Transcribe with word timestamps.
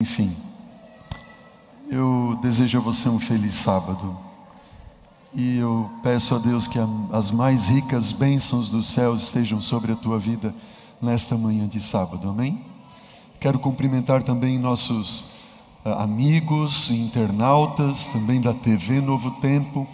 Enfim, 0.00 0.36
eu 1.90 2.38
desejo 2.40 2.78
a 2.78 2.80
você 2.80 3.08
um 3.08 3.18
feliz 3.18 3.54
sábado. 3.54 4.16
E 5.34 5.58
eu 5.58 5.90
peço 6.04 6.36
a 6.36 6.38
Deus 6.38 6.68
que 6.68 6.78
as 7.12 7.32
mais 7.32 7.66
ricas 7.66 8.12
bênçãos 8.12 8.70
dos 8.70 8.86
céus 8.86 9.24
estejam 9.24 9.60
sobre 9.60 9.90
a 9.90 9.96
tua 9.96 10.16
vida 10.16 10.54
nesta 11.02 11.36
manhã 11.36 11.66
de 11.66 11.80
sábado. 11.80 12.28
Amém? 12.28 12.64
Quero 13.40 13.58
cumprimentar 13.58 14.22
também 14.22 14.56
nossos 14.56 15.24
ah, 15.84 16.04
amigos, 16.04 16.92
internautas, 16.92 18.06
também 18.06 18.40
da 18.40 18.54
TV 18.54 19.00
Novo 19.00 19.32
Tempo. 19.40 19.84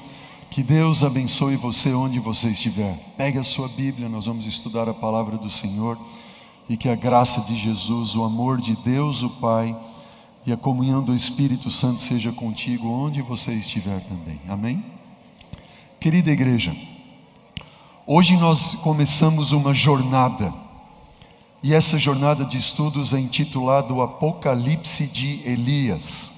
Que 0.51 0.63
Deus 0.63 1.03
abençoe 1.03 1.57
você 1.57 1.95
onde 1.95 2.19
você 2.19 2.49
estiver. 2.49 2.95
Pegue 3.17 3.39
a 3.39 3.43
sua 3.43 3.69
Bíblia, 3.69 4.07
nós 4.11 4.27
vamos 4.27 4.45
estudar 4.45 4.87
a 4.87 4.93
palavra 4.93 5.39
do 5.39 5.49
Senhor 5.49 5.99
e 6.69 6.77
que 6.77 6.91
a 6.91 6.95
graça 6.95 7.41
de 7.41 7.57
Jesus, 7.57 8.15
o 8.15 8.23
amor 8.23 8.61
de 8.61 8.77
Deus, 8.77 9.23
o 9.23 9.31
Pai 9.31 9.75
e 10.47 10.53
a 10.53 10.57
comunhão 10.57 11.03
do 11.03 11.15
Espírito 11.15 11.71
Santo 11.71 12.03
seja 12.03 12.31
contigo 12.31 12.89
onde 12.89 13.23
você 13.23 13.53
estiver 13.55 14.03
também. 14.05 14.39
Amém? 14.49 14.85
Querida 15.99 16.31
igreja, 16.31 16.77
hoje 18.07 18.37
nós 18.37 18.75
começamos 18.75 19.53
uma 19.53 19.73
jornada, 19.73 20.53
e 21.63 21.75
essa 21.75 21.99
jornada 21.99 22.45
de 22.45 22.59
estudos 22.59 23.15
é 23.15 23.19
intitulada 23.19 23.95
O 23.95 24.03
Apocalipse 24.03 25.07
de 25.07 25.41
Elias. 25.49 26.31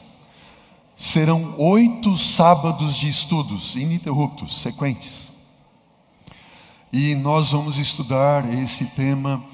Serão 0.97 1.55
oito 1.59 2.17
sábados 2.17 2.97
de 2.97 3.09
estudos 3.09 3.75
ininterruptos, 3.75 4.61
sequentes. 4.63 5.29
E 6.93 7.15
nós 7.17 7.51
vamos 7.51 7.77
estudar 7.77 8.51
esse 8.55 8.85
tema 8.85 9.45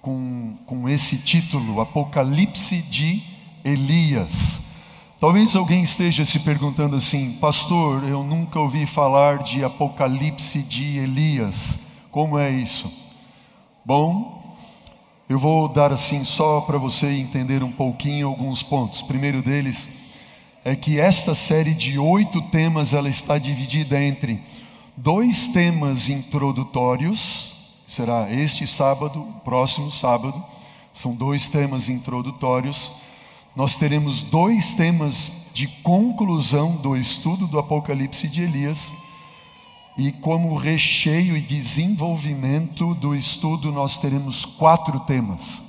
com, 0.00 0.56
com 0.64 0.88
esse 0.88 1.18
título, 1.18 1.80
Apocalipse 1.80 2.80
de 2.82 3.04
Elias 3.14 3.29
Elias. 3.64 4.60
Talvez 5.20 5.54
alguém 5.54 5.82
esteja 5.82 6.24
se 6.24 6.38
perguntando 6.38 6.96
assim, 6.96 7.32
pastor, 7.34 8.08
eu 8.08 8.22
nunca 8.22 8.58
ouvi 8.58 8.86
falar 8.86 9.42
de 9.42 9.62
Apocalipse 9.62 10.62
de 10.62 10.96
Elias. 10.96 11.78
Como 12.10 12.38
é 12.38 12.50
isso? 12.50 12.90
Bom, 13.84 14.56
eu 15.28 15.38
vou 15.38 15.68
dar 15.68 15.92
assim 15.92 16.24
só 16.24 16.62
para 16.62 16.78
você 16.78 17.06
entender 17.06 17.62
um 17.62 17.70
pouquinho 17.70 18.28
alguns 18.28 18.62
pontos. 18.62 19.02
primeiro 19.02 19.42
deles 19.42 19.88
é 20.64 20.74
que 20.74 20.98
esta 20.98 21.34
série 21.34 21.74
de 21.74 21.98
oito 21.98 22.40
temas 22.50 22.94
ela 22.94 23.08
está 23.08 23.38
dividida 23.38 24.02
entre 24.02 24.42
dois 24.96 25.48
temas 25.48 26.08
introdutórios, 26.08 27.52
será 27.86 28.32
este 28.32 28.66
sábado, 28.66 29.26
próximo 29.44 29.90
sábado, 29.90 30.42
são 30.92 31.14
dois 31.14 31.46
temas 31.46 31.88
introdutórios 31.88 32.90
nós 33.54 33.74
teremos 33.74 34.22
dois 34.22 34.74
temas 34.74 35.30
de 35.52 35.66
conclusão 35.82 36.76
do 36.76 36.96
estudo 36.96 37.46
do 37.46 37.58
Apocalipse 37.58 38.28
de 38.28 38.42
Elias. 38.42 38.92
E 39.98 40.12
como 40.12 40.56
recheio 40.56 41.36
e 41.36 41.42
desenvolvimento 41.42 42.94
do 42.94 43.14
estudo, 43.14 43.72
nós 43.72 43.98
teremos 43.98 44.44
quatro 44.44 45.00
temas. 45.00 45.60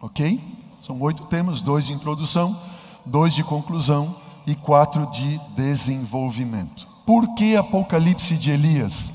Ok? 0.00 0.38
São 0.82 1.00
oito 1.00 1.24
temas: 1.24 1.62
dois 1.62 1.86
de 1.86 1.94
introdução, 1.94 2.60
dois 3.04 3.34
de 3.34 3.42
conclusão 3.42 4.16
e 4.46 4.54
quatro 4.54 5.06
de 5.06 5.40
desenvolvimento. 5.56 6.86
Por 7.06 7.34
que 7.34 7.56
Apocalipse 7.56 8.36
de 8.36 8.50
Elias? 8.50 9.10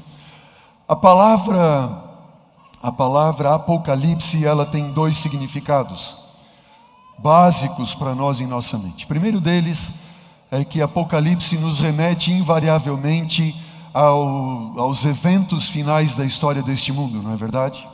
A 0.87 0.95
palavra, 0.95 2.03
a 2.81 2.91
palavra 2.91 3.53
Apocalipse, 3.53 4.43
ela 4.43 4.65
tem 4.65 4.91
dois 4.91 5.15
significados 5.17 6.28
básicos 7.21 7.93
para 7.93 8.15
nós 8.15 8.39
em 8.39 8.47
nossa 8.47 8.77
mente. 8.77 9.05
Primeiro 9.05 9.41
deles 9.41 9.91
é 10.49 10.63
que 10.63 10.81
Apocalipse 10.81 11.57
nos 11.57 11.79
remete 11.79 12.31
invariavelmente 12.31 13.55
ao, 13.93 14.79
aos 14.79 15.05
eventos 15.05 15.67
finais 15.67 16.15
da 16.15 16.25
história 16.25 16.61
deste 16.63 16.91
mundo, 16.91 17.21
não 17.21 17.33
é 17.33 17.35
verdade? 17.35 17.87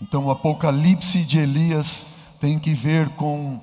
Então, 0.00 0.26
o 0.26 0.30
Apocalipse 0.30 1.24
de 1.24 1.38
Elias 1.38 2.06
tem 2.40 2.58
que 2.58 2.72
ver 2.72 3.08
com 3.10 3.60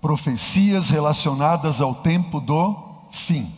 profecias 0.00 0.90
relacionadas 0.90 1.80
ao 1.80 1.94
tempo 1.94 2.40
do 2.40 2.76
fim. 3.10 3.52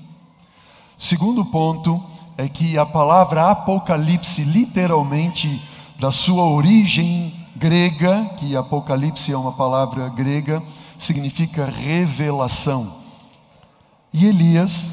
Segundo 0.99 1.45
ponto 1.45 2.03
é 2.37 2.49
que 2.49 2.77
a 2.77 2.85
palavra 2.85 3.51
Apocalipse, 3.51 4.43
literalmente, 4.43 5.63
da 5.99 6.11
sua 6.11 6.45
origem 6.45 7.38
grega, 7.59 8.25
que 8.37 8.57
Apocalipse 8.57 9.33
é 9.33 9.37
uma 9.37 9.53
palavra 9.53 10.09
grega, 10.09 10.63
significa 10.97 11.67
revelação. 11.67 12.99
E 14.13 14.27
Elias 14.27 14.93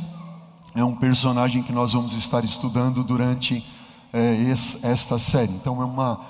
é 0.74 0.84
um 0.84 0.96
personagem 0.96 1.62
que 1.62 1.72
nós 1.72 1.94
vamos 1.94 2.14
estar 2.16 2.44
estudando 2.44 3.04
durante 3.04 3.64
é, 4.12 4.52
esta 4.82 5.20
série. 5.20 5.54
Então, 5.54 5.80
é 5.80 5.86
uma 5.86 6.22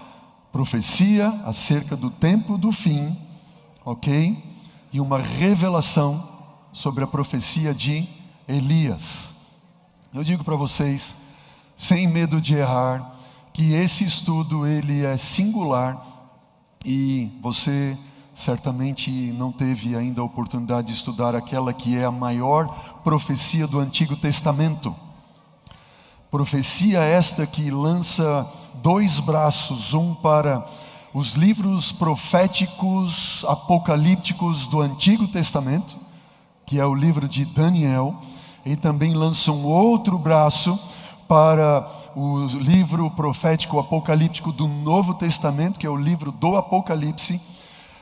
profecia 0.51 1.29
acerca 1.45 1.95
do 1.95 2.09
tempo 2.09 2.57
do 2.57 2.71
fim, 2.71 3.17
ok? 3.85 4.37
E 4.91 4.99
uma 4.99 5.19
revelação 5.19 6.27
sobre 6.73 7.03
a 7.03 7.07
profecia 7.07 7.73
de 7.73 8.07
Elias. 8.45 9.29
Eu 10.13 10.23
digo 10.23 10.43
para 10.43 10.55
vocês, 10.57 11.15
sem 11.77 12.07
medo 12.07 12.41
de 12.41 12.55
errar, 12.55 13.13
que 13.53 13.73
esse 13.73 14.03
estudo 14.03 14.67
ele 14.67 15.05
é 15.05 15.15
singular 15.15 16.14
e 16.85 17.31
você 17.41 17.97
certamente 18.35 19.09
não 19.09 19.51
teve 19.51 19.95
ainda 19.95 20.21
a 20.21 20.23
oportunidade 20.23 20.87
de 20.87 20.93
estudar 20.93 21.35
aquela 21.35 21.73
que 21.73 21.97
é 21.97 22.05
a 22.05 22.11
maior 22.11 22.99
profecia 23.03 23.65
do 23.65 23.79
Antigo 23.79 24.15
Testamento. 24.15 24.95
Profecia 26.29 26.99
esta 26.99 27.47
que 27.47 27.71
lança 27.71 28.47
dois 28.83 29.19
braços, 29.19 29.93
um 29.93 30.13
para 30.13 30.63
os 31.13 31.33
livros 31.33 31.91
proféticos 31.91 33.43
apocalípticos 33.47 34.67
do 34.67 34.81
Antigo 34.81 35.27
Testamento, 35.27 35.97
que 36.65 36.79
é 36.79 36.85
o 36.85 36.93
livro 36.93 37.27
de 37.27 37.45
Daniel, 37.45 38.19
e 38.65 38.75
também 38.75 39.13
lança 39.13 39.51
um 39.51 39.63
outro 39.65 40.19
braço 40.19 40.77
para 41.27 41.87
o 42.15 42.45
livro 42.45 43.09
profético 43.11 43.79
apocalíptico 43.79 44.51
do 44.51 44.67
Novo 44.67 45.13
Testamento, 45.15 45.79
que 45.79 45.87
é 45.87 45.89
o 45.89 45.95
livro 45.95 46.31
do 46.31 46.55
Apocalipse. 46.55 47.41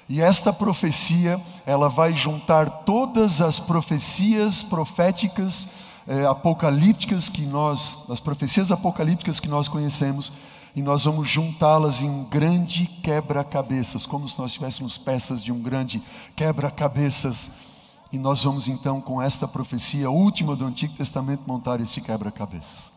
E 0.09 0.21
esta 0.21 0.51
profecia, 0.51 1.39
ela 1.65 1.87
vai 1.87 2.13
juntar 2.13 2.69
todas 2.83 3.41
as 3.41 3.59
profecias 3.59 4.61
proféticas 4.61 5.67
eh, 6.07 6.25
apocalípticas 6.25 7.29
que 7.29 7.45
nós, 7.45 7.97
as 8.09 8.19
profecias 8.19 8.71
apocalípticas 8.71 9.39
que 9.39 9.47
nós 9.47 9.67
conhecemos, 9.67 10.31
e 10.75 10.81
nós 10.81 11.05
vamos 11.05 11.29
juntá-las 11.29 12.01
em 12.01 12.09
um 12.09 12.23
grande 12.23 12.87
quebra-cabeças, 13.03 14.05
como 14.05 14.27
se 14.27 14.37
nós 14.39 14.51
tivéssemos 14.51 14.97
peças 14.97 15.43
de 15.43 15.51
um 15.51 15.61
grande 15.61 16.01
quebra-cabeças. 16.35 17.49
E 18.11 18.17
nós 18.17 18.43
vamos 18.43 18.67
então, 18.67 18.99
com 18.99 19.21
esta 19.21 19.47
profecia 19.47 20.09
última 20.09 20.55
do 20.55 20.65
Antigo 20.65 20.95
Testamento, 20.95 21.43
montar 21.47 21.79
esse 21.79 22.01
quebra-cabeças. 22.01 22.92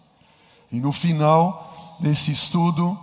E 0.70 0.80
no 0.80 0.92
final 0.92 1.96
desse 2.00 2.30
estudo, 2.30 2.98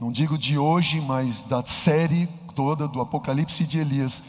não 0.00 0.10
digo 0.10 0.36
de 0.36 0.58
hoje, 0.58 1.00
mas 1.00 1.42
da 1.42 1.64
série 1.64 2.28
toda 2.54 2.86
do 2.86 3.00
Apocalipse 3.00 3.64
de 3.64 3.78
Elias, 3.78 4.22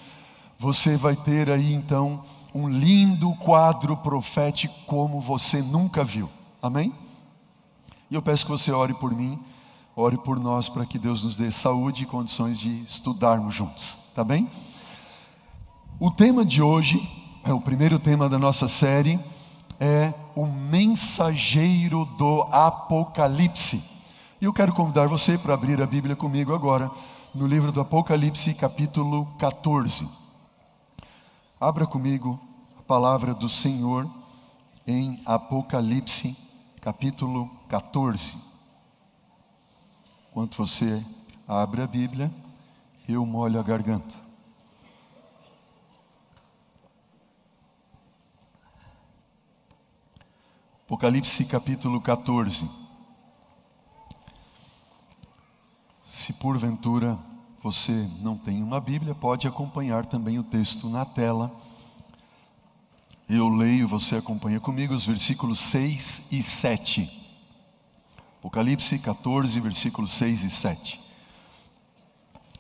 você 0.58 0.98
vai 0.98 1.16
ter 1.16 1.50
aí 1.50 1.74
então 1.74 2.24
um 2.54 2.70
lindo 2.70 3.34
quadro 3.36 3.98
profético 3.98 4.74
como 4.86 5.20
você 5.20 5.62
nunca 5.62 6.04
viu. 6.04 6.30
Amém? 6.62 6.94
E 8.10 8.16
eu 8.16 8.22
peço 8.22 8.46
que 8.46 8.52
você 8.52 8.72
ore 8.72 8.94
por 8.94 9.14
mim, 9.14 9.40
ore 9.96 10.18
por 10.18 10.40
nós 10.40 10.70
para 10.70 10.86
que 10.86 10.98
Deus 10.98 11.24
nos 11.24 11.36
dê 11.36 11.52
saúde 11.52 12.04
e 12.04 12.06
condições 12.06 12.58
de 12.58 12.84
estudarmos 12.84 13.54
juntos. 13.54 13.98
Tá 14.14 14.24
bem? 14.24 14.50
O 16.00 16.10
tema 16.12 16.46
de 16.46 16.62
hoje 16.62 17.02
é 17.44 17.54
o 17.54 17.62
primeiro 17.62 18.00
tema 18.00 18.30
da 18.30 18.40
nossa 18.40 18.68
série 18.68 19.20
é 19.80 20.14
o 20.36 20.46
mensageiro 20.46 22.06
do 22.18 22.44
Apocalipse. 22.52 23.82
E 24.42 24.46
eu 24.46 24.54
quero 24.54 24.74
convidar 24.74 25.08
você 25.08 25.38
para 25.38 25.54
abrir 25.54 25.82
a 25.82 25.88
Bíblia 25.88 26.16
comigo 26.16 26.54
agora, 26.54 26.92
no 27.34 27.48
livro 27.48 27.72
do 27.72 27.80
Apocalipse, 27.80 28.54
capítulo 28.54 29.26
14. 29.40 30.08
Abra 31.60 31.88
comigo 31.88 32.40
a 32.78 32.82
palavra 32.82 33.34
do 33.34 33.48
Senhor 33.48 34.10
em 34.86 35.22
Apocalipse, 35.26 36.36
capítulo 36.82 37.50
14. 37.70 38.38
Enquanto 40.30 40.58
você 40.58 41.04
abre 41.48 41.82
a 41.82 41.88
Bíblia, 41.88 42.30
eu 43.08 43.26
molho 43.26 43.60
a 43.60 43.64
garganta. 43.64 44.25
Apocalipse 50.86 51.44
capítulo 51.46 52.00
14. 52.00 52.70
Se 56.06 56.32
porventura 56.32 57.18
você 57.60 58.08
não 58.22 58.38
tem 58.38 58.62
uma 58.62 58.80
Bíblia, 58.80 59.16
pode 59.16 59.48
acompanhar 59.48 60.06
também 60.06 60.38
o 60.38 60.44
texto 60.44 60.88
na 60.88 61.04
tela. 61.04 61.52
Eu 63.28 63.50
leio, 63.50 63.88
você 63.88 64.18
acompanha 64.18 64.60
comigo 64.60 64.94
os 64.94 65.08
versículos 65.08 65.60
6 65.60 66.22
e 66.32 66.44
7. 66.44 67.10
Apocalipse 68.38 69.00
14, 69.00 69.60
versículos 69.60 70.12
6 70.12 70.44
e 70.44 70.50
7. 70.52 71.02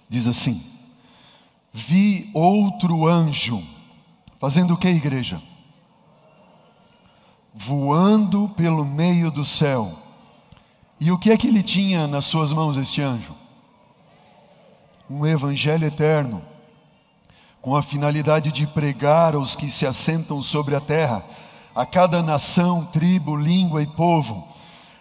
Diz 0.09 0.25
assim: 0.25 0.63
Vi 1.71 2.31
outro 2.33 3.07
anjo, 3.07 3.63
fazendo 4.39 4.73
o 4.73 4.77
que, 4.77 4.87
igreja? 4.87 5.39
Voando 7.55 8.49
pelo 8.49 8.83
meio 8.85 9.31
do 9.31 9.45
céu. 9.45 9.97
E 10.99 11.11
o 11.11 11.17
que 11.17 11.31
é 11.31 11.37
que 11.37 11.47
ele 11.47 11.63
tinha 11.63 12.05
nas 12.05 12.25
suas 12.25 12.51
mãos, 12.51 12.77
este 12.77 13.01
anjo? 13.01 13.33
um 15.09 15.25
evangelho 15.25 15.85
eterno, 15.85 16.41
com 17.61 17.75
a 17.75 17.81
finalidade 17.81 18.51
de 18.51 18.65
pregar 18.67 19.35
aos 19.35 19.55
que 19.55 19.69
se 19.69 19.85
assentam 19.85 20.41
sobre 20.41 20.75
a 20.75 20.81
terra, 20.81 21.23
a 21.73 21.85
cada 21.85 22.21
nação, 22.21 22.85
tribo, 22.85 23.35
língua 23.35 23.81
e 23.81 23.87
povo. 23.87 24.47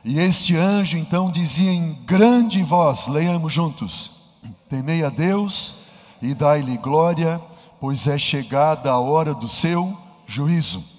E 0.04 0.18
este 0.18 0.56
anjo 0.56 0.98
então 0.98 1.30
dizia 1.30 1.70
em 1.70 1.94
grande 2.04 2.62
voz: 2.62 3.06
leiamos 3.06 3.52
juntos: 3.52 4.10
Temei 4.68 5.04
a 5.04 5.08
Deus 5.08 5.74
e 6.20 6.34
dai-lhe 6.34 6.76
glória, 6.76 7.40
pois 7.80 8.06
é 8.06 8.18
chegada 8.18 8.90
a 8.90 8.98
hora 8.98 9.34
do 9.34 9.48
seu 9.48 9.96
juízo. 10.26 10.93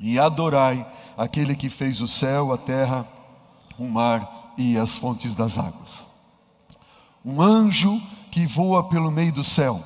E 0.00 0.18
adorai 0.18 0.86
aquele 1.16 1.54
que 1.54 1.68
fez 1.68 2.00
o 2.00 2.08
céu, 2.08 2.52
a 2.52 2.58
terra, 2.58 3.06
o 3.78 3.86
mar 3.86 4.52
e 4.56 4.76
as 4.76 4.96
fontes 4.96 5.34
das 5.34 5.58
águas. 5.58 6.06
Um 7.24 7.40
anjo 7.40 8.00
que 8.30 8.46
voa 8.46 8.84
pelo 8.84 9.10
meio 9.10 9.32
do 9.32 9.44
céu. 9.44 9.82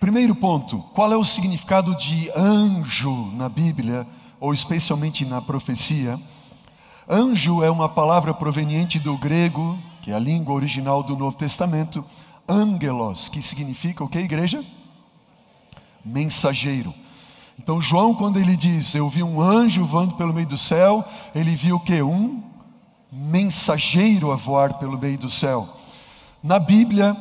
Primeiro 0.00 0.34
ponto: 0.34 0.78
qual 0.94 1.12
é 1.12 1.16
o 1.16 1.24
significado 1.24 1.96
de 1.96 2.30
anjo 2.36 3.32
na 3.32 3.48
Bíblia, 3.48 4.06
ou 4.38 4.52
especialmente 4.52 5.24
na 5.24 5.40
profecia? 5.40 6.20
Anjo 7.08 7.62
é 7.62 7.70
uma 7.70 7.88
palavra 7.88 8.34
proveniente 8.34 8.98
do 8.98 9.16
grego, 9.16 9.78
que 10.02 10.10
é 10.10 10.14
a 10.14 10.18
língua 10.18 10.54
original 10.54 11.02
do 11.02 11.16
Novo 11.16 11.36
Testamento, 11.36 12.04
angelos, 12.48 13.28
que 13.28 13.40
significa 13.40 14.04
o 14.04 14.08
que, 14.08 14.18
igreja? 14.18 14.64
Mensageiro. 16.04 16.92
Então, 17.58 17.80
João, 17.80 18.14
quando 18.14 18.38
ele 18.38 18.56
diz, 18.56 18.94
Eu 18.94 19.08
vi 19.08 19.22
um 19.22 19.40
anjo 19.40 19.84
voando 19.84 20.14
pelo 20.14 20.32
meio 20.32 20.46
do 20.46 20.58
céu, 20.58 21.04
ele 21.34 21.56
viu 21.56 21.76
o 21.76 21.80
que? 21.80 22.02
Um 22.02 22.42
mensageiro 23.10 24.30
a 24.30 24.36
voar 24.36 24.74
pelo 24.74 24.98
meio 24.98 25.18
do 25.18 25.30
céu. 25.30 25.68
Na 26.42 26.58
Bíblia, 26.58 27.16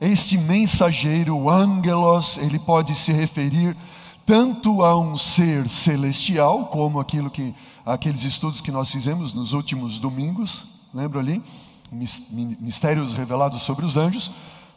este 0.00 0.38
mensageiro, 0.38 1.36
o 1.36 1.50
angelos, 1.50 2.38
ele 2.38 2.58
pode 2.58 2.94
se 2.94 3.12
referir 3.12 3.76
tanto 4.24 4.84
a 4.84 4.98
um 4.98 5.18
ser 5.18 5.68
celestial, 5.68 6.66
como 6.66 7.00
aquilo 7.00 7.30
que 7.30 7.54
aqueles 7.84 8.22
estudos 8.24 8.60
que 8.60 8.70
nós 8.70 8.90
fizemos 8.90 9.34
nos 9.34 9.52
últimos 9.52 9.98
domingos, 9.98 10.66
lembra 10.94 11.18
ali? 11.18 11.42
Mistérios 11.90 13.12
revelados 13.12 13.62
sobre 13.62 13.84
os 13.84 13.96
anjos, 13.96 14.30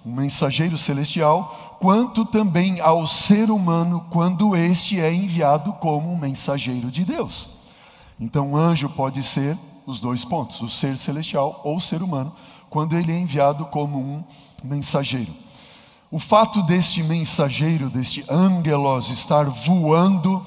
um 0.05 0.11
mensageiro 0.11 0.77
celestial, 0.77 1.77
quanto 1.79 2.25
também 2.25 2.79
ao 2.79 3.07
ser 3.07 3.49
humano 3.49 4.05
quando 4.09 4.55
este 4.55 4.99
é 4.99 5.13
enviado 5.13 5.73
como 5.73 6.11
um 6.11 6.17
mensageiro 6.17 6.91
de 6.91 7.05
Deus. 7.05 7.47
Então, 8.19 8.55
anjo 8.55 8.89
pode 8.89 9.23
ser 9.23 9.57
os 9.85 9.99
dois 9.99 10.23
pontos, 10.23 10.61
o 10.61 10.69
ser 10.69 10.97
celestial 10.97 11.61
ou 11.63 11.77
o 11.77 11.81
ser 11.81 12.01
humano, 12.01 12.33
quando 12.69 12.97
ele 12.97 13.11
é 13.11 13.19
enviado 13.19 13.65
como 13.65 13.97
um 13.97 14.23
mensageiro. 14.63 15.33
O 16.09 16.19
fato 16.19 16.61
deste 16.63 17.01
mensageiro, 17.01 17.89
deste 17.89 18.23
angelos, 18.29 19.09
estar 19.09 19.45
voando, 19.45 20.45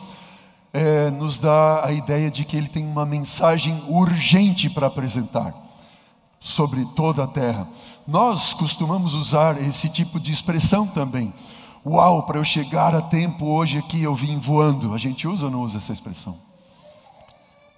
é, 0.73 1.11
nos 1.11 1.39
dá 1.39 1.85
a 1.85 1.93
ideia 1.93 2.31
de 2.31 2.45
que 2.45 2.57
ele 2.57 2.69
tem 2.69 2.87
uma 2.87 3.05
mensagem 3.05 3.83
urgente 3.89 4.71
para 4.71 4.87
apresentar 4.87 5.55
sobre 6.39 6.85
toda 6.95 7.25
a 7.25 7.27
terra. 7.27 7.69
Nós 8.07 8.55
costumamos 8.55 9.15
usar 9.15 9.61
esse 9.61 9.89
tipo 9.89 10.21
de 10.21 10.31
expressão 10.31 10.87
também. 10.87 11.35
Uau, 11.85 12.23
para 12.23 12.39
eu 12.39 12.45
chegar 12.45 12.95
a 12.95 13.03
tempo 13.03 13.47
hoje 13.47 13.79
aqui 13.79 14.01
eu 14.01 14.15
vim 14.15 14.39
voando. 14.39 14.95
A 14.95 14.99
gente 14.99 15.27
usa 15.27 15.47
ou 15.47 15.51
não 15.51 15.63
usa 15.63 15.79
essa 15.79 15.93
expressão? 15.93 16.39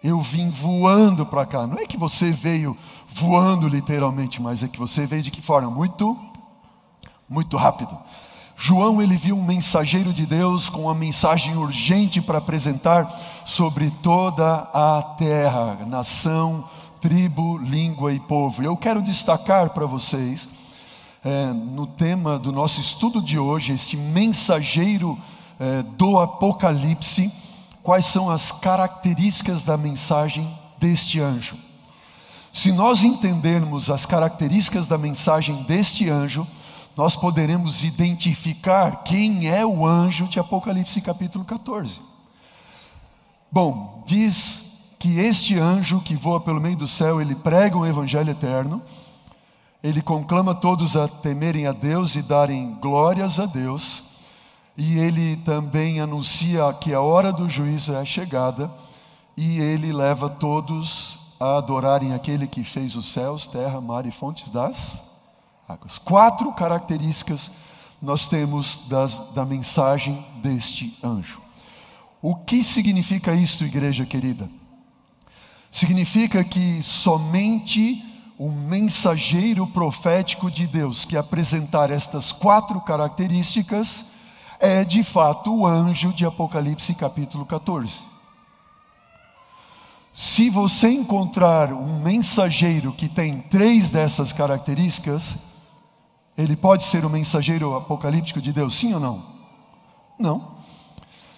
Eu 0.04 0.20
vim 0.20 0.50
voando 0.50 1.24
para 1.24 1.46
cá. 1.46 1.66
Não 1.66 1.78
é 1.78 1.86
que 1.86 1.96
você 1.96 2.30
veio 2.30 2.76
voando 3.10 3.66
literalmente, 3.66 4.40
mas 4.40 4.62
é 4.62 4.68
que 4.68 4.78
você 4.78 5.06
veio 5.06 5.22
de 5.22 5.30
que 5.30 5.40
forma? 5.40 5.70
Muito, 5.70 6.16
muito 7.28 7.56
rápido. 7.56 7.96
João 8.54 9.00
ele 9.00 9.16
viu 9.16 9.36
um 9.36 9.44
mensageiro 9.44 10.12
de 10.12 10.26
Deus 10.26 10.68
com 10.68 10.82
uma 10.82 10.94
mensagem 10.94 11.56
urgente 11.56 12.20
para 12.20 12.38
apresentar 12.38 13.08
sobre 13.44 13.90
toda 14.02 14.68
a 14.74 15.00
terra, 15.16 15.86
nação, 15.86 16.68
tribo, 17.00 17.58
língua 17.58 18.12
e 18.12 18.20
povo. 18.20 18.62
Eu 18.62 18.76
quero 18.76 19.02
destacar 19.02 19.70
para 19.70 19.86
vocês 19.86 20.48
é, 21.24 21.52
no 21.52 21.86
tema 21.86 22.38
do 22.38 22.52
nosso 22.52 22.80
estudo 22.80 23.20
de 23.20 23.38
hoje, 23.38 23.72
este 23.72 23.96
mensageiro 23.96 25.18
é, 25.58 25.82
do 25.82 26.18
Apocalipse 26.18 27.32
quais 27.82 28.04
são 28.04 28.28
as 28.28 28.52
características 28.52 29.62
da 29.62 29.76
mensagem 29.76 30.54
deste 30.78 31.20
anjo. 31.20 31.56
Se 32.52 32.70
nós 32.70 33.02
entendermos 33.02 33.90
as 33.90 34.04
características 34.04 34.86
da 34.86 34.98
mensagem 34.98 35.62
deste 35.62 36.08
anjo, 36.10 36.46
nós 36.94 37.16
poderemos 37.16 37.84
identificar 37.84 39.04
quem 39.04 39.48
é 39.48 39.64
o 39.64 39.86
anjo 39.86 40.28
de 40.28 40.38
Apocalipse 40.38 41.00
capítulo 41.00 41.46
14. 41.46 41.98
Bom, 43.50 44.02
diz 44.06 44.62
que 44.98 45.20
este 45.20 45.58
anjo 45.58 46.00
que 46.00 46.16
voa 46.16 46.40
pelo 46.40 46.60
meio 46.60 46.76
do 46.76 46.86
céu, 46.88 47.20
ele 47.20 47.34
prega 47.34 47.76
o 47.76 47.80
um 47.80 47.86
evangelho 47.86 48.30
eterno, 48.30 48.82
ele 49.82 50.02
conclama 50.02 50.54
todos 50.54 50.96
a 50.96 51.06
temerem 51.06 51.66
a 51.66 51.72
Deus 51.72 52.16
e 52.16 52.22
darem 52.22 52.74
glórias 52.80 53.38
a 53.38 53.46
Deus, 53.46 54.02
e 54.76 54.98
ele 54.98 55.36
também 55.36 56.00
anuncia 56.00 56.72
que 56.74 56.92
a 56.92 57.00
hora 57.00 57.32
do 57.32 57.48
juízo 57.48 57.94
é 57.94 58.04
chegada, 58.04 58.70
e 59.36 59.58
ele 59.58 59.92
leva 59.92 60.28
todos 60.28 61.18
a 61.38 61.58
adorarem 61.58 62.12
aquele 62.12 62.48
que 62.48 62.64
fez 62.64 62.96
os 62.96 63.06
céus, 63.06 63.46
terra, 63.46 63.80
mar 63.80 64.04
e 64.04 64.10
fontes 64.10 64.50
das 64.50 65.00
águas. 65.68 65.98
Quatro 65.98 66.52
características 66.52 67.50
nós 68.02 68.26
temos 68.26 68.80
das, 68.88 69.18
da 69.32 69.44
mensagem 69.44 70.24
deste 70.42 70.96
anjo. 71.02 71.40
O 72.20 72.34
que 72.34 72.64
significa 72.64 73.32
isto, 73.32 73.64
igreja 73.64 74.04
querida? 74.04 74.48
Significa 75.70 76.42
que 76.42 76.82
somente 76.82 78.02
o 78.38 78.50
mensageiro 78.50 79.66
profético 79.66 80.50
de 80.50 80.66
Deus 80.66 81.04
que 81.04 81.16
apresentar 81.16 81.90
estas 81.90 82.32
quatro 82.32 82.80
características 82.80 84.04
é 84.60 84.84
de 84.84 85.02
fato 85.02 85.54
o 85.54 85.66
anjo 85.66 86.12
de 86.12 86.24
Apocalipse 86.24 86.94
capítulo 86.94 87.44
14. 87.44 87.92
Se 90.12 90.50
você 90.50 90.88
encontrar 90.88 91.72
um 91.72 92.00
mensageiro 92.00 92.92
que 92.92 93.08
tem 93.08 93.40
três 93.40 93.90
dessas 93.90 94.32
características, 94.32 95.36
ele 96.36 96.56
pode 96.56 96.84
ser 96.84 97.04
o 97.04 97.10
mensageiro 97.10 97.76
apocalíptico 97.76 98.40
de 98.40 98.52
Deus, 98.52 98.76
sim 98.76 98.94
ou 98.94 99.00
não? 99.00 99.24
Não. 100.18 100.56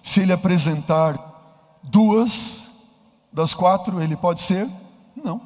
Se 0.03 0.21
ele 0.21 0.33
apresentar 0.33 1.19
duas 1.83 2.70
das 3.33 3.55
quatro, 3.55 4.03
ele 4.03 4.17
pode 4.17 4.41
ser? 4.41 4.69
Não. 5.17 5.41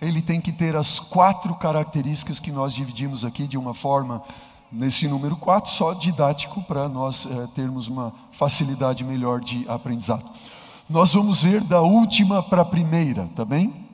Ele 0.00 0.22
tem 0.22 0.40
que 0.40 0.52
ter 0.52 0.76
as 0.76 0.98
quatro 0.98 1.54
características 1.54 2.40
que 2.40 2.52
nós 2.52 2.72
dividimos 2.72 3.24
aqui 3.24 3.46
de 3.46 3.58
uma 3.58 3.74
forma 3.74 4.22
nesse 4.70 5.08
número 5.08 5.36
4, 5.36 5.70
só 5.70 5.92
didático 5.92 6.62
para 6.62 6.88
nós 6.88 7.26
é, 7.26 7.46
termos 7.48 7.88
uma 7.88 8.12
facilidade 8.30 9.02
melhor 9.02 9.40
de 9.40 9.68
aprendizado. 9.68 10.24
Nós 10.88 11.12
vamos 11.12 11.42
ver 11.42 11.62
da 11.62 11.80
última 11.80 12.42
para 12.42 12.62
a 12.62 12.64
primeira, 12.64 13.28
tá 13.34 13.44
bem? 13.44 13.86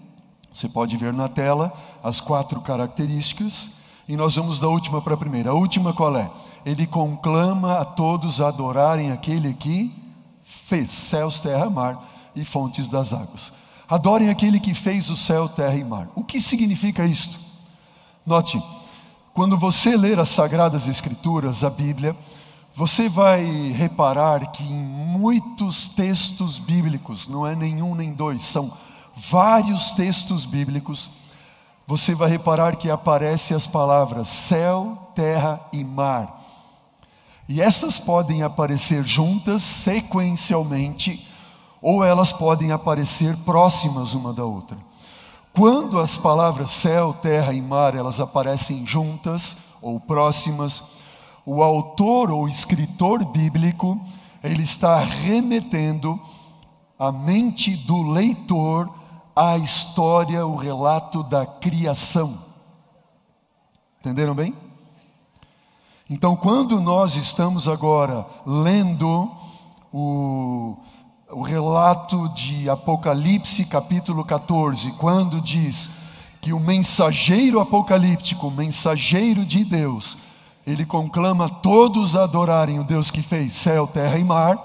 Você 0.53 0.69
pode 0.69 0.97
ver 0.97 1.13
na 1.13 1.29
tela 1.29 1.73
as 2.03 2.21
quatro 2.21 2.61
características 2.61 3.71
e 4.07 4.17
nós 4.17 4.37
vamos 4.37 4.61
da 4.61 4.69
última 4.69 5.01
para 5.01 5.15
a 5.15 5.17
primeira. 5.17 5.51
A 5.51 5.55
última 5.55 5.93
qual 5.93 6.17
é? 6.17 6.31
Ele 6.65 6.87
conclama 6.87 7.79
a 7.79 7.85
todos 7.85 8.41
a 8.41 8.49
adorarem 8.49 9.11
aquele 9.11 9.55
que 9.55 9.93
fez 10.45 10.91
céus, 10.91 11.41
terra, 11.41 11.69
mar 11.71 12.14
e 12.35 12.45
fontes 12.45 12.89
das 12.89 13.13
águas. 13.13 13.53
Adorem 13.89 14.31
aquele 14.31 14.59
que 14.59 14.75
fez 14.75 15.11
o 15.11 15.17
céu, 15.17 15.49
terra 15.49 15.75
e 15.75 15.85
mar. 15.85 16.09
O 16.15 16.25
que 16.25 16.41
significa 16.41 17.05
isto? 17.05 17.39
Note, 18.27 18.63
quando 19.35 19.59
você 19.59 19.97
ler 19.97 20.19
as 20.19 20.31
Sagradas 20.31 20.89
Escrituras, 20.89 21.63
a 21.63 21.71
Bíblia, 21.71 22.17
você 22.75 23.09
vai 23.09 23.45
reparar 23.71 24.51
que 24.51 24.65
em 24.65 24.83
muitos 24.83 25.89
textos 25.91 26.59
bíblicos, 26.59 27.29
não 27.29 27.47
é 27.47 27.55
nenhum 27.55 27.95
nem 27.95 28.13
dois, 28.13 28.43
são 28.43 28.73
vários 29.17 29.93
textos 29.93 30.45
bíblicos, 30.45 31.11
você 31.87 32.15
vai 32.15 32.31
reparar 32.31 32.77
que 32.77 32.91
aparecem 32.91 33.57
as 33.57 33.67
palavras 33.67 34.29
céu, 34.29 35.11
terra 35.15 35.61
e 35.73 35.85
mar. 35.85 36.43
E 37.49 37.61
essas 37.61 37.99
podem 37.99 38.43
aparecer 38.43 39.05
juntas, 39.05 39.63
sequencialmente, 39.63 41.27
ou 41.85 42.03
elas 42.03 42.33
podem 42.33 42.73
aparecer 42.73 43.37
próximas 43.45 44.15
uma 44.15 44.33
da 44.33 44.43
outra. 44.43 44.79
Quando 45.53 46.01
as 46.01 46.17
palavras 46.17 46.71
céu, 46.71 47.13
terra 47.13 47.53
e 47.53 47.61
mar, 47.61 47.95
elas 47.95 48.19
aparecem 48.21 48.87
juntas 48.87 49.55
ou 49.83 50.01
próximas, 50.01 50.83
o 51.45 51.63
autor 51.63 52.31
ou 52.31 52.49
escritor 52.49 53.23
bíblico, 53.27 54.01
ele 54.43 54.63
está 54.63 54.97
remetendo 54.97 56.19
a 56.99 57.13
mente 57.13 57.77
do 57.77 58.03
leitor 58.13 58.91
à 59.37 59.59
história, 59.59 60.47
o 60.47 60.57
relato 60.57 61.23
da 61.23 61.45
criação. 61.45 62.39
Entenderam 64.01 64.35
bem? 64.35 64.55
Então, 66.09 66.35
quando 66.35 66.81
nós 66.81 67.15
estamos 67.15 67.69
agora 67.69 68.25
lendo 68.47 69.31
o, 69.93 70.79
o 71.31 71.43
relato 71.43 72.29
de 72.31 72.69
Apocalipse, 72.69 73.65
capítulo 73.65 74.25
14, 74.25 74.93
quando 74.93 75.41
diz 75.41 75.91
que 76.41 76.53
o 76.53 76.61
mensageiro 76.61 77.61
apocalíptico, 77.61 78.49
o 78.49 78.51
mensageiro 78.51 79.45
de 79.45 79.65
Deus, 79.65 80.17
ele 80.67 80.85
conclama 80.85 81.49
todos 81.49 82.15
a 82.15 82.25
adorarem 82.25 82.79
o 82.79 82.85
Deus 82.85 83.11
que 83.11 83.23
fez 83.23 83.55
céu, 83.55 83.87
terra 83.87 84.19
e 84.19 84.25
mar, 84.25 84.59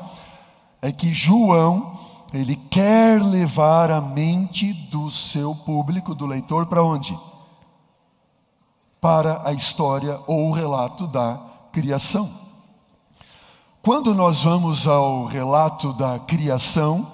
é 0.81 0.91
que 0.91 1.13
João, 1.13 1.97
ele 2.33 2.55
quer 2.55 3.21
levar 3.21 3.91
a 3.91 4.01
mente 4.01 4.73
do 4.73 5.09
seu 5.09 5.55
público, 5.55 6.13
do 6.13 6.25
leitor, 6.25 6.65
para 6.67 6.83
onde? 6.83 7.17
Para 8.99 9.41
a 9.45 9.53
história 9.53 10.19
ou 10.27 10.49
o 10.49 10.53
relato 10.53 11.07
da 11.07 11.39
criação. 11.71 12.38
Quando 13.81 14.13
nós 14.13 14.43
vamos 14.43 14.85
ao 14.85 15.23
relato 15.23 15.93
da 15.93 16.19
criação, 16.19 17.09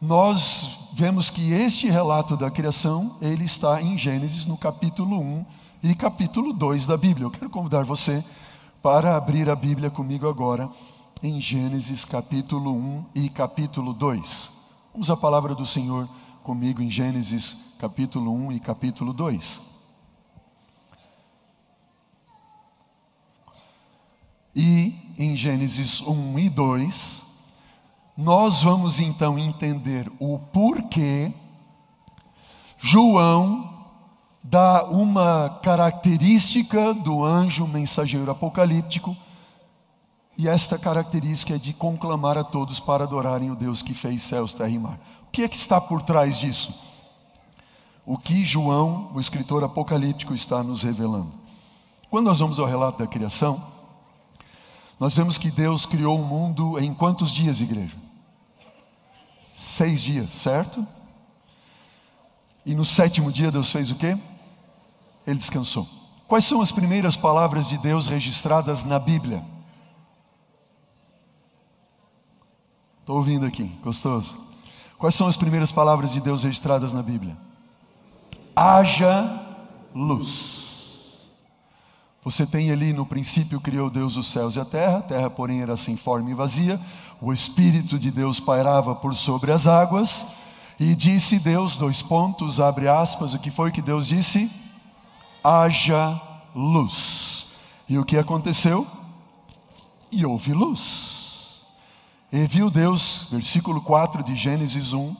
nós 0.00 0.78
vemos 0.92 1.28
que 1.28 1.52
este 1.52 1.90
relato 1.90 2.36
da 2.36 2.48
criação, 2.52 3.16
ele 3.20 3.42
está 3.42 3.82
em 3.82 3.98
Gênesis 3.98 4.46
no 4.46 4.56
capítulo 4.56 5.18
1 5.18 5.44
e 5.82 5.92
capítulo 5.96 6.52
2 6.52 6.86
da 6.86 6.96
Bíblia. 6.96 7.26
Eu 7.26 7.32
quero 7.32 7.50
convidar 7.50 7.84
você 7.84 8.24
para 8.80 9.16
abrir 9.16 9.50
a 9.50 9.56
Bíblia 9.56 9.90
comigo 9.90 10.28
agora 10.28 10.70
em 11.20 11.40
Gênesis 11.40 12.04
capítulo 12.04 12.72
1 12.72 13.06
e 13.16 13.28
capítulo 13.28 13.92
2. 13.92 14.48
Vamos 14.92 15.10
à 15.10 15.16
palavra 15.16 15.52
do 15.52 15.66
Senhor 15.66 16.08
comigo 16.44 16.80
em 16.80 16.88
Gênesis 16.88 17.56
capítulo 17.80 18.32
1 18.32 18.52
e 18.52 18.60
capítulo 18.60 19.12
2. 19.12 19.60
E 24.54 24.96
em 25.18 25.36
Gênesis 25.36 26.00
1 26.00 26.38
e 26.38 26.48
2, 26.48 27.22
nós 28.16 28.62
vamos 28.62 29.00
então 29.00 29.38
entender 29.38 30.10
o 30.18 30.38
porquê 30.38 31.32
João 32.78 33.74
dá 34.42 34.84
uma 34.84 35.58
característica 35.62 36.94
do 36.94 37.24
anjo 37.24 37.66
mensageiro 37.66 38.30
apocalíptico, 38.30 39.16
e 40.38 40.46
esta 40.48 40.78
característica 40.78 41.54
é 41.54 41.58
de 41.58 41.72
conclamar 41.72 42.36
a 42.36 42.44
todos 42.44 42.78
para 42.78 43.04
adorarem 43.04 43.50
o 43.50 43.56
Deus 43.56 43.82
que 43.82 43.94
fez 43.94 44.22
céus, 44.22 44.52
terra 44.52 44.68
e 44.68 44.78
mar. 44.78 45.00
O 45.26 45.30
que 45.32 45.42
é 45.42 45.48
que 45.48 45.56
está 45.56 45.80
por 45.80 46.02
trás 46.02 46.38
disso? 46.38 46.72
O 48.04 48.16
que 48.16 48.44
João, 48.44 49.10
o 49.14 49.18
escritor 49.18 49.64
apocalíptico, 49.64 50.34
está 50.34 50.62
nos 50.62 50.82
revelando. 50.82 51.32
Quando 52.10 52.26
nós 52.26 52.38
vamos 52.38 52.60
ao 52.60 52.66
relato 52.66 52.98
da 52.98 53.06
criação, 53.06 53.62
nós 54.98 55.16
vemos 55.16 55.36
que 55.36 55.50
Deus 55.50 55.84
criou 55.84 56.18
o 56.20 56.24
mundo 56.24 56.78
em 56.78 56.94
quantos 56.94 57.30
dias, 57.30 57.60
igreja? 57.60 57.96
Seis 59.54 60.00
dias, 60.00 60.32
certo? 60.32 60.86
E 62.64 62.74
no 62.74 62.84
sétimo 62.84 63.30
dia 63.30 63.50
Deus 63.50 63.70
fez 63.70 63.90
o 63.90 63.94
quê? 63.94 64.16
Ele 65.26 65.38
descansou. 65.38 65.86
Quais 66.26 66.44
são 66.44 66.60
as 66.60 66.72
primeiras 66.72 67.16
palavras 67.16 67.68
de 67.68 67.78
Deus 67.78 68.06
registradas 68.06 68.84
na 68.84 68.98
Bíblia? 68.98 69.44
Estou 73.00 73.18
ouvindo 73.18 73.46
aqui, 73.46 73.64
gostoso. 73.82 74.36
Quais 74.98 75.14
são 75.14 75.26
as 75.26 75.36
primeiras 75.36 75.70
palavras 75.70 76.12
de 76.12 76.20
Deus 76.20 76.42
registradas 76.42 76.92
na 76.92 77.02
Bíblia? 77.02 77.36
Haja 78.54 79.46
luz. 79.94 80.55
Você 82.26 82.44
tem 82.44 82.72
ali 82.72 82.92
no 82.92 83.06
princípio 83.06 83.60
criou 83.60 83.88
Deus 83.88 84.16
os 84.16 84.26
céus 84.26 84.56
e 84.56 84.60
a 84.60 84.64
terra, 84.64 84.98
a 84.98 85.02
terra, 85.02 85.30
porém, 85.30 85.62
era 85.62 85.76
sem 85.76 85.96
forma 85.96 86.28
e 86.28 86.34
vazia. 86.34 86.80
O 87.20 87.32
Espírito 87.32 87.96
de 87.96 88.10
Deus 88.10 88.40
pairava 88.40 88.96
por 88.96 89.14
sobre 89.14 89.52
as 89.52 89.68
águas. 89.68 90.26
E 90.76 90.96
disse 90.96 91.38
Deus, 91.38 91.76
dois 91.76 92.02
pontos, 92.02 92.58
abre 92.58 92.88
aspas, 92.88 93.32
o 93.32 93.38
que 93.38 93.48
foi 93.48 93.70
que 93.70 93.80
Deus 93.80 94.08
disse? 94.08 94.50
Haja 95.44 96.20
luz. 96.52 97.46
E 97.88 97.96
o 97.96 98.04
que 98.04 98.18
aconteceu? 98.18 98.84
E 100.10 100.26
houve 100.26 100.52
luz. 100.52 101.62
E 102.32 102.44
viu 102.48 102.72
Deus, 102.72 103.28
versículo 103.30 103.80
4 103.80 104.24
de 104.24 104.34
Gênesis 104.34 104.92
1, 104.92 105.14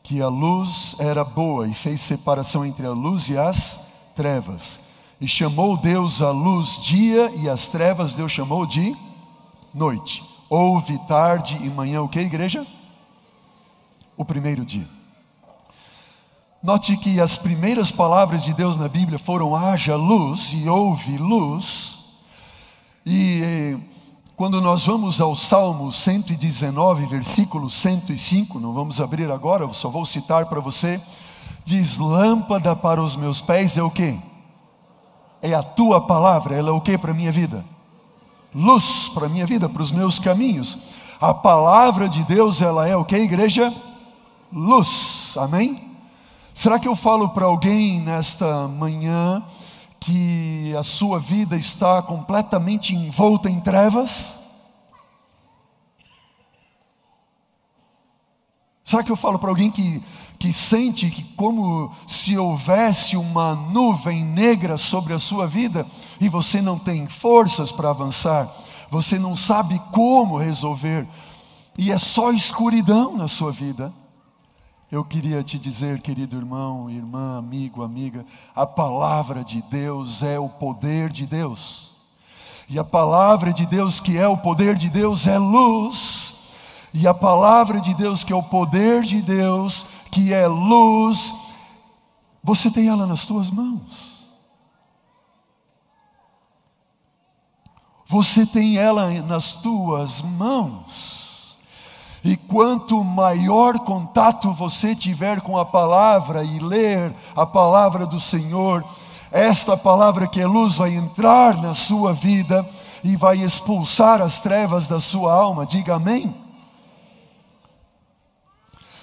que 0.00 0.22
a 0.22 0.28
luz 0.28 0.94
era 1.00 1.24
boa 1.24 1.66
e 1.66 1.74
fez 1.74 2.00
separação 2.00 2.64
entre 2.64 2.86
a 2.86 2.92
luz 2.92 3.28
e 3.28 3.36
as 3.36 3.80
trevas. 4.14 4.85
E 5.20 5.26
chamou 5.26 5.76
Deus 5.76 6.20
a 6.20 6.30
luz 6.30 6.80
dia 6.82 7.32
e 7.36 7.48
as 7.48 7.68
trevas 7.68 8.14
Deus 8.14 8.32
chamou 8.32 8.66
de 8.66 8.94
noite. 9.72 10.22
Houve 10.48 10.98
tarde 11.06 11.56
e 11.56 11.70
manhã 11.70 12.02
o 12.02 12.08
que, 12.08 12.20
igreja? 12.20 12.66
O 14.16 14.24
primeiro 14.24 14.64
dia. 14.64 14.88
Note 16.62 16.96
que 16.96 17.20
as 17.20 17.38
primeiras 17.38 17.90
palavras 17.90 18.44
de 18.44 18.52
Deus 18.52 18.76
na 18.76 18.88
Bíblia 18.88 19.18
foram 19.18 19.54
haja 19.54 19.96
luz 19.96 20.50
e 20.52 20.68
houve 20.68 21.16
luz. 21.16 21.98
E 23.04 23.40
eh, 23.42 23.78
quando 24.36 24.60
nós 24.60 24.84
vamos 24.84 25.20
ao 25.20 25.34
Salmo 25.34 25.90
119, 25.90 27.06
versículo 27.06 27.70
105, 27.70 28.58
não 28.58 28.72
vamos 28.72 29.00
abrir 29.00 29.30
agora, 29.30 29.72
só 29.72 29.88
vou 29.88 30.04
citar 30.04 30.46
para 30.46 30.60
você, 30.60 31.00
diz: 31.64 31.98
Lâmpada 31.98 32.76
para 32.76 33.02
os 33.02 33.16
meus 33.16 33.40
pés 33.40 33.78
é 33.78 33.82
o 33.82 33.90
que? 33.90 34.18
É 35.42 35.54
a 35.54 35.62
tua 35.62 36.00
palavra, 36.00 36.56
ela 36.56 36.70
é 36.70 36.72
o 36.72 36.80
que 36.80 36.96
para 36.98 37.12
a 37.12 37.14
minha 37.14 37.32
vida? 37.32 37.64
Luz 38.54 39.10
para 39.10 39.26
a 39.26 39.28
minha 39.28 39.46
vida, 39.46 39.68
para 39.68 39.82
os 39.82 39.90
meus 39.90 40.18
caminhos. 40.18 40.78
A 41.20 41.34
palavra 41.34 42.08
de 42.08 42.24
Deus, 42.24 42.62
ela 42.62 42.88
é 42.88 42.96
o 42.96 43.04
que, 43.04 43.16
igreja? 43.16 43.74
Luz, 44.52 45.34
amém? 45.36 45.90
Será 46.54 46.78
que 46.78 46.88
eu 46.88 46.96
falo 46.96 47.28
para 47.30 47.44
alguém 47.44 48.00
nesta 48.00 48.66
manhã 48.66 49.42
que 50.00 50.74
a 50.74 50.82
sua 50.82 51.18
vida 51.18 51.56
está 51.56 52.00
completamente 52.00 52.94
envolta 52.94 53.50
em 53.50 53.60
trevas? 53.60 54.34
Será 58.86 59.02
que 59.02 59.12
eu 59.12 59.16
falo 59.16 59.38
para 59.38 59.50
alguém 59.50 59.70
que 59.70 60.02
que 60.38 60.52
sente 60.52 61.10
que 61.10 61.22
como 61.34 61.90
se 62.06 62.36
houvesse 62.36 63.16
uma 63.16 63.54
nuvem 63.54 64.24
negra 64.24 64.76
sobre 64.76 65.12
a 65.12 65.18
sua 65.18 65.46
vida 65.46 65.86
e 66.20 66.28
você 66.28 66.60
não 66.60 66.78
tem 66.78 67.06
forças 67.08 67.72
para 67.72 67.90
avançar, 67.90 68.52
você 68.90 69.18
não 69.18 69.34
sabe 69.34 69.80
como 69.92 70.36
resolver 70.36 71.06
e 71.78 71.90
é 71.90 71.98
só 71.98 72.30
escuridão 72.30 73.16
na 73.16 73.28
sua 73.28 73.50
vida. 73.50 73.92
Eu 74.90 75.04
queria 75.04 75.42
te 75.42 75.58
dizer, 75.58 76.00
querido 76.00 76.36
irmão, 76.36 76.88
irmã, 76.88 77.38
amigo, 77.38 77.82
amiga, 77.82 78.24
a 78.54 78.64
palavra 78.64 79.42
de 79.42 79.60
Deus 79.62 80.22
é 80.22 80.38
o 80.38 80.48
poder 80.48 81.10
de 81.10 81.26
Deus. 81.26 81.90
E 82.68 82.78
a 82.78 82.84
palavra 82.84 83.52
de 83.52 83.66
Deus, 83.66 83.98
que 83.98 84.16
é 84.16 84.28
o 84.28 84.38
poder 84.38 84.76
de 84.76 84.88
Deus, 84.88 85.26
é 85.26 85.38
luz. 85.38 86.35
E 86.98 87.06
a 87.06 87.12
palavra 87.12 87.78
de 87.78 87.92
Deus, 87.92 88.24
que 88.24 88.32
é 88.32 88.36
o 88.36 88.42
poder 88.42 89.02
de 89.02 89.20
Deus, 89.20 89.84
que 90.10 90.32
é 90.32 90.46
luz, 90.46 91.30
você 92.42 92.70
tem 92.70 92.88
ela 92.88 93.06
nas 93.06 93.26
tuas 93.26 93.50
mãos. 93.50 94.24
Você 98.06 98.46
tem 98.46 98.78
ela 98.78 99.10
nas 99.20 99.52
tuas 99.52 100.22
mãos. 100.22 101.58
E 102.24 102.34
quanto 102.34 103.04
maior 103.04 103.78
contato 103.80 104.54
você 104.54 104.96
tiver 104.96 105.42
com 105.42 105.58
a 105.58 105.66
palavra 105.66 106.44
e 106.44 106.58
ler 106.58 107.14
a 107.36 107.44
palavra 107.44 108.06
do 108.06 108.18
Senhor, 108.18 108.82
esta 109.30 109.76
palavra 109.76 110.26
que 110.26 110.40
é 110.40 110.46
luz 110.46 110.76
vai 110.76 110.94
entrar 110.94 111.60
na 111.60 111.74
sua 111.74 112.14
vida 112.14 112.66
e 113.04 113.16
vai 113.16 113.42
expulsar 113.42 114.22
as 114.22 114.40
trevas 114.40 114.86
da 114.86 114.98
sua 114.98 115.34
alma. 115.34 115.66
Diga 115.66 115.96
amém. 115.96 116.45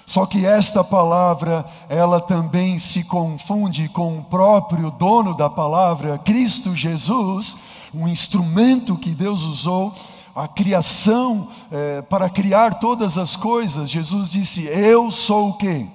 Só 0.06 0.26
que 0.26 0.44
esta 0.44 0.84
palavra, 0.84 1.64
ela 1.88 2.20
também 2.20 2.78
se 2.78 3.02
confunde 3.02 3.88
com 3.88 4.18
o 4.18 4.24
próprio 4.24 4.90
dono 4.90 5.34
da 5.34 5.48
palavra, 5.48 6.18
Cristo 6.18 6.74
Jesus, 6.74 7.56
um 7.92 8.06
instrumento 8.06 8.96
que 8.96 9.14
Deus 9.14 9.42
usou, 9.42 9.94
a 10.34 10.48
criação, 10.48 11.48
é, 11.70 12.02
para 12.02 12.28
criar 12.28 12.80
todas 12.80 13.16
as 13.16 13.36
coisas. 13.36 13.88
Jesus 13.88 14.28
disse: 14.28 14.64
Eu 14.64 15.10
sou 15.10 15.50
o 15.50 15.56
que? 15.56 15.86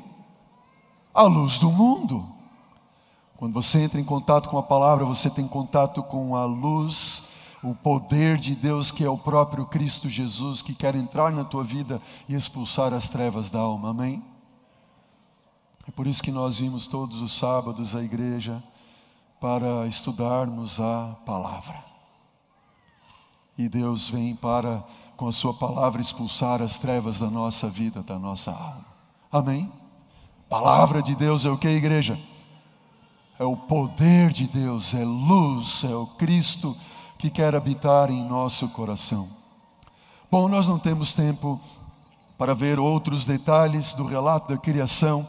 A 1.14 1.24
luz 1.24 1.60
do 1.60 1.70
mundo. 1.70 2.26
Quando 3.38 3.54
você 3.54 3.82
entra 3.82 4.00
em 4.00 4.04
contato 4.04 4.50
com 4.50 4.58
a 4.58 4.64
palavra, 4.64 5.06
você 5.06 5.30
tem 5.30 5.48
contato 5.48 6.02
com 6.04 6.36
a 6.36 6.46
luz 6.46 7.24
o 7.62 7.76
poder 7.76 8.38
de 8.38 8.56
Deus 8.56 8.92
que 8.92 9.04
é 9.04 9.10
o 9.10 9.18
próprio 9.18 9.66
Cristo 9.66 10.08
Jesus 10.08 10.62
que 10.62 10.74
quer 10.74 10.96
entrar 10.96 11.32
na 11.32 11.44
tua 11.44 11.64
vida 11.64 12.02
e 12.28 12.34
expulsar 12.34 12.94
as 12.94 13.10
trevas 13.10 13.52
da 13.52 13.60
alma. 13.60 13.90
Amém? 13.90 14.24
É 15.88 15.92
por 15.92 16.08
isso 16.08 16.24
que 16.24 16.32
nós 16.32 16.60
vimos 16.60 16.88
todos 16.88 17.22
os 17.22 17.34
sábados 17.34 17.96
à 17.96 18.04
igreja 18.04 18.64
para 19.40 19.88
estudarmos 19.88 20.80
a 20.80 21.16
palavra. 21.26 21.84
E 23.58 23.68
Deus 23.68 24.08
vem 24.08 24.36
para 24.36 24.84
com 25.18 25.28
a 25.28 25.32
sua 25.34 25.54
palavra 25.54 26.00
expulsar 26.00 26.62
as 26.62 26.80
trevas 26.80 27.20
da 27.20 27.30
nossa 27.30 27.68
vida, 27.68 28.02
da 28.02 28.18
nossa 28.18 28.52
alma. 28.52 28.86
Amém? 29.32 29.70
Palavra 30.48 31.02
de 31.02 31.14
Deus 31.14 31.46
é 31.46 31.50
o 31.50 31.58
que, 31.58 31.68
igreja? 31.68 32.18
É 33.38 33.44
o 33.44 33.58
poder 33.58 34.32
de 34.32 34.48
Deus, 34.48 34.94
é 34.94 35.04
luz, 35.04 35.84
é 35.84 35.94
o 35.94 36.08
Cristo 36.08 36.76
que 37.20 37.30
quer 37.30 37.54
habitar 37.54 38.10
em 38.10 38.24
nosso 38.24 38.70
coração. 38.70 39.28
Bom, 40.32 40.48
nós 40.48 40.70
não 40.70 40.80
temos 40.80 41.14
tempo 41.14 41.60
para 42.38 42.56
ver 42.56 42.80
outros 42.80 43.26
detalhes 43.26 43.94
do 43.94 44.06
relato 44.06 44.54
da 44.54 44.58
criação, 44.58 45.28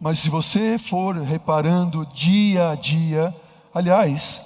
mas 0.00 0.20
se 0.20 0.30
você 0.30 0.78
for 0.78 1.16
reparando 1.16 2.06
dia 2.06 2.70
a 2.70 2.76
dia, 2.76 3.34
aliás, 3.74 4.40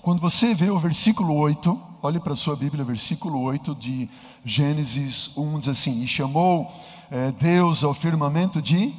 quando 0.00 0.18
você 0.18 0.54
vê 0.54 0.70
o 0.70 0.78
versículo 0.78 1.34
8, 1.34 1.78
olhe 2.02 2.18
para 2.18 2.32
a 2.32 2.36
sua 2.36 2.56
Bíblia, 2.56 2.82
versículo 2.84 3.42
8 3.42 3.74
de 3.74 4.08
Gênesis 4.42 5.30
1, 5.36 5.58
diz 5.58 5.68
assim: 5.68 6.00
E 6.02 6.06
chamou 6.06 6.72
é, 7.10 7.32
Deus 7.32 7.84
ao 7.84 7.92
firmamento 7.92 8.62
de 8.62 8.94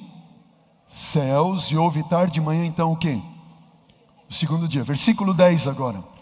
céus, 0.88 1.72
e 1.72 1.76
houve 1.76 2.04
tarde 2.04 2.34
de 2.34 2.42
manhã, 2.42 2.64
então 2.68 2.92
o 2.92 2.96
quê? 2.96 3.20
O 4.30 4.34
segundo 4.34 4.68
dia. 4.68 4.84
Versículo 4.84 5.34
10 5.34 5.68
agora. 5.68 6.15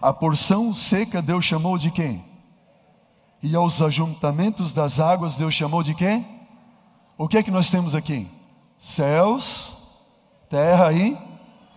A 0.00 0.12
porção 0.12 0.72
seca 0.72 1.20
Deus 1.20 1.44
chamou 1.44 1.76
de 1.76 1.90
quem? 1.90 2.24
E 3.42 3.54
aos 3.54 3.82
ajuntamentos 3.82 4.72
das 4.72 5.00
águas 5.00 5.34
Deus 5.34 5.54
chamou 5.54 5.82
de 5.82 5.94
quem? 5.94 6.26
O 7.16 7.26
que 7.26 7.36
é 7.38 7.42
que 7.42 7.50
nós 7.50 7.68
temos 7.68 7.94
aqui? 7.94 8.28
Céus, 8.78 9.76
terra 10.48 10.92
e 10.92 11.18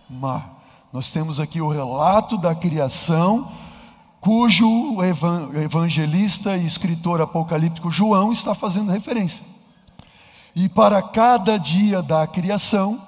mar. 0.08 0.62
Nós 0.92 1.10
temos 1.10 1.40
aqui 1.40 1.60
o 1.60 1.68
relato 1.68 2.36
da 2.36 2.54
criação, 2.54 3.50
cujo 4.20 4.98
evangelista 5.54 6.56
e 6.56 6.64
escritor 6.64 7.20
apocalíptico 7.20 7.90
João 7.90 8.30
está 8.30 8.54
fazendo 8.54 8.92
referência. 8.92 9.44
E 10.54 10.68
para 10.68 11.02
cada 11.02 11.58
dia 11.58 12.02
da 12.02 12.24
criação, 12.26 13.00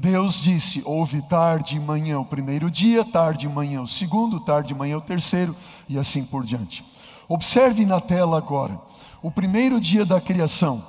Deus 0.00 0.40
disse: 0.40 0.80
houve 0.84 1.20
tarde 1.22 1.74
e 1.74 1.80
manhã 1.80 2.20
o 2.20 2.24
primeiro 2.24 2.70
dia, 2.70 3.04
tarde 3.04 3.46
e 3.46 3.48
manhã 3.48 3.82
o 3.82 3.86
segundo, 3.86 4.38
tarde 4.38 4.72
e 4.72 4.76
manhã 4.76 4.96
o 4.96 5.00
terceiro, 5.00 5.56
e 5.88 5.98
assim 5.98 6.22
por 6.22 6.46
diante. 6.46 6.84
Observe 7.28 7.84
na 7.84 8.00
tela 8.00 8.38
agora, 8.38 8.80
o 9.20 9.28
primeiro 9.28 9.80
dia 9.80 10.06
da 10.06 10.20
criação, 10.20 10.84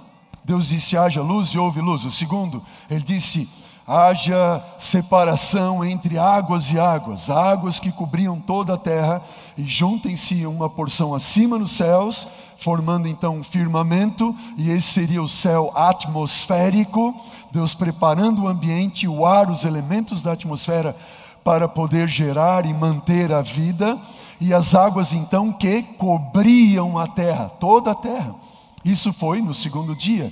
Deus 0.46 0.68
disse: 0.68 0.96
haja 0.96 1.24
luz 1.24 1.48
e 1.48 1.58
houve 1.58 1.82
luz. 1.82 2.06
O 2.06 2.12
segundo, 2.12 2.62
ele 2.88 3.04
disse: 3.04 3.50
haja 3.88 4.64
separação 4.78 5.84
entre 5.84 6.20
águas 6.20 6.72
e 6.72 6.80
águas, 6.80 7.32
águas 7.32 7.80
que 7.80 7.92
cobriam 7.92 8.40
toda 8.40 8.76
a 8.76 8.78
terra, 8.78 9.24
e 9.58 9.64
juntem-se 9.64 10.46
uma 10.46 10.70
porção 10.70 11.16
acima 11.16 11.58
nos 11.58 11.72
céus, 11.72 12.28
formando 12.60 13.08
então 13.08 13.36
um 13.38 13.44
firmamento, 13.44 14.36
e 14.58 14.70
esse 14.70 14.94
seria 14.94 15.22
o 15.22 15.28
céu 15.28 15.72
atmosférico, 15.76 17.16
Deus 17.52 17.74
preparando 17.74 18.44
o 18.44 18.48
ambiente, 18.48 19.08
o 19.08 19.26
ar, 19.26 19.50
os 19.50 19.66
elementos 19.66 20.22
da 20.22 20.34
atmosfera 20.34 20.96
para 21.44 21.68
poder 21.68 22.08
gerar 22.08 22.66
e 22.66 22.74
manter 22.74 23.34
a 23.34 23.42
vida, 23.42 23.98
e 24.40 24.54
as 24.54 24.76
águas 24.76 25.14
então 25.14 25.52
que 25.52 25.82
cobriam 25.82 26.98
a 26.98 27.08
terra, 27.08 27.50
toda 27.50 27.92
a 27.92 27.96
terra. 27.96 28.36
Isso 28.84 29.12
foi 29.14 29.42
no 29.42 29.54
segundo 29.54 29.96
dia. 29.96 30.32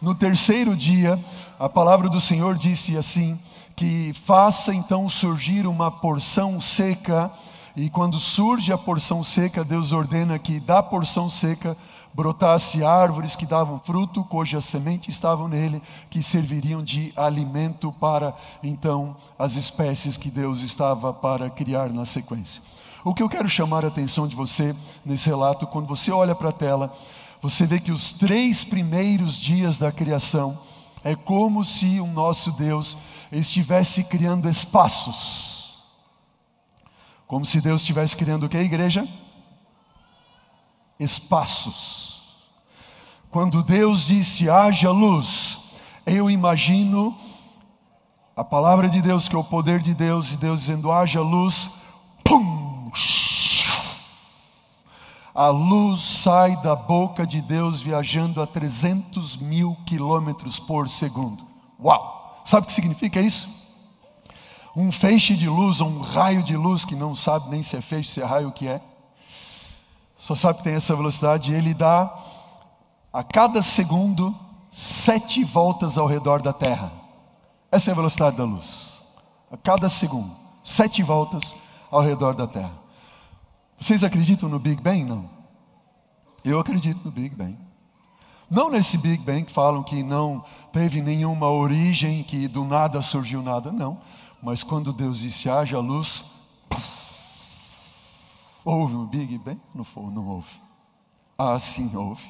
No 0.00 0.14
terceiro 0.14 0.76
dia, 0.76 1.18
a 1.58 1.68
palavra 1.68 2.08
do 2.08 2.20
Senhor 2.20 2.56
disse 2.56 2.96
assim: 2.96 3.38
que 3.78 4.12
faça 4.24 4.74
então 4.74 5.08
surgir 5.08 5.64
uma 5.64 5.90
porção 5.90 6.60
seca, 6.60 7.30
e 7.78 7.88
quando 7.88 8.18
surge 8.18 8.72
a 8.72 8.76
porção 8.76 9.22
seca, 9.22 9.64
Deus 9.64 9.92
ordena 9.92 10.36
que 10.36 10.58
da 10.58 10.82
porção 10.82 11.30
seca 11.30 11.76
brotasse 12.12 12.82
árvores 12.82 13.36
que 13.36 13.46
davam 13.46 13.78
fruto, 13.78 14.24
cujas 14.24 14.64
sementes 14.64 15.14
estavam 15.14 15.46
nele, 15.46 15.80
que 16.10 16.20
serviriam 16.20 16.82
de 16.82 17.12
alimento 17.14 17.92
para 17.92 18.34
então 18.64 19.14
as 19.38 19.54
espécies 19.54 20.16
que 20.16 20.28
Deus 20.28 20.62
estava 20.62 21.12
para 21.12 21.48
criar 21.50 21.90
na 21.90 22.04
sequência. 22.04 22.60
O 23.04 23.14
que 23.14 23.22
eu 23.22 23.28
quero 23.28 23.48
chamar 23.48 23.84
a 23.84 23.88
atenção 23.88 24.26
de 24.26 24.34
você 24.34 24.74
nesse 25.06 25.28
relato, 25.28 25.64
quando 25.64 25.86
você 25.86 26.10
olha 26.10 26.34
para 26.34 26.48
a 26.48 26.52
tela, 26.52 26.92
você 27.40 27.64
vê 27.64 27.78
que 27.78 27.92
os 27.92 28.12
três 28.12 28.64
primeiros 28.64 29.36
dias 29.36 29.78
da 29.78 29.92
criação 29.92 30.58
é 31.04 31.14
como 31.14 31.64
se 31.64 32.00
o 32.00 32.08
nosso 32.08 32.50
Deus 32.50 32.98
estivesse 33.30 34.02
criando 34.02 34.48
espaços. 34.48 35.57
Como 37.28 37.44
se 37.44 37.60
Deus 37.60 37.82
estivesse 37.82 38.16
criando 38.16 38.46
o 38.46 38.48
que, 38.48 38.56
igreja? 38.56 39.06
Espaços. 40.98 42.22
Quando 43.30 43.62
Deus 43.62 44.06
disse 44.06 44.48
haja 44.48 44.90
luz, 44.90 45.58
eu 46.06 46.30
imagino 46.30 47.14
a 48.34 48.42
palavra 48.42 48.88
de 48.88 49.02
Deus, 49.02 49.28
que 49.28 49.36
é 49.36 49.38
o 49.38 49.44
poder 49.44 49.80
de 49.80 49.92
Deus, 49.92 50.32
e 50.32 50.38
Deus 50.38 50.60
dizendo 50.60 50.90
haja 50.90 51.20
luz, 51.20 51.70
pum! 52.24 52.90
a 55.34 55.48
luz 55.50 56.02
sai 56.02 56.56
da 56.62 56.74
boca 56.74 57.26
de 57.26 57.40
Deus 57.40 57.80
viajando 57.80 58.40
a 58.40 58.46
300 58.46 59.36
mil 59.36 59.76
quilômetros 59.86 60.58
por 60.58 60.88
segundo. 60.88 61.46
Uau! 61.78 62.42
Sabe 62.44 62.64
o 62.64 62.66
que 62.66 62.72
significa 62.72 63.20
isso? 63.20 63.57
Um 64.78 64.92
feixe 64.92 65.34
de 65.34 65.48
luz, 65.48 65.80
um 65.80 65.98
raio 65.98 66.40
de 66.40 66.56
luz 66.56 66.84
que 66.84 66.94
não 66.94 67.12
sabe 67.16 67.50
nem 67.50 67.64
se 67.64 67.76
é 67.76 67.80
feixe, 67.80 68.12
se 68.12 68.22
é 68.22 68.24
raio 68.24 68.50
o 68.50 68.52
que 68.52 68.68
é. 68.68 68.80
Só 70.16 70.36
sabe 70.36 70.58
que 70.58 70.64
tem 70.64 70.74
essa 70.74 70.94
velocidade. 70.94 71.52
Ele 71.52 71.74
dá 71.74 72.16
a 73.12 73.24
cada 73.24 73.60
segundo 73.60 74.32
sete 74.70 75.42
voltas 75.42 75.98
ao 75.98 76.06
redor 76.06 76.40
da 76.40 76.52
Terra. 76.52 76.92
Essa 77.72 77.90
é 77.90 77.92
a 77.92 77.96
velocidade 77.96 78.36
da 78.36 78.44
luz. 78.44 79.02
A 79.50 79.56
cada 79.56 79.88
segundo, 79.88 80.30
sete 80.62 81.02
voltas 81.02 81.56
ao 81.90 82.00
redor 82.00 82.36
da 82.36 82.46
Terra. 82.46 82.78
Vocês 83.80 84.04
acreditam 84.04 84.48
no 84.48 84.60
Big 84.60 84.80
Bang? 84.80 85.02
Não. 85.02 85.28
Eu 86.44 86.60
acredito 86.60 87.04
no 87.04 87.10
Big 87.10 87.34
Bang. 87.34 87.58
Não 88.48 88.70
nesse 88.70 88.96
Big 88.96 89.24
Bang 89.24 89.42
que 89.42 89.52
falam 89.52 89.82
que 89.82 90.04
não 90.04 90.44
teve 90.72 91.02
nenhuma 91.02 91.50
origem, 91.50 92.22
que 92.22 92.46
do 92.46 92.64
nada 92.64 93.02
surgiu 93.02 93.42
nada, 93.42 93.72
não. 93.72 93.98
Mas 94.42 94.62
quando 94.62 94.92
Deus 94.92 95.20
disse 95.20 95.50
haja 95.50 95.78
luz, 95.80 96.24
houve 98.64 98.94
um 98.94 99.04
Big 99.04 99.36
Bang? 99.38 99.60
Não, 99.74 99.84
foi, 99.84 100.04
não 100.04 100.26
houve. 100.26 100.50
Ah, 101.36 101.58
sim, 101.58 101.94
houve. 101.96 102.22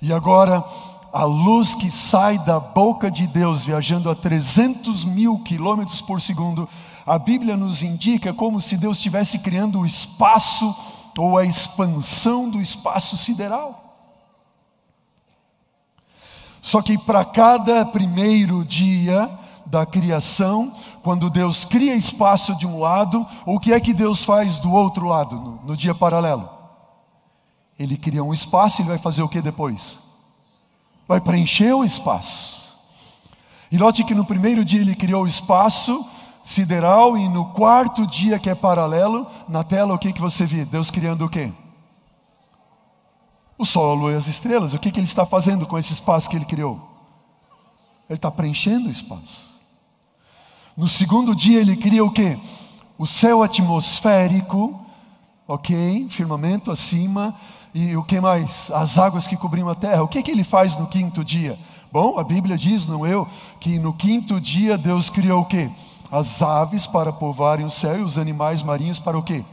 E 0.00 0.12
agora, 0.12 0.64
a 1.12 1.24
luz 1.24 1.74
que 1.74 1.90
sai 1.90 2.38
da 2.38 2.58
boca 2.58 3.10
de 3.10 3.26
Deus, 3.26 3.64
viajando 3.64 4.10
a 4.10 4.14
300 4.14 5.04
mil 5.04 5.38
quilômetros 5.40 6.02
por 6.02 6.20
segundo, 6.20 6.68
a 7.06 7.18
Bíblia 7.18 7.56
nos 7.56 7.82
indica 7.82 8.32
como 8.34 8.60
se 8.60 8.76
Deus 8.76 8.98
estivesse 8.98 9.38
criando 9.38 9.80
o 9.80 9.86
espaço 9.86 10.74
ou 11.16 11.38
a 11.38 11.44
expansão 11.44 12.48
do 12.48 12.60
espaço 12.60 13.16
sideral. 13.16 13.82
Só 16.60 16.80
que 16.80 16.96
para 16.96 17.24
cada 17.24 17.84
primeiro 17.84 18.64
dia 18.64 19.38
da 19.72 19.86
criação, 19.86 20.70
quando 21.02 21.30
Deus 21.30 21.64
cria 21.64 21.94
espaço 21.94 22.54
de 22.56 22.66
um 22.66 22.78
lado, 22.78 23.26
o 23.46 23.58
que 23.58 23.72
é 23.72 23.80
que 23.80 23.94
Deus 23.94 24.22
faz 24.22 24.58
do 24.58 24.70
outro 24.70 25.06
lado, 25.06 25.34
no, 25.36 25.62
no 25.64 25.74
dia 25.74 25.94
paralelo? 25.94 26.46
Ele 27.78 27.96
cria 27.96 28.22
um 28.22 28.34
espaço 28.34 28.82
e 28.82 28.84
vai 28.84 28.98
fazer 28.98 29.22
o 29.22 29.28
que 29.30 29.40
depois? 29.40 29.98
Vai 31.08 31.22
preencher 31.22 31.72
o 31.72 31.84
espaço. 31.84 32.70
E 33.70 33.78
note 33.78 34.04
que 34.04 34.14
no 34.14 34.26
primeiro 34.26 34.62
dia 34.62 34.82
ele 34.82 34.94
criou 34.94 35.24
o 35.24 35.26
espaço, 35.26 36.06
sideral 36.44 37.16
e 37.16 37.26
no 37.26 37.46
quarto 37.46 38.06
dia 38.06 38.38
que 38.38 38.50
é 38.50 38.54
paralelo, 38.54 39.26
na 39.48 39.64
tela 39.64 39.94
o 39.94 39.98
que, 39.98 40.12
que 40.12 40.20
você 40.20 40.44
vê? 40.44 40.66
Deus 40.66 40.90
criando 40.90 41.24
o 41.24 41.30
quê? 41.30 41.50
O 43.56 43.64
sol, 43.64 43.92
a 43.92 43.94
lua 43.94 44.12
e 44.12 44.16
as 44.16 44.28
estrelas. 44.28 44.74
O 44.74 44.78
que, 44.78 44.90
que 44.90 45.00
ele 45.00 45.06
está 45.06 45.24
fazendo 45.24 45.66
com 45.66 45.78
esse 45.78 45.94
espaço 45.94 46.28
que 46.28 46.36
ele 46.36 46.44
criou? 46.44 46.74
Ele 48.06 48.18
está 48.18 48.30
preenchendo 48.30 48.90
o 48.90 48.92
espaço. 48.92 49.51
No 50.76 50.88
segundo 50.88 51.34
dia 51.34 51.60
ele 51.60 51.76
cria 51.76 52.04
o 52.04 52.10
quê? 52.10 52.38
O 52.96 53.06
céu 53.06 53.42
atmosférico, 53.42 54.80
ok? 55.46 56.06
Firmamento 56.08 56.70
acima. 56.70 57.34
E 57.74 57.96
o 57.96 58.02
que 58.02 58.20
mais? 58.20 58.70
As 58.70 58.98
águas 58.98 59.26
que 59.26 59.36
cobriam 59.36 59.68
a 59.68 59.74
terra. 59.74 60.02
O 60.02 60.08
que, 60.08 60.22
que 60.22 60.30
ele 60.30 60.44
faz 60.44 60.76
no 60.76 60.86
quinto 60.86 61.24
dia? 61.24 61.58
Bom, 61.90 62.18
a 62.18 62.24
Bíblia 62.24 62.56
diz, 62.56 62.86
não 62.86 63.06
eu, 63.06 63.28
que 63.60 63.78
no 63.78 63.92
quinto 63.92 64.40
dia 64.40 64.78
Deus 64.78 65.10
criou 65.10 65.42
o 65.42 65.46
quê? 65.46 65.70
As 66.10 66.40
aves 66.40 66.86
para 66.86 67.12
povoarem 67.12 67.66
o 67.66 67.70
céu 67.70 68.00
e 68.00 68.02
os 68.02 68.18
animais 68.18 68.62
marinhos 68.62 68.98
para 68.98 69.18
o 69.18 69.22
quê? 69.22 69.44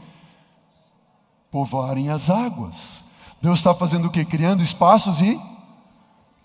Povoarem 1.50 2.08
as 2.08 2.30
águas. 2.30 3.04
Deus 3.42 3.58
está 3.58 3.74
fazendo 3.74 4.06
o 4.06 4.10
quê? 4.10 4.24
Criando 4.24 4.62
espaços 4.62 5.20
e 5.20 5.40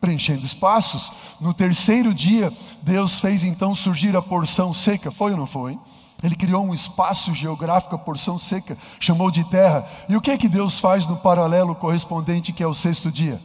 preenchendo 0.06 0.46
espaços. 0.46 1.12
No 1.42 1.52
terceiro 1.52 2.14
dia, 2.14 2.54
Deus 2.84 3.20
fez 3.20 3.44
então 3.44 3.74
surgir 3.74 4.16
a 4.16 4.22
porção 4.22 4.72
seca, 4.72 5.10
foi 5.10 5.32
ou 5.32 5.38
não 5.38 5.48
foi? 5.48 5.80
Ele 6.24 6.36
criou 6.36 6.64
um 6.64 6.74
espaço 6.74 7.34
geográfico, 7.34 7.96
a 7.96 7.98
porção 7.98 8.38
seca, 8.38 8.78
chamou 9.00 9.32
de 9.32 9.44
terra. 9.46 9.88
E 10.08 10.16
o 10.16 10.22
que 10.22 10.30
é 10.30 10.38
que 10.38 10.48
Deus 10.48 10.80
faz 10.80 11.08
no 11.08 11.18
paralelo 11.18 11.74
correspondente, 11.74 12.54
que 12.54 12.62
é 12.62 12.68
o 12.68 12.74
sexto 12.74 13.12
dia? 13.12 13.42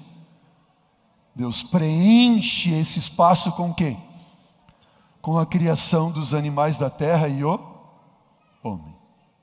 Deus 1.35 1.63
preenche 1.63 2.71
esse 2.71 2.99
espaço 2.99 3.51
com 3.53 3.71
o 3.71 3.75
quê? 3.75 3.97
Com 5.23 5.39
a 5.39 5.47
criação 5.47 6.11
dos 6.11 6.35
animais 6.35 6.77
da 6.77 6.91
terra 6.91 7.27
e 7.27 7.43
o 7.43 7.59
homem. 8.63 8.95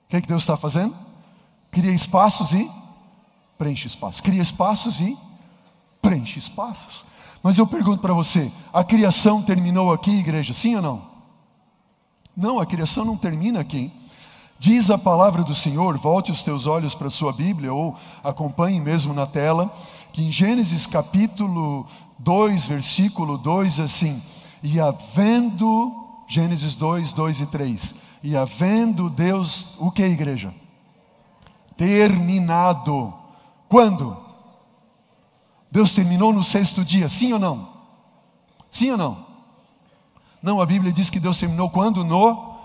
O 0.06 0.10
que, 0.10 0.18
é 0.18 0.22
que 0.22 0.28
Deus 0.28 0.44
está 0.44 0.56
fazendo? 0.56 0.96
Cria 1.72 1.92
espaços 1.92 2.54
e 2.54 2.70
preenche 3.58 3.88
espaços. 3.88 4.22
Cria 4.22 4.42
espaços 4.42 5.02
e 5.02 5.18
preenche 6.02 6.40
espaços. 6.40 7.07
Mas 7.48 7.58
eu 7.58 7.66
pergunto 7.66 8.02
para 8.02 8.14
você: 8.14 8.52
a 8.74 8.84
criação 8.84 9.42
terminou 9.42 9.94
aqui, 9.94 10.12
igreja? 10.12 10.54
Sim 10.54 10.76
ou 10.76 10.82
não? 10.82 11.08
Não, 12.36 12.60
a 12.60 12.66
criação 12.66 13.06
não 13.06 13.16
termina 13.16 13.62
aqui. 13.62 13.90
Diz 14.60 14.92
a 14.92 14.98
palavra 14.98 15.46
do 15.46 15.54
Senhor, 15.56 15.98
volte 15.98 16.30
os 16.30 16.42
teus 16.42 16.68
olhos 16.68 16.94
para 16.94 17.08
a 17.08 17.10
sua 17.10 17.32
Bíblia 17.32 17.74
ou 17.74 17.96
acompanhe 18.22 18.82
mesmo 18.82 19.14
na 19.14 19.26
tela, 19.26 19.72
que 20.12 20.22
em 20.22 20.30
Gênesis 20.30 20.86
capítulo 20.86 21.88
2, 22.20 22.68
versículo 22.68 23.38
2, 23.38 23.80
assim: 23.80 24.22
E 24.62 24.78
havendo, 24.82 25.96
Gênesis 26.28 26.76
2, 26.76 27.14
2 27.14 27.40
e 27.40 27.46
3, 27.46 27.96
e 28.24 28.36
havendo 28.36 29.10
Deus, 29.10 29.70
o 29.80 29.90
que, 29.90 30.04
igreja? 30.04 30.54
Terminado. 31.78 33.14
Quando? 33.70 34.27
Deus 35.72 35.92
terminou 35.92 36.32
no 36.34 36.44
sexto 36.44 36.84
dia, 36.84 37.10
sim 37.10 37.34
ou 37.34 37.40
não? 37.40 37.70
Sim 38.72 38.92
ou 38.92 38.98
não? 38.98 39.26
Não, 40.42 40.62
a 40.62 40.66
Bíblia 40.66 40.94
diz 40.94 41.10
que 41.10 41.20
Deus 41.20 41.38
terminou 41.38 41.70
quando? 41.70 42.04
No 42.04 42.58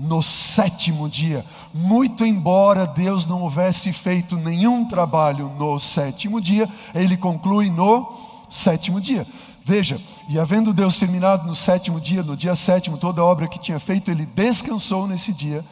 no 0.00 0.22
sétimo 0.22 1.10
dia. 1.10 1.44
Muito 1.74 2.24
embora 2.24 2.86
Deus 2.86 3.26
não 3.26 3.42
houvesse 3.42 3.92
feito 3.92 4.34
nenhum 4.36 4.86
trabalho 4.86 5.50
no 5.58 5.78
sétimo 5.78 6.40
dia, 6.40 6.66
ele 6.94 7.18
conclui 7.18 7.68
no 7.68 8.10
sétimo 8.48 8.98
dia. 8.98 9.26
Veja, 9.62 10.00
e 10.26 10.38
havendo 10.38 10.72
Deus 10.72 10.96
terminado 10.96 11.46
no 11.46 11.54
sétimo 11.54 12.00
dia, 12.00 12.22
no 12.22 12.34
dia 12.34 12.54
sétimo, 12.54 12.96
toda 12.96 13.20
a 13.20 13.24
obra 13.24 13.46
que 13.46 13.58
tinha 13.58 13.78
feito, 13.78 14.10
ele 14.10 14.24
descansou 14.24 15.06
nesse 15.06 15.32
dia. 15.34 15.64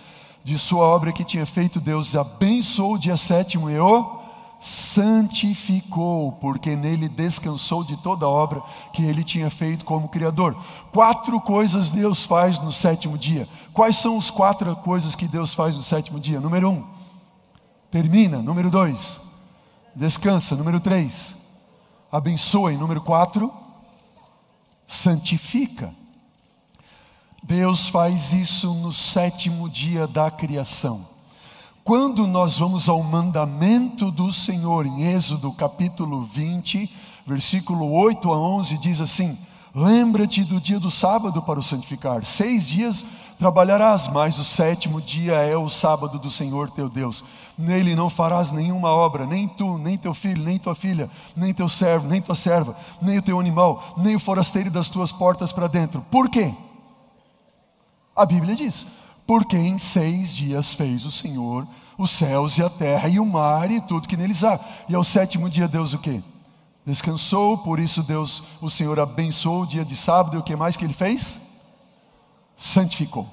De 0.44 0.56
sua 0.58 0.84
obra 0.84 1.12
que 1.12 1.24
tinha 1.24 1.44
feito, 1.46 1.80
Deus 1.80 2.14
abençoou 2.14 2.94
o 2.94 2.98
dia 2.98 3.16
sétimo 3.16 3.70
e 3.70 3.78
o 3.78 4.17
santificou, 4.60 6.32
porque 6.32 6.74
nele 6.74 7.08
descansou 7.08 7.84
de 7.84 7.96
toda 7.98 8.26
a 8.26 8.28
obra 8.28 8.60
que 8.92 9.02
ele 9.02 9.22
tinha 9.22 9.50
feito 9.50 9.84
como 9.84 10.08
Criador. 10.08 10.56
Quatro 10.92 11.40
coisas 11.40 11.90
Deus 11.90 12.24
faz 12.24 12.58
no 12.58 12.72
sétimo 12.72 13.16
dia. 13.16 13.48
Quais 13.72 13.96
são 13.96 14.18
as 14.18 14.30
quatro 14.30 14.74
coisas 14.76 15.14
que 15.14 15.28
Deus 15.28 15.54
faz 15.54 15.76
no 15.76 15.82
sétimo 15.82 16.18
dia? 16.18 16.40
Número 16.40 16.70
um, 16.70 16.84
termina. 17.90 18.42
Número 18.42 18.70
dois, 18.70 19.20
descansa. 19.94 20.56
Número 20.56 20.80
três, 20.80 21.34
abençoa. 22.10 22.72
E 22.72 22.76
número 22.76 23.00
quatro, 23.00 23.52
santifica. 24.86 25.94
Deus 27.42 27.88
faz 27.88 28.32
isso 28.32 28.74
no 28.74 28.92
sétimo 28.92 29.68
dia 29.68 30.08
da 30.08 30.30
criação. 30.30 31.17
Quando 31.88 32.26
nós 32.26 32.58
vamos 32.58 32.86
ao 32.86 33.02
mandamento 33.02 34.10
do 34.10 34.30
Senhor, 34.30 34.84
em 34.84 35.04
Êxodo 35.04 35.50
capítulo 35.50 36.22
20, 36.22 36.94
versículo 37.26 37.90
8 37.90 38.30
a 38.30 38.36
11, 38.36 38.76
diz 38.76 39.00
assim: 39.00 39.38
Lembra-te 39.74 40.44
do 40.44 40.60
dia 40.60 40.78
do 40.78 40.90
sábado 40.90 41.40
para 41.40 41.58
o 41.58 41.62
santificar. 41.62 42.26
Seis 42.26 42.68
dias 42.68 43.02
trabalharás, 43.38 44.06
mas 44.06 44.38
o 44.38 44.44
sétimo 44.44 45.00
dia 45.00 45.36
é 45.36 45.56
o 45.56 45.70
sábado 45.70 46.18
do 46.18 46.28
Senhor 46.28 46.70
teu 46.70 46.90
Deus. 46.90 47.24
Nele 47.56 47.94
não 47.94 48.10
farás 48.10 48.52
nenhuma 48.52 48.90
obra, 48.90 49.24
nem 49.24 49.48
tu, 49.48 49.78
nem 49.78 49.96
teu 49.96 50.12
filho, 50.12 50.44
nem 50.44 50.58
tua 50.58 50.74
filha, 50.74 51.08
nem 51.34 51.54
teu 51.54 51.70
servo, 51.70 52.06
nem 52.06 52.20
tua 52.20 52.34
serva, 52.34 52.76
nem 53.00 53.16
o 53.16 53.22
teu 53.22 53.40
animal, 53.40 53.94
nem 53.96 54.14
o 54.14 54.20
forasteiro 54.20 54.70
das 54.70 54.90
tuas 54.90 55.10
portas 55.10 55.52
para 55.52 55.66
dentro. 55.66 56.04
Por 56.10 56.28
quê? 56.28 56.52
A 58.14 58.26
Bíblia 58.26 58.54
diz: 58.54 58.86
porque 59.28 59.58
em 59.58 59.76
seis 59.76 60.34
dias 60.34 60.72
fez 60.72 61.04
o 61.04 61.10
Senhor 61.12 61.68
os 61.98 62.10
céus 62.12 62.56
e 62.56 62.62
a 62.62 62.70
terra 62.70 63.10
e 63.10 63.20
o 63.20 63.26
mar 63.26 63.70
e 63.70 63.78
tudo 63.78 64.08
que 64.08 64.16
neles 64.16 64.42
há. 64.42 64.58
E 64.88 64.94
ao 64.94 65.04
sétimo 65.04 65.50
dia 65.50 65.68
Deus 65.68 65.92
o 65.92 65.98
quê? 65.98 66.22
Descansou, 66.86 67.58
por 67.58 67.78
isso 67.78 68.02
Deus, 68.02 68.42
o 68.58 68.70
Senhor 68.70 68.98
abençoou 68.98 69.64
o 69.64 69.66
dia 69.66 69.84
de 69.84 69.94
sábado 69.94 70.34
e 70.34 70.38
o 70.38 70.42
que 70.42 70.56
mais 70.56 70.78
que 70.78 70.84
ele 70.84 70.94
fez? 70.94 71.38
Santificou. 72.56 73.28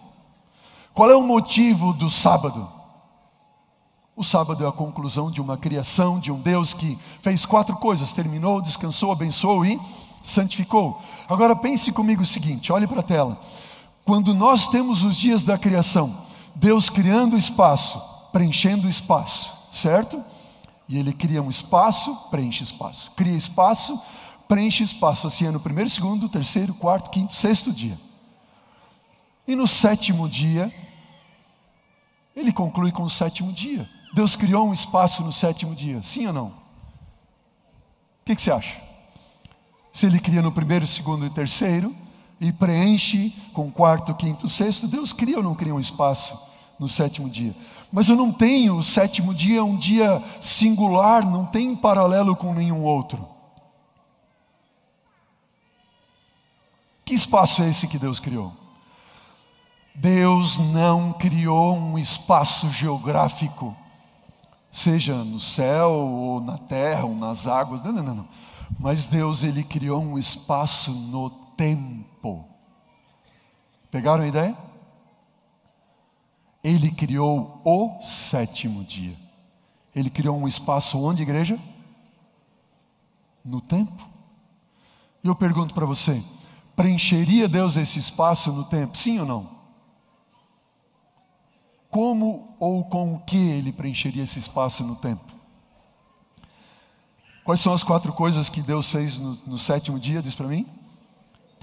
Qual 0.93 1.10
é 1.10 1.15
o 1.15 1.21
motivo 1.21 1.93
do 1.93 2.10
sábado? 2.10 2.67
O 4.17 4.23
sábado 4.23 4.65
é 4.65 4.67
a 4.67 4.73
conclusão 4.73 5.31
de 5.31 5.39
uma 5.39 5.55
criação 5.55 6.19
de 6.19 6.29
um 6.29 6.41
Deus 6.41 6.73
que 6.73 6.99
fez 7.21 7.45
quatro 7.45 7.77
coisas: 7.77 8.12
terminou, 8.12 8.62
descansou, 8.62 9.13
abençoou 9.13 9.65
e 9.65 9.79
santificou. 10.21 11.01
Agora 11.29 11.55
pense 11.55 11.89
comigo 11.93 12.23
o 12.23 12.25
seguinte: 12.25 12.73
olhe 12.73 12.86
para 12.86 12.99
a 12.99 13.03
tela. 13.03 13.39
Quando 14.05 14.35
nós 14.35 14.67
temos 14.67 15.03
os 15.03 15.17
dias 15.17 15.43
da 15.43 15.57
criação, 15.57 16.23
Deus 16.53 16.91
criando 16.91 17.35
espaço, 17.35 17.99
preenchendo 18.31 18.87
espaço, 18.87 19.51
certo? 19.71 20.23
E 20.87 20.95
Ele 20.95 21.11
cria 21.11 21.41
um 21.41 21.49
espaço, 21.49 22.15
preenche 22.29 22.63
espaço. 22.63 23.09
Cria 23.15 23.35
espaço, 23.35 23.99
preenche 24.47 24.83
espaço. 24.83 25.25
Assim 25.25 25.47
é 25.47 25.51
no 25.51 25.59
primeiro, 25.59 25.89
segundo, 25.89 26.29
terceiro, 26.29 26.71
quarto, 26.75 27.09
quinto, 27.09 27.33
sexto 27.33 27.73
dia. 27.73 27.99
E 29.47 29.55
no 29.55 29.65
sétimo 29.65 30.29
dia, 30.29 30.71
ele 32.35 32.53
conclui 32.53 32.91
com 32.91 33.03
o 33.03 33.09
sétimo 33.09 33.51
dia. 33.51 33.89
Deus 34.13 34.35
criou 34.35 34.67
um 34.67 34.73
espaço 34.73 35.23
no 35.23 35.31
sétimo 35.31 35.73
dia, 35.73 36.01
sim 36.03 36.27
ou 36.27 36.33
não? 36.33 36.47
O 36.47 38.25
que, 38.25 38.35
que 38.35 38.41
você 38.41 38.51
acha? 38.51 38.81
Se 39.91 40.05
ele 40.05 40.19
cria 40.19 40.41
no 40.41 40.51
primeiro, 40.51 40.85
segundo 40.85 41.25
e 41.25 41.29
terceiro, 41.29 41.95
e 42.47 42.53
preenche 42.53 43.34
com 43.53 43.71
quarto, 43.71 44.13
quinto, 44.13 44.47
sexto. 44.47 44.88
Deus 44.88 45.12
cria 45.12 45.38
ou 45.38 45.43
não 45.43 45.55
cria 45.55 45.73
um 45.73 45.79
espaço 45.79 46.39
no 46.77 46.88
sétimo 46.88 47.27
dia? 47.27 47.55
Mas 47.91 48.08
eu 48.08 48.15
não 48.15 48.31
tenho 48.31 48.75
o 48.75 48.84
sétimo 48.84 49.34
dia 49.34 49.63
um 49.63 49.75
dia 49.75 50.21
singular, 50.39 51.25
não 51.25 51.43
tem 51.43 51.75
paralelo 51.75 52.36
com 52.36 52.53
nenhum 52.53 52.84
outro. 52.84 53.27
Que 57.03 57.15
espaço 57.15 57.63
é 57.63 57.69
esse 57.69 57.88
que 57.88 57.97
Deus 57.97 58.19
criou? 58.19 58.53
Deus 59.95 60.60
não 60.60 61.13
criou 61.13 61.75
um 61.75 61.97
espaço 61.97 62.69
geográfico, 62.69 63.75
seja 64.69 65.23
no 65.23 65.39
céu 65.39 65.91
ou 65.91 66.41
na 66.41 66.60
terra 66.60 67.05
ou 67.05 67.15
nas 67.15 67.47
águas, 67.47 67.81
não, 67.81 67.91
não. 67.91 68.03
não. 68.03 68.27
Mas 68.79 69.08
Deus 69.08 69.43
ele 69.43 69.63
criou 69.63 70.01
um 70.01 70.17
espaço 70.17 70.91
no 70.91 71.44
tempo. 71.55 72.45
Pegaram 73.91 74.23
a 74.23 74.27
ideia? 74.27 74.57
Ele 76.63 76.91
criou 76.91 77.61
o 77.63 78.01
sétimo 78.03 78.83
dia. 78.83 79.15
Ele 79.95 80.09
criou 80.09 80.37
um 80.37 80.47
espaço 80.47 80.99
onde, 80.99 81.21
igreja? 81.21 81.59
No 83.43 83.61
tempo. 83.61 84.09
E 85.23 85.27
eu 85.27 85.35
pergunto 85.35 85.73
para 85.73 85.85
você: 85.85 86.23
preencheria 86.75 87.47
Deus 87.47 87.77
esse 87.77 87.99
espaço 87.99 88.51
no 88.51 88.65
tempo? 88.65 88.97
Sim 88.97 89.19
ou 89.19 89.25
não? 89.25 89.55
Como 91.89 92.55
ou 92.59 92.83
com 92.83 93.13
o 93.13 93.19
que 93.19 93.37
ele 93.37 93.71
preencheria 93.71 94.23
esse 94.23 94.39
espaço 94.39 94.83
no 94.83 94.95
tempo? 94.95 95.33
Quais 97.45 97.61
são 97.61 97.71
as 97.71 97.83
quatro 97.83 98.11
coisas 98.11 98.49
que 98.49 98.61
Deus 98.61 98.89
fez 98.89 99.17
no, 99.17 99.35
no 99.45 99.57
sétimo 99.57 99.99
dia? 99.99 100.21
Diz 100.21 100.35
para 100.35 100.47
mim 100.47 100.67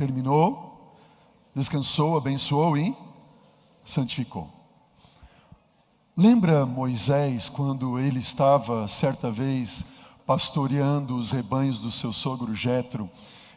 terminou, 0.03 0.97
descansou, 1.55 2.17
abençoou 2.17 2.77
e 2.77 2.93
santificou. 3.85 4.51
Lembra 6.17 6.67
Moisés 6.67 7.49
quando 7.49 8.01
ele 8.01 8.19
estava 8.19 8.88
certa 8.88 9.31
vez 9.31 9.85
pastoreando 10.27 11.15
os 11.15 11.31
rebanhos 11.31 11.79
do 11.79 11.93
seu 11.93 12.12
sogro 12.12 12.53
Jetro, 12.53 13.09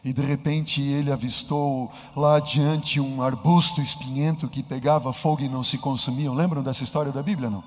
e 0.04 0.12
de 0.12 0.22
repente 0.22 0.80
ele 0.80 1.10
avistou 1.10 1.90
lá 2.14 2.36
adiante 2.36 3.00
um 3.00 3.20
arbusto 3.20 3.80
espinhento 3.80 4.46
que 4.46 4.62
pegava 4.62 5.12
fogo 5.12 5.42
e 5.42 5.48
não 5.48 5.64
se 5.64 5.76
consumia. 5.76 6.30
Lembram 6.30 6.62
dessa 6.62 6.84
história 6.84 7.10
da 7.10 7.24
Bíblia, 7.24 7.50
não? 7.50 7.64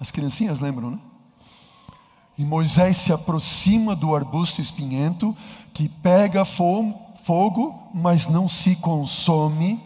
As 0.00 0.10
criancinhas 0.10 0.60
lembram, 0.60 0.92
né? 0.92 0.98
E 2.38 2.44
Moisés 2.44 2.96
se 2.96 3.12
aproxima 3.12 3.94
do 3.94 4.16
arbusto 4.16 4.62
espinhento 4.62 5.36
que 5.74 5.90
pega 5.90 6.42
fogo, 6.44 7.03
mas 7.92 8.26
não 8.26 8.48
se 8.48 8.76
consome. 8.76 9.80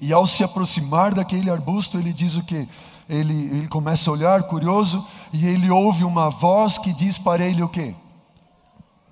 E 0.00 0.12
ao 0.12 0.26
se 0.26 0.44
aproximar 0.44 1.14
daquele 1.14 1.50
arbusto, 1.50 1.98
ele 1.98 2.12
diz 2.12 2.36
o 2.36 2.42
que? 2.42 2.68
Ele, 3.08 3.34
ele 3.56 3.68
começa 3.68 4.10
a 4.10 4.12
olhar, 4.12 4.42
curioso, 4.42 5.06
e 5.32 5.46
ele 5.46 5.70
ouve 5.70 6.04
uma 6.04 6.28
voz 6.28 6.76
que 6.78 6.92
diz 6.92 7.16
para 7.18 7.46
ele 7.46 7.62
o 7.62 7.68
que? 7.68 7.94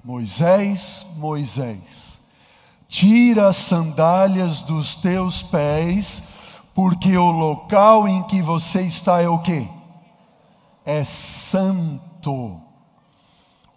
Moisés, 0.05 1.07
Moisés, 1.17 2.21
tira 2.89 3.49
as 3.49 3.57
sandálias 3.57 4.61
dos 4.61 4.97
teus 4.97 5.43
pés, 5.43 6.23
porque 6.75 7.17
o 7.17 7.31
local 7.31 8.07
em 8.07 8.23
que 8.25 8.43
você 8.43 8.83
está 8.83 9.23
é 9.23 9.29
o 9.29 9.39
que? 9.39 9.67
É 10.85 11.05
santo. 11.05 12.61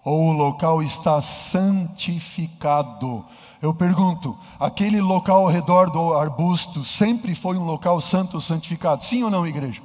Ou 0.07 0.29
o 0.29 0.31
local 0.31 0.81
está 0.81 1.19
santificado. 1.19 3.25
Eu 3.61 3.73
pergunto, 3.73 4.37
aquele 4.57 5.01
local 5.01 5.39
ao 5.39 5.51
redor 5.51 5.89
do 5.89 6.13
arbusto 6.13 6.85
sempre 6.85 7.35
foi 7.35 7.57
um 7.57 7.65
local 7.65 7.99
santo 7.99 8.39
santificado? 8.39 9.03
Sim 9.03 9.23
ou 9.23 9.29
não, 9.29 9.45
igreja? 9.45 9.81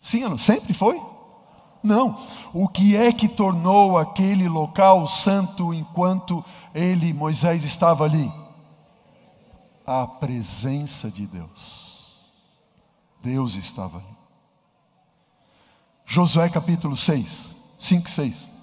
Sim 0.00 0.22
ou 0.22 0.30
não? 0.30 0.38
Sempre 0.38 0.72
foi? 0.72 1.02
Não. 1.82 2.16
O 2.52 2.68
que 2.68 2.94
é 2.94 3.12
que 3.12 3.26
tornou 3.26 3.98
aquele 3.98 4.48
local 4.48 5.08
santo 5.08 5.74
enquanto 5.74 6.44
ele, 6.72 7.12
Moisés, 7.12 7.64
estava 7.64 8.04
ali? 8.04 8.32
A 9.84 10.06
presença 10.06 11.10
de 11.10 11.26
Deus. 11.26 11.98
Deus 13.20 13.56
estava 13.56 13.98
ali. 13.98 14.16
Josué 16.06 16.48
capítulo 16.48 16.94
6, 16.94 17.52
5 17.76 18.08
e 18.08 18.12
6. 18.12 18.53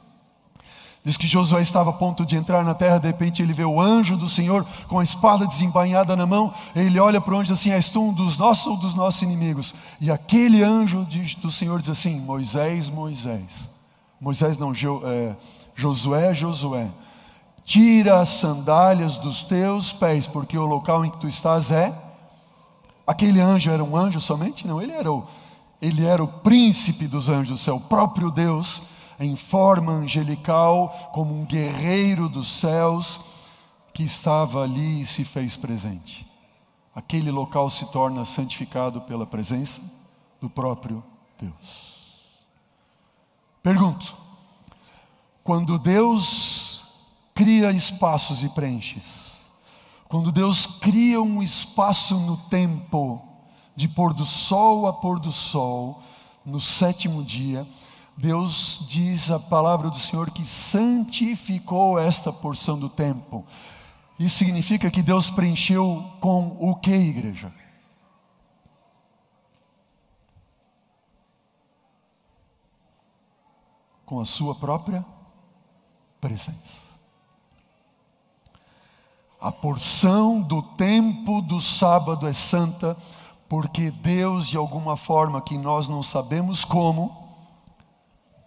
Diz 1.03 1.17
que 1.17 1.25
Josué 1.25 1.61
estava 1.61 1.89
a 1.89 1.93
ponto 1.93 2.23
de 2.23 2.35
entrar 2.35 2.63
na 2.63 2.75
terra, 2.75 2.99
de 2.99 3.07
repente 3.07 3.41
ele 3.41 3.53
vê 3.53 3.65
o 3.65 3.81
anjo 3.81 4.15
do 4.15 4.27
Senhor 4.27 4.63
com 4.87 4.99
a 4.99 5.03
espada 5.03 5.47
desembainhada 5.47 6.15
na 6.15 6.27
mão, 6.27 6.53
ele 6.75 6.99
olha 6.99 7.19
para 7.19 7.35
onde 7.35 7.51
assim, 7.51 7.71
és 7.71 7.89
tu 7.89 8.03
um 8.03 8.13
dos 8.13 8.37
nossos 8.37 8.67
ou 8.67 8.77
dos 8.77 8.93
nossos 8.93 9.19
inimigos? 9.23 9.73
E 9.99 10.11
aquele 10.11 10.63
anjo 10.63 11.07
do 11.41 11.49
Senhor 11.49 11.81
diz 11.81 11.89
assim, 11.89 12.19
Moisés, 12.19 12.87
Moisés, 12.87 13.67
Moisés 14.19 14.59
não, 14.59 14.75
jo, 14.75 15.01
é, 15.03 15.35
Josué, 15.75 16.35
Josué, 16.35 16.91
tira 17.65 18.21
as 18.21 18.29
sandálias 18.29 19.17
dos 19.17 19.41
teus 19.43 19.91
pés, 19.91 20.27
porque 20.27 20.55
o 20.55 20.67
local 20.67 21.03
em 21.03 21.09
que 21.09 21.17
tu 21.17 21.27
estás 21.27 21.71
é, 21.71 21.91
aquele 23.07 23.41
anjo 23.41 23.71
era 23.71 23.83
um 23.83 23.97
anjo 23.97 24.21
somente? 24.21 24.67
Não, 24.67 24.79
ele 24.79 24.91
era 24.91 25.11
o, 25.11 25.25
ele 25.81 26.05
era 26.05 26.23
o 26.23 26.27
príncipe 26.27 27.07
dos 27.07 27.27
anjos 27.27 27.49
do 27.49 27.57
céu, 27.57 27.77
o 27.77 27.81
próprio 27.81 28.29
Deus, 28.29 28.83
em 29.21 29.35
forma 29.35 29.91
angelical, 29.91 31.11
como 31.13 31.39
um 31.39 31.45
guerreiro 31.45 32.27
dos 32.27 32.49
céus, 32.49 33.19
que 33.93 34.01
estava 34.03 34.63
ali 34.63 35.01
e 35.01 35.05
se 35.05 35.23
fez 35.23 35.55
presente. 35.55 36.25
Aquele 36.93 37.29
local 37.29 37.69
se 37.69 37.85
torna 37.91 38.25
santificado 38.25 39.01
pela 39.01 39.27
presença 39.27 39.79
do 40.41 40.49
próprio 40.49 41.03
Deus. 41.39 42.01
Pergunto: 43.61 44.17
quando 45.43 45.77
Deus 45.77 46.83
cria 47.35 47.71
espaços 47.71 48.43
e 48.43 48.49
preenches, 48.49 49.33
quando 50.09 50.31
Deus 50.31 50.65
cria 50.65 51.21
um 51.21 51.43
espaço 51.43 52.15
no 52.15 52.37
tempo, 52.49 53.21
de 53.75 53.87
pôr 53.87 54.13
do 54.15 54.25
sol 54.25 54.87
a 54.87 54.93
pôr 54.93 55.19
do 55.19 55.31
sol, 55.31 56.01
no 56.43 56.59
sétimo 56.59 57.23
dia, 57.23 57.67
Deus 58.17 58.83
diz 58.87 59.31
a 59.31 59.39
palavra 59.39 59.89
do 59.89 59.97
Senhor 59.97 60.31
que 60.31 60.45
santificou 60.45 61.97
esta 61.97 62.31
porção 62.31 62.77
do 62.77 62.89
tempo. 62.89 63.45
Isso 64.19 64.37
significa 64.37 64.91
que 64.91 65.01
Deus 65.01 65.31
preencheu 65.31 66.11
com 66.19 66.57
o 66.59 66.75
que, 66.75 66.91
igreja? 66.91 67.51
Com 74.05 74.19
a 74.19 74.25
sua 74.25 74.53
própria 74.53 75.03
presença. 76.19 76.91
A 79.39 79.51
porção 79.51 80.39
do 80.39 80.61
tempo 80.61 81.41
do 81.41 81.59
sábado 81.59 82.27
é 82.27 82.33
santa, 82.33 82.95
porque 83.49 83.89
Deus, 83.89 84.47
de 84.47 84.55
alguma 84.55 84.95
forma 84.95 85.41
que 85.41 85.57
nós 85.57 85.87
não 85.87 86.03
sabemos 86.03 86.63
como, 86.63 87.20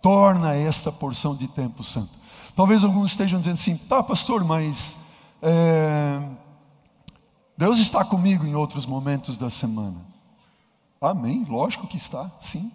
torna 0.04 0.54
esta 0.54 0.92
porção 0.92 1.34
de 1.34 1.48
tempo 1.48 1.82
santo. 1.82 2.12
Talvez 2.54 2.84
alguns 2.84 3.12
estejam 3.12 3.38
dizendo 3.38 3.54
assim, 3.54 3.78
tá, 3.78 4.02
pastor, 4.02 4.44
mas 4.44 4.94
é, 5.40 6.20
Deus 7.56 7.78
está 7.78 8.04
comigo 8.04 8.44
em 8.44 8.54
outros 8.54 8.84
momentos 8.84 9.38
da 9.38 9.48
semana. 9.48 10.04
Amém, 11.00 11.46
lógico 11.48 11.86
que 11.86 11.96
está, 11.96 12.30
sim. 12.38 12.70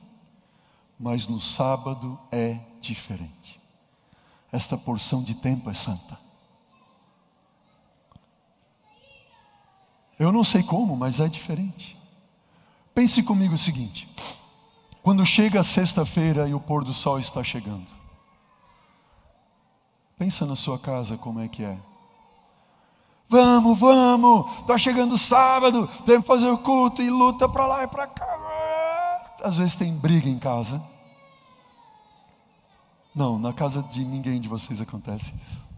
Mas 0.99 1.27
no 1.27 1.39
sábado 1.39 2.19
é 2.31 2.57
diferente. 2.81 3.61
Esta 4.51 4.75
porção 4.75 5.21
de 5.21 5.35
tempo 5.35 5.69
é 5.69 5.75
santa. 5.75 6.17
Eu 10.17 10.31
não 10.31 10.43
sei 10.43 10.63
como, 10.63 10.95
mas 10.95 11.19
é 11.19 11.27
diferente. 11.27 11.95
Pense 12.95 13.21
comigo 13.21 13.53
o 13.53 13.57
seguinte: 13.57 14.09
quando 15.01 15.25
chega 15.25 15.61
a 15.61 15.63
sexta-feira 15.63 16.47
e 16.47 16.53
o 16.53 16.59
pôr 16.59 16.83
do 16.83 16.93
sol 16.93 17.19
está 17.19 17.43
chegando. 17.43 17.89
Pensa 20.17 20.45
na 20.45 20.55
sua 20.55 20.77
casa 20.77 21.17
como 21.17 21.39
é 21.39 21.47
que 21.47 21.63
é. 21.63 21.77
Vamos, 23.29 23.79
vamos, 23.79 24.51
está 24.59 24.77
chegando 24.77 25.17
sábado, 25.17 25.87
tem 26.05 26.19
que 26.19 26.27
fazer 26.27 26.49
o 26.49 26.57
culto 26.57 27.01
e 27.01 27.09
luta 27.09 27.47
para 27.47 27.67
lá 27.67 27.83
e 27.83 27.87
para 27.87 28.07
cá. 28.07 29.37
Às 29.43 29.57
vezes 29.57 29.75
tem 29.75 29.95
briga 29.95 30.27
em 30.27 30.39
casa. 30.39 30.81
Não, 33.15 33.37
na 33.39 33.53
casa 33.53 33.83
de 33.83 34.03
ninguém 34.03 34.41
de 34.41 34.49
vocês 34.49 34.81
acontece 34.81 35.33
isso. 35.41 35.69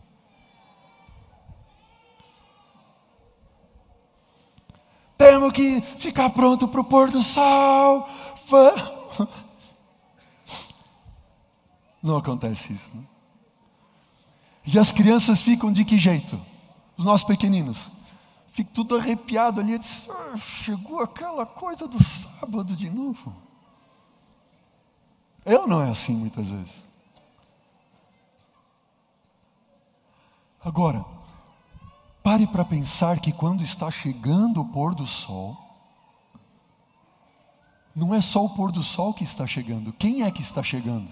Temos 5.18 5.52
que 5.54 5.82
ficar 6.00 6.32
pronto 6.32 6.68
para 6.68 6.82
o 6.82 6.84
pôr 6.84 7.12
do 7.12 7.22
sol. 7.22 8.10
Vamos. 8.48 9.01
Não 12.02 12.18
acontece 12.18 12.74
isso. 12.74 12.90
Né? 12.94 13.04
E 14.66 14.78
as 14.78 14.92
crianças 14.92 15.42
ficam 15.42 15.72
de 15.72 15.86
que 15.86 15.98
jeito? 15.98 16.40
Os 16.98 17.04
nossos 17.04 17.26
pequeninos. 17.26 17.90
Fica 18.52 18.72
tudo 18.74 18.98
arrepiado 18.98 19.60
ali. 19.60 19.78
Diz, 19.78 20.08
ah, 20.10 20.38
chegou 20.38 21.00
aquela 21.00 21.46
coisa 21.46 21.88
do 21.88 22.04
sábado 22.04 22.76
de 22.76 22.90
novo. 22.90 23.34
Eu 25.46 25.68
não 25.68 25.82
é 25.82 25.90
assim 25.90 26.14
muitas 26.14 26.50
vezes. 26.50 26.92
Agora, 30.64 31.04
pare 32.22 32.46
para 32.46 32.64
pensar 32.64 33.20
que 33.20 33.32
quando 33.32 33.64
está 33.64 33.90
chegando 33.90 34.62
o 34.62 34.66
pôr 34.66 34.94
do 34.94 35.08
sol, 35.08 35.58
não 37.96 38.14
é 38.14 38.22
só 38.22 38.46
o 38.46 38.50
pôr 38.50 38.72
do 38.72 38.82
sol 38.82 39.14
que 39.14 39.24
está 39.24 39.46
chegando. 39.46 39.92
Quem 39.94 40.24
é 40.24 40.32
que 40.32 40.42
está 40.42 40.64
chegando? 40.64 41.12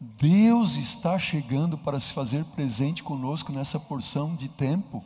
Deus 0.00 0.76
está 0.76 1.18
chegando 1.18 1.76
para 1.76 2.00
se 2.00 2.12
fazer 2.12 2.44
presente 2.46 3.02
conosco 3.02 3.52
nessa 3.52 3.78
porção 3.78 4.34
de 4.34 4.48
tempo, 4.48 5.04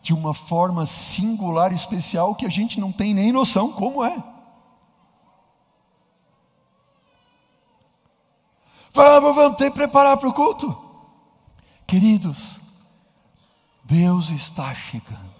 de 0.00 0.14
uma 0.14 0.32
forma 0.32 0.86
singular, 0.86 1.72
especial, 1.72 2.34
que 2.34 2.46
a 2.46 2.48
gente 2.48 2.78
não 2.78 2.92
tem 2.92 3.12
nem 3.12 3.32
noção 3.32 3.72
como 3.72 4.04
é. 4.04 4.22
Vamos, 8.92 9.34
vamos 9.34 9.56
ter 9.56 9.70
que 9.70 9.76
preparar 9.76 10.16
para 10.16 10.28
o 10.28 10.34
culto. 10.34 10.76
Queridos, 11.86 12.60
Deus 13.84 14.30
está 14.30 14.72
chegando. 14.72 15.32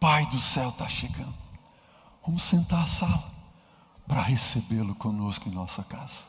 Pai 0.00 0.26
do 0.26 0.40
céu 0.40 0.70
está 0.70 0.88
chegando. 0.88 1.45
Vamos 2.26 2.42
sentar 2.42 2.82
à 2.82 2.86
sala 2.86 3.24
para 4.06 4.20
recebê-lo 4.20 4.94
conosco 4.96 5.48
em 5.48 5.52
nossa 5.52 5.84
casa. 5.84 6.24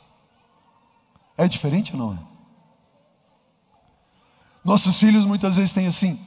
É 1.36 1.48
diferente 1.48 1.94
ou 1.94 2.00
não 2.00 2.14
é? 2.14 2.20
Nossos 4.64 5.00
filhos 5.00 5.26
muitas 5.26 5.58
vezes 5.58 5.74
têm 5.74 5.88
assim: 5.88 6.20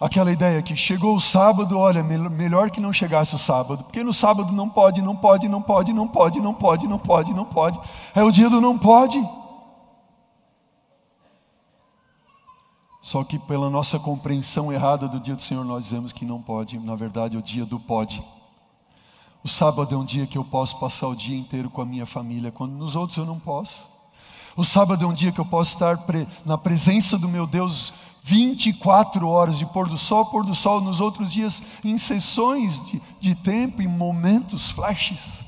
Aquela 0.00 0.32
ideia 0.32 0.62
que 0.62 0.74
chegou 0.74 1.14
o 1.14 1.20
sábado, 1.20 1.78
olha, 1.78 2.02
melhor 2.02 2.70
que 2.70 2.80
não 2.80 2.90
chegasse 2.90 3.34
o 3.34 3.38
sábado, 3.38 3.84
porque 3.84 4.02
no 4.02 4.14
sábado 4.14 4.50
não 4.50 4.66
pode, 4.66 5.02
não 5.02 5.14
pode, 5.14 5.46
não 5.46 5.60
pode, 5.60 5.92
não 5.92 6.08
pode, 6.08 6.40
não 6.40 6.54
pode, 6.54 6.86
não 6.88 6.98
pode, 6.98 7.34
não 7.34 7.44
pode. 7.44 7.78
É 8.14 8.22
o 8.22 8.30
dia 8.30 8.48
do 8.48 8.62
não 8.62 8.78
pode. 8.78 9.22
Só 13.02 13.24
que 13.24 13.38
pela 13.38 13.68
nossa 13.68 13.98
compreensão 13.98 14.72
errada 14.72 15.06
do 15.06 15.20
dia 15.20 15.36
do 15.36 15.42
Senhor, 15.42 15.64
nós 15.64 15.84
dizemos 15.84 16.12
que 16.12 16.24
não 16.24 16.40
pode, 16.40 16.78
na 16.78 16.94
verdade 16.94 17.36
é 17.36 17.38
o 17.38 17.42
dia 17.42 17.66
do 17.66 17.78
pode. 17.78 18.24
O 19.42 19.48
sábado 19.48 19.94
é 19.94 19.98
um 19.98 20.04
dia 20.04 20.26
que 20.26 20.36
eu 20.36 20.44
posso 20.44 20.78
passar 20.78 21.08
o 21.08 21.16
dia 21.16 21.36
inteiro 21.36 21.70
com 21.70 21.80
a 21.80 21.86
minha 21.86 22.04
família, 22.04 22.52
quando 22.52 22.72
nos 22.72 22.94
outros 22.94 23.16
eu 23.16 23.24
não 23.24 23.38
posso. 23.38 23.88
O 24.56 24.64
sábado 24.64 25.04
é 25.04 25.08
um 25.08 25.14
dia 25.14 25.32
que 25.32 25.40
eu 25.40 25.46
posso 25.46 25.74
estar 25.74 25.98
na 26.44 26.58
presença 26.58 27.16
do 27.16 27.28
meu 27.28 27.46
Deus 27.46 27.92
24 28.22 29.26
horas 29.26 29.56
de 29.56 29.64
pôr 29.64 29.88
do 29.88 29.96
sol, 29.96 30.26
pôr 30.26 30.44
do 30.44 30.54
sol, 30.54 30.80
nos 30.80 31.00
outros 31.00 31.32
dias 31.32 31.62
em 31.82 31.96
sessões 31.96 32.84
de, 32.86 33.02
de 33.18 33.34
tempo, 33.34 33.80
em 33.80 33.88
momentos, 33.88 34.68
flashes. 34.68 35.42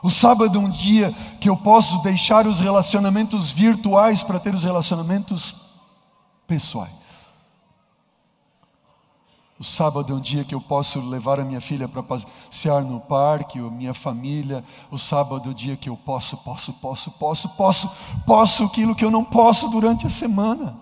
O 0.00 0.10
sábado 0.10 0.56
é 0.56 0.60
um 0.60 0.70
dia 0.70 1.12
que 1.40 1.48
eu 1.48 1.56
posso 1.56 2.00
deixar 2.02 2.46
os 2.46 2.60
relacionamentos 2.60 3.50
virtuais 3.50 4.22
para 4.22 4.38
ter 4.38 4.54
os 4.54 4.62
relacionamentos 4.62 5.54
pessoais. 6.46 6.92
O 9.58 9.64
sábado 9.64 10.12
é 10.12 10.16
um 10.16 10.20
dia 10.20 10.44
que 10.44 10.54
eu 10.54 10.60
posso 10.60 11.00
levar 11.00 11.40
a 11.40 11.44
minha 11.44 11.60
filha 11.60 11.88
para 11.88 12.00
passear 12.00 12.84
no 12.84 13.00
parque, 13.00 13.60
ou 13.60 13.70
minha 13.70 13.92
família. 13.92 14.64
O 14.88 14.98
sábado 14.98 15.48
é 15.48 15.50
o 15.50 15.54
dia 15.54 15.76
que 15.76 15.88
eu 15.88 15.96
posso, 15.96 16.36
posso, 16.36 16.72
posso, 16.74 17.10
posso, 17.10 17.48
posso, 17.50 17.90
posso 18.24 18.64
aquilo 18.64 18.94
que 18.94 19.04
eu 19.04 19.10
não 19.10 19.24
posso 19.24 19.68
durante 19.68 20.06
a 20.06 20.08
semana. 20.08 20.78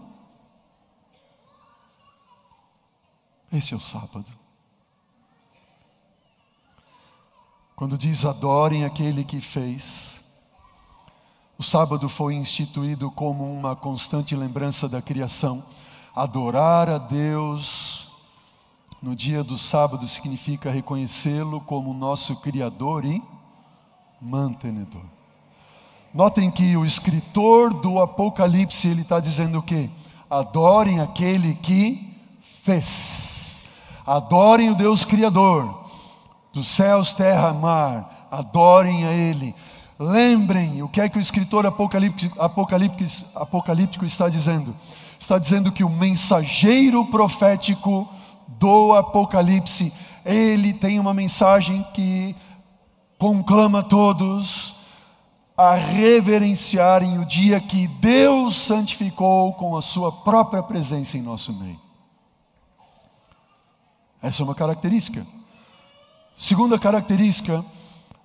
Esse 3.50 3.72
é 3.72 3.76
o 3.76 3.80
sábado. 3.80 4.26
Quando 7.74 7.96
diz 7.96 8.26
adorem 8.26 8.84
aquele 8.84 9.24
que 9.24 9.40
fez, 9.40 10.20
o 11.56 11.62
sábado 11.62 12.10
foi 12.10 12.34
instituído 12.34 13.10
como 13.10 13.50
uma 13.50 13.74
constante 13.74 14.36
lembrança 14.36 14.86
da 14.86 15.00
criação. 15.00 15.64
Adorar 16.14 16.90
a 16.90 16.98
Deus 16.98 18.05
no 19.02 19.14
dia 19.14 19.44
do 19.44 19.58
sábado 19.58 20.06
significa 20.06 20.70
reconhecê-lo 20.70 21.60
como 21.60 21.92
nosso 21.92 22.36
Criador 22.36 23.04
e 23.04 23.22
mantenedor. 24.20 25.04
Notem 26.12 26.50
que 26.50 26.76
o 26.76 26.84
escritor 26.84 27.74
do 27.74 28.00
Apocalipse 28.00 28.88
ele 28.88 29.02
está 29.02 29.20
dizendo 29.20 29.58
o 29.58 29.62
quê? 29.62 29.90
Adorem 30.30 31.00
aquele 31.00 31.54
que 31.56 32.14
fez. 32.64 33.62
Adorem 34.06 34.70
o 34.70 34.74
Deus 34.74 35.04
Criador 35.04 35.86
dos 36.56 36.68
céus, 36.68 37.12
terra, 37.12 37.52
mar. 37.52 38.28
Adorem 38.30 39.04
a 39.04 39.12
Ele. 39.12 39.54
Lembrem 39.98 40.82
o 40.82 40.88
que 40.88 41.00
é 41.00 41.08
que 41.08 41.18
o 41.18 41.20
escritor 41.20 41.66
apocalíptico, 41.66 42.40
apocalíptico, 42.40 43.26
apocalíptico 43.34 44.04
está 44.04 44.28
dizendo. 44.28 44.74
Está 45.18 45.38
dizendo 45.38 45.70
que 45.70 45.84
o 45.84 45.88
mensageiro 45.90 47.04
profético 47.06 48.08
do 48.46 48.92
Apocalipse, 48.94 49.92
ele 50.24 50.72
tem 50.72 50.98
uma 50.98 51.14
mensagem 51.14 51.84
que 51.94 52.34
conclama 53.18 53.82
todos 53.82 54.74
a 55.56 55.74
reverenciarem 55.74 57.18
o 57.18 57.24
dia 57.24 57.60
que 57.60 57.86
Deus 57.86 58.56
santificou 58.56 59.54
com 59.54 59.76
a 59.76 59.80
sua 59.80 60.12
própria 60.12 60.62
presença 60.62 61.16
em 61.16 61.22
nosso 61.22 61.52
meio. 61.52 61.80
Essa 64.20 64.42
é 64.42 64.44
uma 64.44 64.54
característica. 64.54 65.26
Segunda 66.36 66.78
característica, 66.78 67.64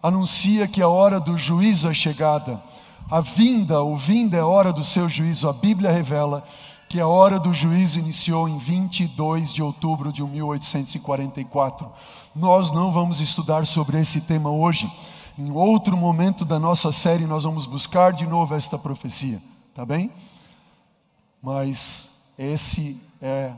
anuncia 0.03 0.67
que 0.67 0.81
a 0.81 0.89
hora 0.89 1.19
do 1.19 1.37
juízo 1.37 1.89
é 1.89 1.93
chegada. 1.93 2.61
A 3.09 3.21
vinda, 3.21 3.81
o 3.81 3.95
vinda 3.95 4.37
é 4.37 4.41
a 4.41 4.45
hora 4.45 4.73
do 4.73 4.83
seu 4.83 5.07
juízo. 5.07 5.47
A 5.47 5.53
Bíblia 5.53 5.91
revela 5.91 6.43
que 6.91 6.99
a 6.99 7.07
hora 7.07 7.39
do 7.39 7.53
juízo 7.53 7.99
iniciou 7.99 8.49
em 8.49 8.57
22 8.57 9.53
de 9.53 9.63
outubro 9.63 10.11
de 10.11 10.21
1844. 10.21 11.89
Nós 12.35 12.69
não 12.69 12.91
vamos 12.91 13.21
estudar 13.21 13.65
sobre 13.65 13.97
esse 13.97 14.19
tema 14.19 14.51
hoje. 14.51 14.91
Em 15.37 15.51
outro 15.51 15.95
momento 15.95 16.43
da 16.43 16.59
nossa 16.59 16.91
série, 16.91 17.25
nós 17.25 17.45
vamos 17.45 17.65
buscar 17.65 18.11
de 18.11 18.27
novo 18.27 18.53
esta 18.53 18.77
profecia, 18.77 19.41
tá 19.73 19.85
bem? 19.85 20.11
Mas 21.41 22.09
esse 22.37 23.01
é 23.21 23.53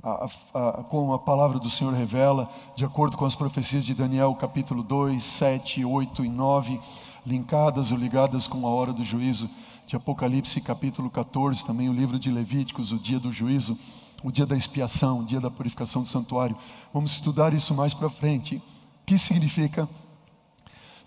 a, 0.00 0.28
a, 0.54 0.84
como 0.84 1.12
a 1.12 1.18
palavra 1.18 1.58
do 1.58 1.68
Senhor 1.68 1.92
revela, 1.92 2.48
de 2.76 2.84
acordo 2.84 3.16
com 3.16 3.24
as 3.24 3.34
profecias 3.34 3.84
de 3.84 3.94
Daniel, 3.94 4.32
capítulo 4.36 4.84
2, 4.84 5.24
7, 5.24 5.84
8 5.84 6.24
e 6.24 6.28
9, 6.28 6.80
linkadas 7.26 7.92
ou 7.92 7.98
ligadas 7.98 8.46
com 8.46 8.66
a 8.66 8.70
hora 8.70 8.92
do 8.92 9.04
juízo, 9.04 9.48
de 9.86 9.96
Apocalipse, 9.96 10.60
capítulo 10.60 11.10
14, 11.10 11.64
também 11.64 11.88
o 11.88 11.92
livro 11.92 12.18
de 12.18 12.30
Levíticos, 12.30 12.92
o 12.92 12.98
dia 12.98 13.18
do 13.18 13.32
juízo, 13.32 13.76
o 14.22 14.30
dia 14.30 14.46
da 14.46 14.56
expiação, 14.56 15.20
o 15.20 15.24
dia 15.24 15.40
da 15.40 15.50
purificação 15.50 16.02
do 16.02 16.08
santuário. 16.08 16.56
Vamos 16.92 17.12
estudar 17.12 17.52
isso 17.54 17.74
mais 17.74 17.92
para 17.92 18.08
frente. 18.08 18.56
O 18.56 18.62
que 19.06 19.18
significa 19.18 19.88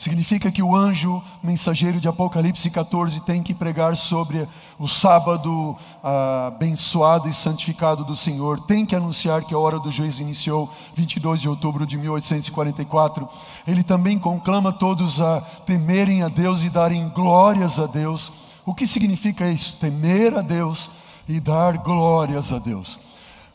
Significa 0.03 0.51
que 0.51 0.61
o 0.61 0.75
anjo 0.75 1.23
mensageiro 1.41 1.97
de 1.97 2.09
Apocalipse 2.09 2.69
14 2.69 3.21
tem 3.21 3.41
que 3.41 3.53
pregar 3.53 3.95
sobre 3.95 4.45
o 4.77 4.85
sábado 4.85 5.77
ah, 6.03 6.47
abençoado 6.47 7.29
e 7.29 7.33
santificado 7.33 8.03
do 8.03 8.13
Senhor, 8.13 8.59
tem 8.65 8.85
que 8.85 8.97
anunciar 8.97 9.45
que 9.45 9.53
a 9.53 9.57
hora 9.57 9.79
do 9.79 9.93
juízo 9.93 10.21
iniciou 10.21 10.69
22 10.93 11.39
de 11.39 11.47
outubro 11.47 11.85
de 11.87 11.97
1844. 11.97 13.29
Ele 13.65 13.81
também 13.81 14.19
conclama 14.19 14.73
todos 14.73 15.21
a 15.21 15.39
temerem 15.65 16.21
a 16.21 16.27
Deus 16.27 16.63
e 16.63 16.69
darem 16.69 17.07
glórias 17.07 17.79
a 17.79 17.85
Deus. 17.85 18.29
O 18.65 18.75
que 18.75 18.85
significa 18.85 19.49
isso? 19.49 19.77
Temer 19.77 20.37
a 20.37 20.41
Deus 20.41 20.91
e 21.29 21.39
dar 21.39 21.77
glórias 21.77 22.51
a 22.51 22.59
Deus. 22.59 22.99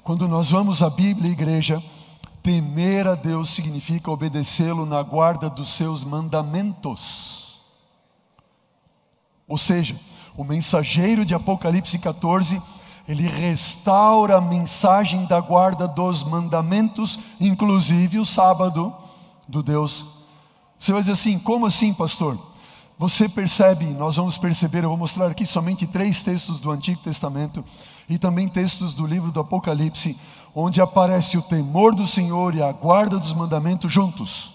Quando 0.03 0.27
nós 0.27 0.51
vamos 0.51 0.83
à 0.83 0.89
Bíblia, 0.89 1.31
igreja, 1.31 1.83
Temer 2.49 3.07
a 3.07 3.15
Deus 3.15 3.51
significa 3.51 4.11
obedecê-lo 4.11 4.87
na 4.87 5.03
guarda 5.03 5.51
dos 5.51 5.75
seus 5.75 6.03
mandamentos. 6.03 7.61
Ou 9.47 9.59
seja, 9.59 10.01
o 10.35 10.43
mensageiro 10.43 11.27
de 11.27 11.35
Apocalipse 11.35 11.99
14, 11.99 12.59
ele 13.07 13.29
restaura 13.29 14.39
a 14.39 14.41
mensagem 14.41 15.27
da 15.27 15.43
guarda 15.43 15.87
dos 15.87 16.25
mandamentos, 16.25 17.19
inclusive 17.39 18.19
o 18.19 18.25
sábado 18.25 18.97
do 19.47 19.63
Deus. 19.63 20.07
Você 20.79 20.91
vai 20.91 21.03
dizer 21.03 21.13
assim: 21.13 21.39
como 21.39 21.67
assim, 21.67 21.93
pastor? 21.93 22.39
Você 22.99 23.29
percebe, 23.29 23.85
nós 23.93 24.17
vamos 24.17 24.39
perceber, 24.39 24.85
eu 24.85 24.89
vou 24.89 24.99
mostrar 24.99 25.27
aqui 25.27 25.45
somente 25.45 25.87
três 25.87 26.23
textos 26.23 26.59
do 26.59 26.71
Antigo 26.71 27.01
Testamento 27.01 27.63
e 28.09 28.19
também 28.19 28.49
textos 28.49 28.93
do 28.93 29.07
livro 29.07 29.31
do 29.31 29.39
Apocalipse, 29.39 30.19
onde 30.55 30.81
aparece 30.81 31.37
o 31.37 31.43
temor 31.43 31.95
do 31.95 32.07
Senhor 32.07 32.55
e 32.55 32.63
a 32.63 32.73
guarda 32.73 33.19
dos 33.19 33.33
mandamentos 33.33 33.93
juntos. 33.93 34.53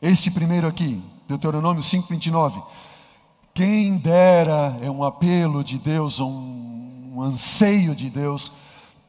Este 0.00 0.30
primeiro 0.30 0.66
aqui, 0.66 1.02
Deuteronômio 1.28 1.82
5:29. 1.82 2.62
Quem 3.52 3.98
dera 3.98 4.78
é 4.80 4.90
um 4.90 5.02
apelo 5.02 5.64
de 5.64 5.78
Deus, 5.78 6.20
um, 6.20 7.12
um 7.14 7.22
anseio 7.22 7.94
de 7.94 8.08
Deus. 8.08 8.52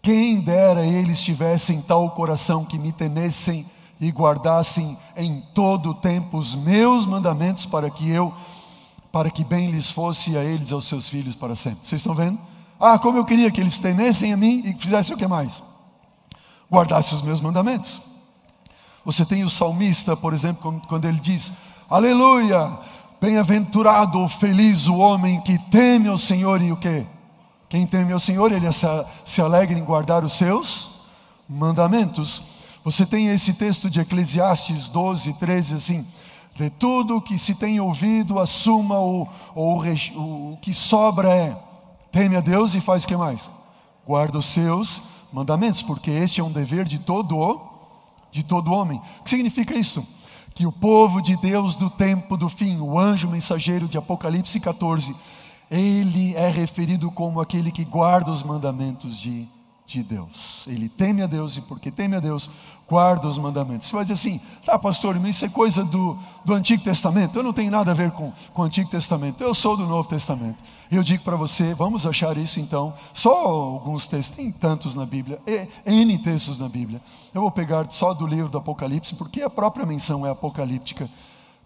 Quem 0.02 0.40
dera 0.40 0.86
eles 0.86 1.22
tivessem 1.22 1.82
tal 1.82 2.10
coração 2.12 2.66
que 2.66 2.80
me 2.80 2.92
temessem 2.92 3.66
e 4.00 4.10
guardassem 4.10 4.98
em 5.16 5.42
todo 5.54 5.92
o 5.92 5.94
tempo 5.94 6.38
os 6.38 6.56
meus 6.56 7.06
mandamentos 7.06 7.66
para 7.66 7.90
que 7.92 8.10
eu, 8.10 8.34
para 9.12 9.30
que 9.30 9.44
bem 9.44 9.70
lhes 9.70 9.92
fosse 9.92 10.38
a 10.38 10.44
eles 10.44 10.72
e 10.72 10.74
aos 10.74 10.86
seus 10.86 11.08
filhos 11.08 11.36
para 11.36 11.54
sempre. 11.54 11.88
Vocês 11.88 12.00
estão 12.02 12.16
vendo? 12.16 12.40
Ah, 12.80 12.98
como 12.98 13.18
eu 13.18 13.26
queria 13.26 13.52
que 13.52 13.60
eles 13.60 13.78
temessem 13.78 14.32
a 14.32 14.38
mim 14.38 14.62
e 14.64 14.74
fizessem 14.82 15.14
o 15.14 15.18
que 15.18 15.28
mais? 15.28 15.52
Guardassem 16.72 17.18
os 17.18 17.22
meus 17.22 17.42
mandamentos. 17.42 18.00
Você 19.04 19.26
tem 19.26 19.44
o 19.44 19.50
salmista, 19.50 20.16
por 20.16 20.34
exemplo, 20.34 20.82
quando 20.88 21.06
ele 21.06 21.20
diz: 21.20 21.52
Aleluia, 21.90 22.78
bem-aventurado, 23.20 24.30
feliz 24.30 24.88
o 24.88 24.96
homem 24.96 25.42
que 25.42 25.58
teme 25.58 26.08
ao 26.08 26.18
Senhor 26.18 26.62
e 26.62 26.72
o 26.72 26.78
que? 26.78 27.06
Quem 27.68 27.86
teme 27.86 28.14
ao 28.14 28.20
Senhor, 28.20 28.52
ele 28.52 28.68
se 29.26 29.42
alegra 29.42 29.78
em 29.78 29.84
guardar 29.84 30.24
os 30.24 30.34
seus 30.34 30.90
mandamentos. 31.48 32.42
Você 32.84 33.06
tem 33.06 33.28
esse 33.28 33.54
texto 33.54 33.90
de 33.90 34.00
Eclesiastes 34.00 34.88
12, 34.88 35.34
13, 35.34 35.76
assim: 35.76 36.08
de 36.56 36.70
tudo 36.70 37.22
que 37.22 37.38
se 37.38 37.54
tem 37.54 37.80
ouvido, 37.82 38.40
assuma 38.40 39.00
o, 39.00 39.28
o, 39.54 39.84
o, 39.84 40.54
o 40.54 40.58
que 40.62 40.74
sobra 40.74 41.30
é 41.36 41.69
teme 42.12 42.36
a 42.36 42.42
Deus 42.42 42.76
e 42.76 42.82
faz 42.82 43.04
o 43.04 43.08
que 43.08 43.16
mais? 43.16 43.50
Guarda 44.06 44.38
os 44.38 44.48
seus 44.48 45.02
mandamentos, 45.32 45.84
porque 45.84 46.10
este 46.10 46.42
é 46.42 46.44
um 46.44 46.52
dever 46.52 46.86
de 46.86 47.00
todo 47.00 47.68
de 48.32 48.44
todo 48.44 48.72
homem. 48.72 49.02
O 49.20 49.24
que 49.24 49.30
significa 49.30 49.76
isso? 49.76 50.06
Que 50.54 50.66
o 50.66 50.72
povo 50.72 51.22
de 51.22 51.36
Deus 51.38 51.76
do 51.76 51.90
tempo 51.90 52.38
do 52.38 52.50
fim, 52.50 52.80
o 52.80 52.98
anjo 52.98 53.28
mensageiro 53.28 53.88
de 53.88 53.98
Apocalipse 53.98 54.60
14, 54.60 55.16
ele 55.70 56.36
é 56.36 56.50
referido 56.50 57.12
como 57.12 57.40
aquele 57.40 57.72
que 57.72 57.86
guarda 57.86 58.32
os 58.32 58.44
mandamentos 58.44 59.18
de 59.18 59.48
de 59.90 60.04
Deus. 60.04 60.64
Ele 60.68 60.88
teme 60.88 61.24
a 61.24 61.28
Deus 61.28 61.58
e 61.58 61.62
porque 61.62 61.90
teme 61.90 62.16
a 62.16 62.20
Deus, 62.20 62.50
guarda 62.88 63.28
os 63.28 63.38
mandamentos. 63.38 63.88
Você 63.88 63.96
vai 63.96 64.06
dizer 64.06 64.14
assim, 64.14 64.42
tá 64.64 64.78
pastor, 64.78 65.16
isso 65.26 65.44
é 65.44 65.50
coisa 65.50 65.84
do, 65.84 66.18
do 66.46 66.54
Antigo 66.54 66.84
Testamento, 66.84 67.38
eu 67.38 67.44
não 67.44 67.52
tenho 67.52 67.72
nada 67.72 67.92
a 67.92 67.94
ver 67.94 68.12
com, 68.12 68.32
com 68.54 68.62
o 68.62 68.66
Antigo 68.66 68.90
Testamento, 68.90 69.44
eu 69.44 69.54
sou 69.54 69.76
do 69.76 69.88
Novo 69.88 70.08
Testamento. 70.08 70.64
E 70.92 70.96
eu 70.96 71.04
digo 71.04 71.24
para 71.24 71.36
você, 71.36 71.74
vamos 71.74 72.06
achar 72.06 72.38
isso 72.38 72.60
então, 72.60 72.94
só 73.14 73.32
alguns 73.32 74.08
textos, 74.08 74.36
tem 74.36 74.52
tantos 74.52 74.94
na 74.94 75.06
Bíblia, 75.06 75.40
N 75.86 76.18
textos 76.20 76.60
na 76.60 76.70
Bíblia. 76.70 77.02
Eu 77.34 77.42
vou 77.42 77.52
pegar 77.52 77.90
só 77.90 78.14
do 78.14 78.28
livro 78.28 78.50
do 78.50 78.60
Apocalipse, 78.60 79.16
porque 79.16 79.42
a 79.42 79.50
própria 79.50 79.86
menção 79.86 80.26
é 80.26 80.30
apocalíptica. 80.30 81.10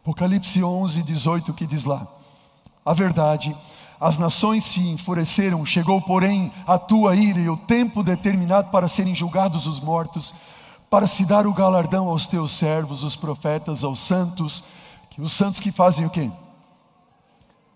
Apocalipse 0.01 0.63
11, 0.63 1.03
18, 1.03 1.53
que 1.53 1.65
diz 1.65 1.84
lá, 1.84 2.07
a 2.86 2.93
verdade 2.93 3.55
as 4.04 4.18
nações 4.18 4.66
se 4.66 4.82
enfureceram, 4.82 5.66
chegou, 5.66 6.01
porém, 6.01 6.51
a 6.68 6.78
tua 6.78 7.16
ira 7.16 7.39
e 7.39 7.47
o 7.47 7.56
tempo 7.56 8.04
determinado 8.04 8.70
para 8.70 8.89
serem 8.89 9.16
julgados 9.16 9.66
os 9.66 9.80
mortos, 9.80 10.34
para 10.89 11.08
se 11.08 11.24
dar 11.24 11.47
o 11.47 11.54
galardão 11.54 12.10
aos 12.10 12.28
teus 12.28 12.51
servos, 12.51 13.01
os 13.01 13.16
profetas, 13.16 13.82
aos 13.82 14.01
santos, 14.01 14.62
os 15.18 15.32
santos 15.32 15.62
que 15.62 15.72
fazem 15.72 16.06
o 16.06 16.10
quê? 16.10 16.30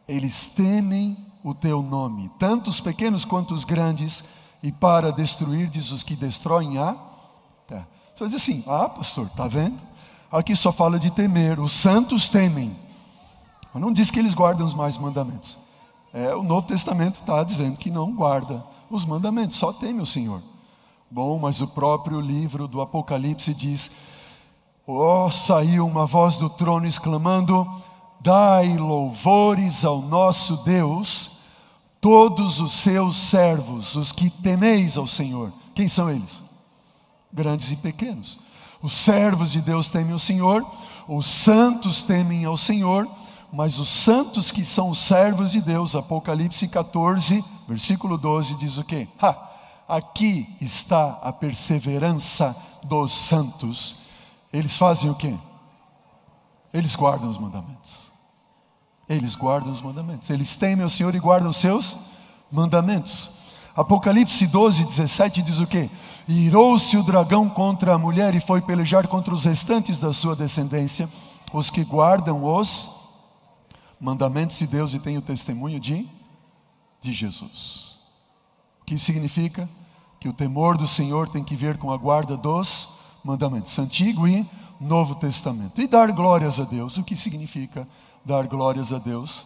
Eles 0.05 0.49
temem 0.49 1.17
o 1.41 1.55
teu 1.55 1.81
nome, 1.81 2.29
tanto 2.37 2.69
os 2.69 2.81
pequenos 2.81 3.23
quanto 3.23 3.53
os 3.53 3.63
grandes, 3.63 4.21
e 4.61 4.69
para 4.69 5.13
destruir, 5.13 5.69
diz 5.69 5.93
os 5.93 6.03
que 6.03 6.17
destroem 6.17 6.77
a 6.77 6.93
terra. 7.65 7.87
Você 8.13 8.25
dizer 8.25 8.35
assim: 8.35 8.63
ah, 8.67 8.89
pastor, 8.89 9.27
está 9.27 9.47
vendo? 9.47 9.81
Aqui 10.29 10.57
só 10.57 10.73
fala 10.73 10.99
de 10.99 11.09
temer, 11.09 11.57
os 11.57 11.71
santos 11.71 12.27
temem. 12.27 12.75
Mas 13.73 13.81
não 13.81 13.93
diz 13.93 14.11
que 14.11 14.19
eles 14.19 14.33
guardam 14.33 14.67
os 14.67 14.73
mais 14.73 14.97
mandamentos. 14.97 15.66
É, 16.17 16.35
o 16.35 16.41
Novo 16.41 16.65
Testamento 16.65 17.19
está 17.19 17.43
dizendo 17.43 17.77
que 17.77 17.91
não 17.91 18.11
guarda 18.11 18.63
os 18.89 19.05
mandamentos, 19.05 19.55
só 19.55 19.71
teme 19.71 20.01
o 20.01 20.05
Senhor. 20.05 20.41
Bom, 21.11 21.37
mas 21.37 21.61
o 21.61 21.67
próprio 21.67 22.19
livro 22.19 22.67
do 22.67 22.81
Apocalipse 22.81 23.53
diz: 23.53 23.91
Oh, 24.87 25.29
saiu 25.29 25.85
uma 25.85 26.07
voz 26.07 26.35
do 26.35 26.49
trono 26.49 26.87
exclamando: 26.87 27.69
Dai 28.19 28.75
louvores 28.77 29.85
ao 29.85 30.01
nosso 30.01 30.57
Deus, 30.63 31.29
todos 32.01 32.59
os 32.59 32.71
seus 32.71 33.15
servos, 33.15 33.95
os 33.95 34.11
que 34.11 34.31
temeis 34.31 34.97
ao 34.97 35.05
Senhor. 35.05 35.53
Quem 35.75 35.87
são 35.87 36.09
eles? 36.09 36.41
Grandes 37.31 37.71
e 37.71 37.75
pequenos. 37.75 38.39
Os 38.81 38.93
servos 38.93 39.51
de 39.51 39.61
Deus 39.61 39.87
temem 39.91 40.15
o 40.15 40.19
Senhor, 40.19 40.65
os 41.07 41.27
santos 41.27 42.01
temem 42.01 42.43
ao 42.43 42.57
Senhor 42.57 43.07
mas 43.57 43.79
os 43.79 43.89
santos 43.89 44.51
que 44.51 44.63
são 44.63 44.91
os 44.91 44.99
servos 44.99 45.51
de 45.51 45.59
Deus, 45.59 45.95
Apocalipse 45.95 46.67
14, 46.67 47.43
versículo 47.67 48.15
12, 48.15 48.53
diz 48.53 48.77
o 48.77 48.83
quê? 48.83 49.07
Ha, 49.19 49.35
aqui 49.87 50.47
está 50.61 51.19
a 51.23 51.33
perseverança 51.33 52.55
dos 52.83 53.11
santos. 53.11 53.95
Eles 54.53 54.77
fazem 54.77 55.09
o 55.09 55.15
quê? 55.15 55.33
Eles 56.71 56.95
guardam 56.95 57.31
os 57.31 57.39
mandamentos. 57.39 58.11
Eles 59.09 59.33
guardam 59.33 59.71
os 59.71 59.81
mandamentos. 59.81 60.29
Eles 60.29 60.55
temem 60.55 60.85
o 60.85 60.89
Senhor 60.89 61.15
e 61.15 61.19
guardam 61.19 61.49
os 61.49 61.57
seus 61.57 61.97
mandamentos. 62.51 63.31
Apocalipse 63.75 64.45
12, 64.45 64.83
17 64.83 65.41
diz 65.41 65.59
o 65.59 65.65
quê? 65.65 65.89
Irou-se 66.27 66.95
o 66.95 67.01
dragão 67.01 67.49
contra 67.49 67.95
a 67.95 67.97
mulher 67.97 68.35
e 68.35 68.39
foi 68.39 68.61
pelejar 68.61 69.07
contra 69.07 69.33
os 69.33 69.45
restantes 69.45 69.97
da 69.97 70.13
sua 70.13 70.35
descendência, 70.35 71.09
os 71.51 71.71
que 71.71 71.83
guardam 71.83 72.45
os 72.45 72.95
mandamentos 73.99 74.57
de 74.57 74.67
Deus 74.67 74.93
e 74.93 74.99
tem 74.99 75.17
o 75.17 75.21
testemunho 75.21 75.79
de, 75.79 76.07
de 77.01 77.11
Jesus. 77.11 77.97
O 78.81 78.85
que 78.85 78.97
significa? 78.97 79.69
Que 80.19 80.29
o 80.29 80.33
temor 80.33 80.77
do 80.77 80.87
Senhor 80.87 81.29
tem 81.29 81.43
que 81.43 81.55
ver 81.55 81.77
com 81.77 81.91
a 81.91 81.97
guarda 81.97 82.37
dos 82.37 82.87
mandamentos, 83.23 83.77
Antigo 83.77 84.27
e 84.27 84.47
Novo 84.79 85.15
Testamento. 85.15 85.81
E 85.81 85.87
dar 85.87 86.11
glórias 86.11 86.59
a 86.59 86.63
Deus. 86.63 86.97
O 86.97 87.03
que 87.03 87.15
significa 87.15 87.87
dar 88.23 88.47
glórias 88.47 88.93
a 88.93 88.99
Deus? 88.99 89.45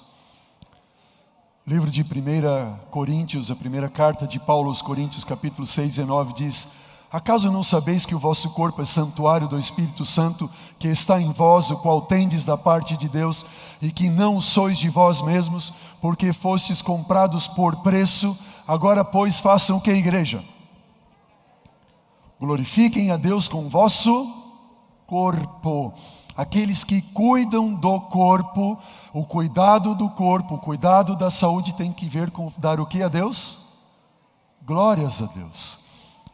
Livro 1.66 1.89
de 1.89 2.02
1 2.02 2.89
Coríntios, 2.89 3.52
a 3.52 3.56
primeira 3.56 3.88
carta 3.88 4.28
de 4.28 4.39
Paulo 4.39 4.70
aos 4.70 4.82
Coríntios, 4.82 5.24
capítulo 5.24 5.66
6 5.66 5.99
e 5.99 6.04
9, 6.04 6.34
diz: 6.34 6.68
Acaso 7.12 7.51
não 7.51 7.62
sabeis 7.62 8.05
que 8.05 8.16
o 8.16 8.20
vosso 8.20 8.49
corpo 8.51 8.82
é 8.82 8.86
santuário 8.86 9.45
do 9.45 9.59
Espírito 9.59 10.05
Santo, 10.05 10.49
que 10.80 10.88
está 10.88 11.20
em 11.20 11.34
vós, 11.34 11.70
o 11.70 11.76
qual 11.76 12.03
tendes 12.03 12.45
da 12.45 12.57
parte 12.57 12.95
de 12.95 13.09
Deus, 13.09 13.45
e 13.82 13.91
que 13.91 14.09
não 14.09 14.39
sois 14.39 14.78
de 14.78 14.88
vós 14.88 15.22
mesmos, 15.22 15.74
porque 15.99 16.32
fostes 16.32 16.82
comprados 16.82 17.49
por 17.49 17.78
preço? 17.78 18.38
Agora, 18.66 19.03
pois, 19.03 19.41
façam 19.41 19.76
o 19.76 19.82
que, 19.82 19.91
igreja? 19.91 20.41
Glorifiquem 22.39 23.12
a 23.12 23.18
Deus 23.18 23.49
com 23.49 23.66
o 23.66 23.70
vosso 23.70 24.34
corpo. 25.05 25.93
Aqueles 26.38 26.86
que 26.86 27.01
cuidam 27.01 27.74
do 27.74 27.99
corpo, 27.99 28.80
o 29.12 29.26
cuidado 29.26 29.93
do 29.93 30.09
corpo, 30.09 30.55
o 30.55 30.59
cuidado 30.59 31.18
da 31.18 31.30
saúde 31.30 31.76
tem 31.76 31.91
que 31.91 32.07
ver 32.07 32.32
com 32.32 32.53
dar 32.57 32.80
o 32.80 32.86
que 32.86 33.03
a 33.03 33.09
Deus? 33.09 33.59
Glórias 34.66 35.22
a 35.22 35.26
Deus. 35.26 35.81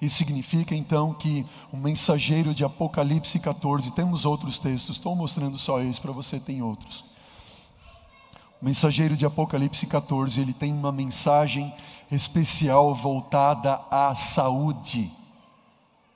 Isso 0.01 0.17
significa 0.17 0.75
então 0.75 1.13
que 1.13 1.45
o 1.71 1.77
mensageiro 1.77 2.53
de 2.53 2.63
Apocalipse 2.63 3.39
14, 3.39 3.91
temos 3.91 4.25
outros 4.25 4.59
textos, 4.59 4.97
estou 4.97 5.15
mostrando 5.15 5.57
só 5.57 5.81
esse 5.81 5.99
para 5.99 6.11
você, 6.11 6.39
tem 6.39 6.61
outros. 6.61 7.03
O 8.61 8.65
mensageiro 8.65 9.15
de 9.15 9.25
Apocalipse 9.25 9.85
14, 9.85 10.39
ele 10.39 10.53
tem 10.53 10.71
uma 10.71 10.91
mensagem 10.91 11.73
especial 12.11 12.93
voltada 12.93 13.79
à 13.89 14.13
saúde. 14.15 15.11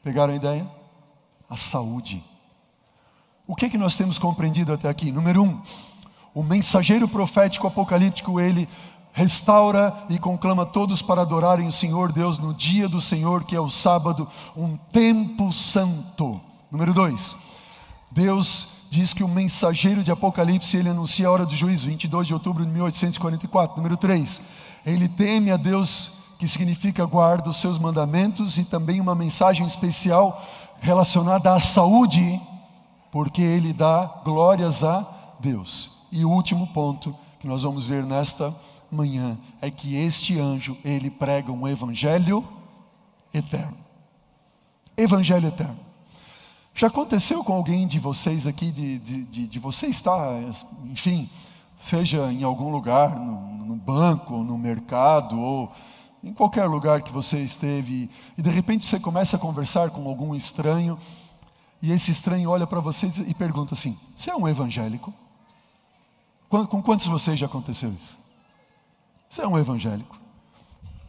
Pegaram 0.04 0.34
a 0.34 0.36
ideia? 0.36 0.70
A 1.50 1.58
saúde. 1.58 2.24
O 3.48 3.56
que 3.56 3.66
é 3.66 3.70
que 3.70 3.78
nós 3.78 3.98
temos 3.98 4.18
compreendido 4.18 4.74
até 4.74 4.90
aqui? 4.90 5.12
Número 5.12 5.44
um, 5.44 5.62
o 6.34 6.42
mensageiro 6.42 7.08
profético 7.08 7.68
apocalíptico, 7.68 8.40
ele 8.40 8.68
restaura 9.14 9.94
e 10.10 10.18
conclama 10.18 10.66
todos 10.66 11.02
para 11.02 11.22
adorarem 11.22 11.68
o 11.68 11.72
Senhor 11.72 12.12
Deus 12.12 12.38
no 12.38 12.54
dia 12.54 12.88
do 12.88 13.02
Senhor, 13.02 13.44
que 13.44 13.56
é 13.56 13.60
o 13.60 13.70
sábado, 13.70 14.28
um 14.56 14.78
tempo 14.78 15.52
santo. 15.52 16.40
Número 16.72 16.94
dois, 16.94 17.36
Deus 18.10 18.68
diz 18.90 19.14
que 19.14 19.24
o 19.24 19.28
mensageiro 19.28 20.04
de 20.04 20.12
Apocalipse, 20.12 20.76
ele 20.76 20.90
anuncia 20.90 21.28
a 21.28 21.32
hora 21.32 21.46
do 21.46 21.56
juízo, 21.56 21.88
22 21.88 22.28
de 22.28 22.34
outubro 22.34 22.66
de 22.66 22.72
1844. 22.72 23.78
Número 23.78 23.96
três, 23.96 24.42
ele 24.86 25.08
teme 25.08 25.52
a 25.52 25.58
Deus, 25.58 26.12
que 26.38 26.48
significa 26.48 27.06
guarda 27.06 27.50
os 27.50 27.58
seus 27.58 27.78
mandamentos, 27.78 28.58
e 28.58 28.64
também 28.64 29.00
uma 29.00 29.16
mensagem 29.16 29.66
especial 29.66 30.44
relacionada 30.82 31.54
à 31.54 31.60
saúde, 31.60 32.42
porque 33.12 33.42
ele 33.42 33.72
dá 33.72 34.22
glórias 34.26 34.84
a 34.84 35.08
Deus. 35.40 35.92
E 36.12 36.26
o 36.26 36.30
último 36.30 36.68
ponto 36.68 37.16
que 37.40 37.48
nós 37.48 37.64
vamos 37.64 37.86
ver 37.86 38.04
nesta 38.04 38.54
manhã 38.92 39.38
é 39.62 39.72
que 39.72 39.96
este 39.96 40.40
anjo, 40.40 40.78
ele 40.84 41.10
prega 41.10 41.52
um 41.52 41.68
evangelho 41.68 42.48
eterno. 43.34 43.78
Evangelho 44.98 45.48
eterno. 45.48 45.80
Já 46.74 46.88
aconteceu 46.88 47.44
com 47.44 47.54
alguém 47.54 47.88
de 47.88 48.00
vocês 48.00 48.48
aqui, 48.48 48.72
de, 48.72 49.00
de, 49.00 49.24
de, 49.26 49.48
de 49.48 49.60
você 49.60 49.88
estar, 49.88 50.42
enfim, 50.86 51.30
seja 51.84 52.32
em 52.32 52.44
algum 52.44 52.70
lugar, 52.70 53.18
no, 53.18 53.66
no, 53.66 53.76
banco, 53.76 54.38
no 54.38 54.58
mercado, 54.58 55.40
ou 55.40 55.72
em 56.24 56.34
qualquer 56.34 56.66
lugar 56.66 57.02
que 57.02 57.12
você 57.12 57.40
esteve, 57.40 58.10
e 58.38 58.42
de 58.42 58.50
repente 58.50 58.86
você 58.86 59.00
começa 59.00 59.36
a 59.36 59.40
conversar 59.40 59.90
com 59.90 60.08
algum 60.08 60.34
estranho, 60.34 60.98
e 61.82 61.92
esse 61.92 62.12
estranho 62.12 62.50
olha 62.50 62.68
para 62.68 62.80
você 62.80 63.12
e 63.26 63.34
pergunta 63.34 63.74
assim: 63.74 63.98
Você 64.16 64.30
é 64.30 64.36
um 64.36 64.48
evangélico? 64.48 65.14
Com 66.48 66.82
quantos 66.84 67.06
de 67.06 67.12
vocês 67.12 67.40
já 67.40 67.48
aconteceu 67.48 67.92
isso? 67.92 68.21
Você 69.32 69.44
é 69.44 69.48
um 69.48 69.58
evangélico. 69.58 70.20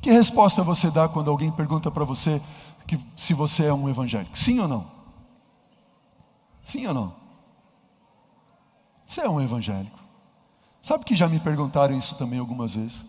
Que 0.01 0.13
resposta 0.13 0.63
você 0.63 0.93
dá 0.93 1.09
quando 1.09 1.29
alguém 1.29 1.51
pergunta 1.51 1.91
para 1.91 2.05
você 2.05 2.41
que, 2.87 2.97
se 3.17 3.35
você 3.35 3.65
é 3.65 3.75
um 3.75 3.89
evangélico? 3.89 4.39
Sim 4.39 4.61
ou 4.61 4.69
não? 4.69 4.89
Sim 6.65 6.87
ou 6.87 6.95
não? 6.95 7.17
Você 9.05 9.23
é 9.23 9.29
um 9.29 9.41
evangélico. 9.41 9.99
Sabe 10.81 11.05
que 11.05 11.17
já 11.17 11.29
me 11.29 11.41
perguntaram 11.41 11.99
isso 11.99 12.15
também 12.15 12.39
algumas 12.39 12.75
vezes? 12.75 13.05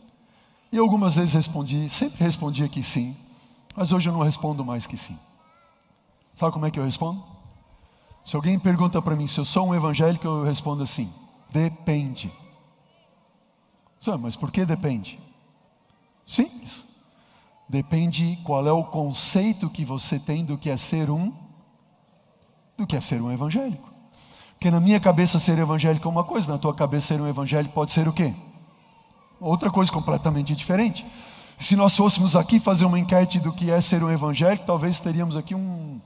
E 0.72 0.80
algumas 0.80 1.16
vezes 1.16 1.36
respondi, 1.36 1.92
sempre 1.92 2.24
respondi 2.24 2.68
que 2.68 2.82
sim, 2.82 3.16
mas 3.76 3.94
hoje 3.94 4.10
eu 4.10 4.14
não 4.14 4.22
respondo 4.22 4.66
mais 4.66 4.88
que 4.88 4.98
sim. 4.98 5.18
Sabe 6.36 6.52
como 6.52 6.66
é 6.66 6.72
que 6.72 6.80
eu 6.80 6.84
respondo? 6.84 7.24
Se 8.26 8.36
alguém 8.36 8.58
pergunta 8.58 9.00
para 9.00 9.16
mim 9.16 9.28
se 9.28 9.40
eu 9.40 9.46
sou 9.46 9.68
um 9.68 9.76
evangélico, 9.76 10.26
eu 10.26 10.44
respondo 10.44 10.82
assim: 10.82 11.14
depende. 11.52 12.32
Mas 14.20 14.36
por 14.36 14.52
que 14.52 14.66
depende? 14.66 15.20
Simples. 16.26 16.84
Depende 17.68 18.38
qual 18.44 18.68
é 18.68 18.72
o 18.72 18.84
conceito 18.84 19.70
que 19.70 19.86
você 19.86 20.20
tem 20.20 20.46
do 20.46 20.58
que 20.58 20.70
é 20.70 20.78
ser 20.78 21.10
um 21.10 21.34
do 22.78 22.88
que 22.88 22.96
é 22.96 23.02
ser 23.02 23.22
um 23.22 23.32
evangélico. 23.32 23.92
Porque 24.54 24.72
na 24.72 24.80
minha 24.80 25.00
cabeça 25.00 25.40
ser 25.40 25.58
evangélico 25.58 26.08
é 26.08 26.12
uma 26.12 26.24
coisa, 26.24 26.52
na 26.52 26.58
tua 26.58 26.74
cabeça 26.74 27.08
ser 27.08 27.22
um 27.22 27.28
evangélico 27.28 27.74
pode 27.74 27.92
ser 27.92 28.08
o 28.08 28.14
quê? 28.14 28.34
Outra 29.40 29.70
coisa 29.70 29.92
completamente 29.92 30.56
diferente. 30.56 31.06
Se 31.60 31.76
nós 31.76 31.96
fôssemos 31.96 32.36
aqui 32.36 32.60
fazer 32.60 32.86
uma 32.86 33.00
enquete 33.00 33.40
do 33.40 33.52
que 33.52 33.70
é 33.70 33.80
ser 33.82 34.04
um 34.04 34.10
evangélico, 34.10 34.66
talvez 34.66 35.00
teríamos 35.00 35.38
aqui 35.38 35.54
um, 35.54 36.00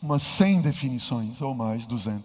umas 0.00 0.22
100 0.22 0.60
definições 0.60 1.40
ou 1.40 1.54
mais, 1.54 1.86
200. 1.86 2.22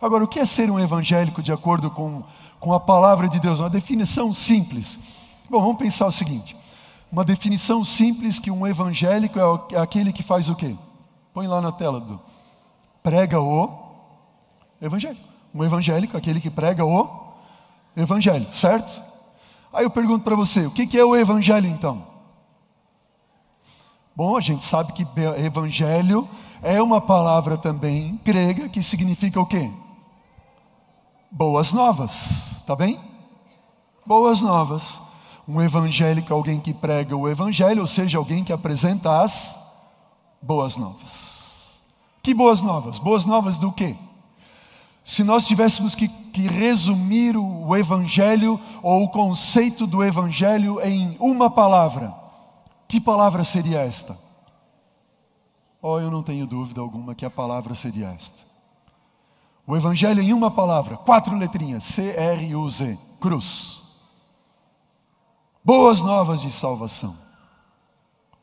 Agora, 0.00 0.24
o 0.24 0.28
que 0.28 0.38
é 0.38 0.44
ser 0.44 0.70
um 0.70 0.78
evangélico 0.78 1.42
de 1.42 1.52
acordo 1.52 1.90
com, 1.90 2.22
com 2.66 2.72
a 2.72 2.80
palavra 2.80 3.28
de 3.28 3.38
Deus? 3.38 3.60
Uma 3.60 3.70
definição 3.70 4.34
simples. 4.34 4.98
Bom, 5.48 5.60
vamos 5.60 5.76
pensar 5.76 6.06
o 6.06 6.10
seguinte: 6.10 6.56
uma 7.12 7.24
definição 7.24 7.84
simples 7.84 8.40
que 8.40 8.50
um 8.50 8.66
evangélico 8.66 9.38
é, 9.38 9.76
é 9.76 9.78
aquele 9.78 10.12
que 10.12 10.24
faz 10.24 10.48
o 10.48 10.56
quê? 10.56 10.74
Põe 11.32 11.46
lá 11.46 11.60
na 11.60 11.70
tela, 11.70 12.00
do 12.00 12.20
prega 13.04 13.40
o 13.40 13.70
evangelho. 14.82 15.16
Um 15.54 15.62
evangélico, 15.62 16.16
é 16.16 16.18
aquele 16.18 16.40
que 16.40 16.50
prega 16.50 16.84
o 16.84 17.08
evangelho, 17.96 18.52
certo? 18.52 19.00
Aí 19.72 19.84
eu 19.84 19.90
pergunto 19.90 20.24
para 20.24 20.34
você, 20.34 20.66
o 20.66 20.72
que 20.72 20.98
é 20.98 21.04
o 21.04 21.14
evangelho 21.14 21.68
então? 21.68 22.04
Bom, 24.16 24.36
a 24.36 24.40
gente 24.40 24.64
sabe 24.64 24.92
que 24.92 25.06
evangelho 25.36 26.28
é 26.60 26.82
uma 26.82 27.00
palavra 27.00 27.56
também 27.56 28.20
grega 28.24 28.68
que 28.68 28.82
significa 28.82 29.40
o 29.40 29.46
quê? 29.46 29.70
Boas 31.36 31.70
novas, 31.70 32.64
tá 32.66 32.74
bem? 32.74 32.98
Boas 34.06 34.40
novas. 34.40 34.98
Um 35.46 35.60
evangélico 35.60 36.32
é 36.32 36.34
alguém 36.34 36.58
que 36.58 36.72
prega 36.72 37.14
o 37.14 37.28
evangelho, 37.28 37.82
ou 37.82 37.86
seja, 37.86 38.16
alguém 38.16 38.42
que 38.42 38.54
apresenta 38.54 39.20
as 39.20 39.54
boas 40.40 40.78
novas. 40.78 41.10
Que 42.22 42.32
boas 42.32 42.62
novas? 42.62 42.98
Boas 42.98 43.26
novas 43.26 43.58
do 43.58 43.70
quê? 43.70 43.98
Se 45.04 45.22
nós 45.22 45.46
tivéssemos 45.46 45.94
que, 45.94 46.08
que, 46.08 46.46
resumir 46.46 47.36
o 47.36 47.76
Evangelho 47.76 48.58
ou 48.82 49.04
o 49.04 49.08
conceito 49.10 49.86
do 49.86 50.02
Evangelho 50.02 50.80
em 50.80 51.18
uma 51.20 51.50
palavra, 51.50 52.14
que 52.88 52.98
palavra 52.98 53.44
seria 53.44 53.80
esta? 53.80 54.18
Oh, 55.82 56.00
eu 56.00 56.10
não 56.10 56.22
tenho 56.22 56.46
dúvida 56.46 56.80
alguma 56.80 57.14
que 57.14 57.26
a 57.26 57.30
palavra 57.30 57.74
seria 57.74 58.08
esta. 58.08 58.45
O 59.66 59.76
Evangelho 59.76 60.22
em 60.22 60.32
uma 60.32 60.50
palavra, 60.50 60.96
quatro 60.96 61.36
letrinhas: 61.36 61.84
C-R-U-Z, 61.84 62.98
cruz. 63.20 63.82
Boas 65.64 66.00
novas 66.00 66.40
de 66.42 66.52
salvação. 66.52 67.16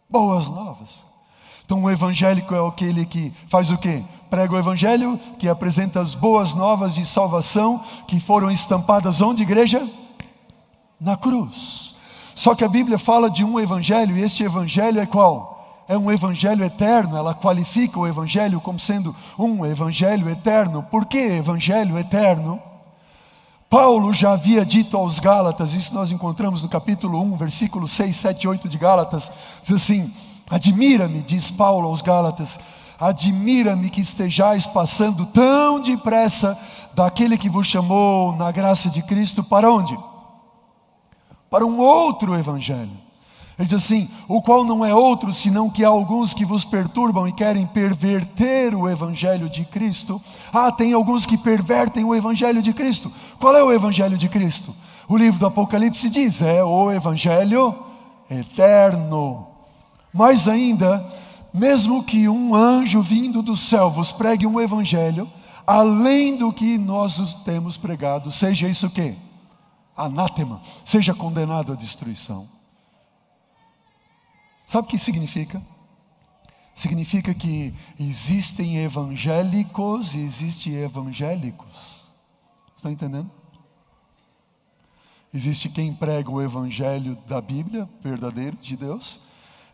Boas 0.09 0.47
novas. 0.47 1.05
Então 1.63 1.81
o 1.81 1.89
evangélico 1.89 2.53
é 2.53 2.67
aquele 2.67 3.05
que 3.05 3.33
faz 3.47 3.71
o 3.71 3.77
quê? 3.77 4.03
Prega 4.29 4.53
o 4.53 4.57
evangelho, 4.57 5.17
que 5.39 5.47
apresenta 5.47 6.01
as 6.01 6.13
boas 6.13 6.53
novas 6.53 6.95
de 6.95 7.05
salvação 7.05 7.81
que 8.05 8.19
foram 8.19 8.51
estampadas 8.51 9.21
onde, 9.21 9.43
igreja? 9.43 9.89
Na 10.99 11.15
cruz. 11.15 11.95
Só 12.35 12.53
que 12.53 12.65
a 12.65 12.67
Bíblia 12.67 12.99
fala 12.99 13.29
de 13.29 13.43
um 13.43 13.57
evangelho, 13.59 14.17
e 14.17 14.21
este 14.21 14.43
evangelho 14.43 14.99
é 14.99 15.05
qual? 15.05 15.52
É 15.93 15.97
um 15.97 16.11
evangelho 16.11 16.63
eterno, 16.65 17.15
ela 17.15 17.35
qualifica 17.35 17.99
o 17.99 18.07
evangelho 18.07 18.59
como 18.59 18.79
sendo 18.79 19.15
um 19.37 19.63
evangelho 19.63 20.27
eterno. 20.27 20.81
Por 20.81 21.05
que 21.05 21.19
evangelho 21.19 21.99
eterno? 21.99 22.59
Paulo 23.69 24.11
já 24.11 24.31
havia 24.31 24.65
dito 24.65 24.97
aos 24.97 25.19
Gálatas, 25.19 25.75
isso 25.75 25.93
nós 25.93 26.09
encontramos 26.09 26.63
no 26.63 26.69
capítulo 26.69 27.21
1, 27.21 27.37
versículo 27.37 27.87
6, 27.87 28.15
7 28.15 28.47
8 28.47 28.67
de 28.67 28.75
Gálatas, 28.75 29.31
diz 29.61 29.71
assim: 29.71 30.11
Admira-me, 30.49 31.21
diz 31.21 31.51
Paulo 31.51 31.87
aos 31.87 32.01
Gálatas, 32.01 32.57
admira-me 32.99 33.91
que 33.91 34.01
estejais 34.01 34.65
passando 34.65 35.27
tão 35.27 35.79
depressa 35.79 36.57
daquele 36.95 37.37
que 37.37 37.49
vos 37.49 37.67
chamou 37.67 38.35
na 38.35 38.51
graça 38.51 38.89
de 38.89 39.03
Cristo 39.03 39.43
para 39.43 39.71
onde? 39.71 39.95
Para 41.51 41.63
um 41.63 41.77
outro 41.77 42.35
evangelho. 42.35 43.12
Ele 43.57 43.67
diz 43.67 43.73
assim: 43.73 44.09
o 44.27 44.41
qual 44.41 44.63
não 44.63 44.83
é 44.83 44.93
outro 44.93 45.31
senão 45.31 45.69
que 45.69 45.85
há 45.85 45.87
alguns 45.87 46.33
que 46.33 46.45
vos 46.45 46.65
perturbam 46.65 47.27
e 47.27 47.33
querem 47.33 47.65
perverter 47.67 48.73
o 48.73 48.89
evangelho 48.89 49.47
de 49.47 49.63
Cristo. 49.65 50.21
Ah, 50.51 50.71
tem 50.71 50.93
alguns 50.93 51.25
que 51.25 51.37
pervertem 51.37 52.03
o 52.03 52.15
evangelho 52.15 52.61
de 52.61 52.73
Cristo. 52.73 53.11
Qual 53.39 53.55
é 53.55 53.63
o 53.63 53.71
evangelho 53.71 54.17
de 54.17 54.27
Cristo? 54.27 54.75
O 55.07 55.17
livro 55.17 55.39
do 55.39 55.45
Apocalipse 55.45 56.09
diz: 56.09 56.41
é 56.41 56.63
o 56.63 56.91
evangelho 56.91 57.75
eterno. 58.29 59.47
Mais 60.11 60.47
ainda, 60.47 61.05
mesmo 61.53 62.03
que 62.03 62.27
um 62.27 62.55
anjo 62.55 63.01
vindo 63.01 63.41
do 63.41 63.55
céu 63.55 63.91
vos 63.91 64.11
pregue 64.11 64.47
um 64.47 64.59
evangelho, 64.59 65.31
além 65.65 66.35
do 66.35 66.51
que 66.51 66.77
nós 66.77 67.35
temos 67.43 67.77
pregado, 67.77 68.31
seja 68.31 68.67
isso 68.67 68.87
o 68.87 68.89
quê? 68.89 69.15
Anátema, 69.95 70.59
seja 70.83 71.13
condenado 71.13 71.71
à 71.71 71.75
destruição. 71.75 72.47
Sabe 74.73 74.87
o 74.87 74.89
que 74.89 74.97
significa? 74.97 75.61
Significa 76.73 77.31
que 77.31 77.71
existem 77.99 78.77
evangélicos 78.77 80.15
e 80.15 80.21
existem 80.21 80.73
evangélicos. 80.77 82.03
Está 82.75 82.89
entendendo? 82.89 83.29
Existe 85.31 85.69
quem 85.69 85.93
prega 85.93 86.31
o 86.31 86.41
evangelho 86.41 87.15
da 87.27 87.39
Bíblia, 87.39 87.87
verdadeiro, 88.01 88.57
de 88.57 88.75
Deus, 88.75 89.21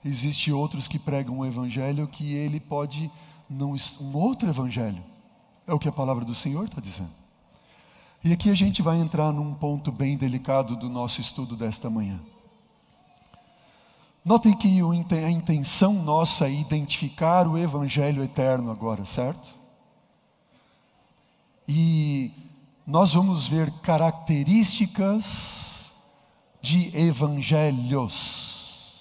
Existem 0.04 0.54
outros 0.54 0.86
que 0.86 1.00
pregam 1.00 1.40
um 1.40 1.46
evangelho 1.46 2.06
que 2.06 2.34
ele 2.34 2.60
pode 2.60 3.10
não 3.50 3.76
um 4.02 4.18
outro 4.18 4.50
evangelho. 4.50 5.02
É 5.66 5.74
o 5.74 5.80
que 5.80 5.88
a 5.88 5.94
palavra 5.94 6.26
do 6.26 6.36
Senhor 6.36 6.66
está 6.66 6.82
dizendo. 6.82 7.12
E 8.22 8.34
aqui 8.34 8.50
a 8.50 8.54
gente 8.54 8.82
vai 8.82 8.98
entrar 8.98 9.32
num 9.32 9.54
ponto 9.54 9.94
bem 9.94 10.18
delicado 10.18 10.76
do 10.76 10.90
nosso 10.90 11.22
estudo 11.22 11.56
desta 11.56 11.90
manhã. 11.90 12.20
Notem 14.30 14.56
que 14.56 14.80
a 15.26 15.32
intenção 15.32 15.92
nossa 15.92 16.46
é 16.46 16.54
identificar 16.54 17.48
o 17.48 17.58
Evangelho 17.58 18.24
eterno 18.24 18.70
agora, 18.70 19.04
certo? 19.04 19.56
E 21.68 22.32
nós 22.86 23.12
vamos 23.12 23.48
ver 23.48 23.72
características 23.82 25.92
de 26.62 26.96
evangelhos. 26.96 28.94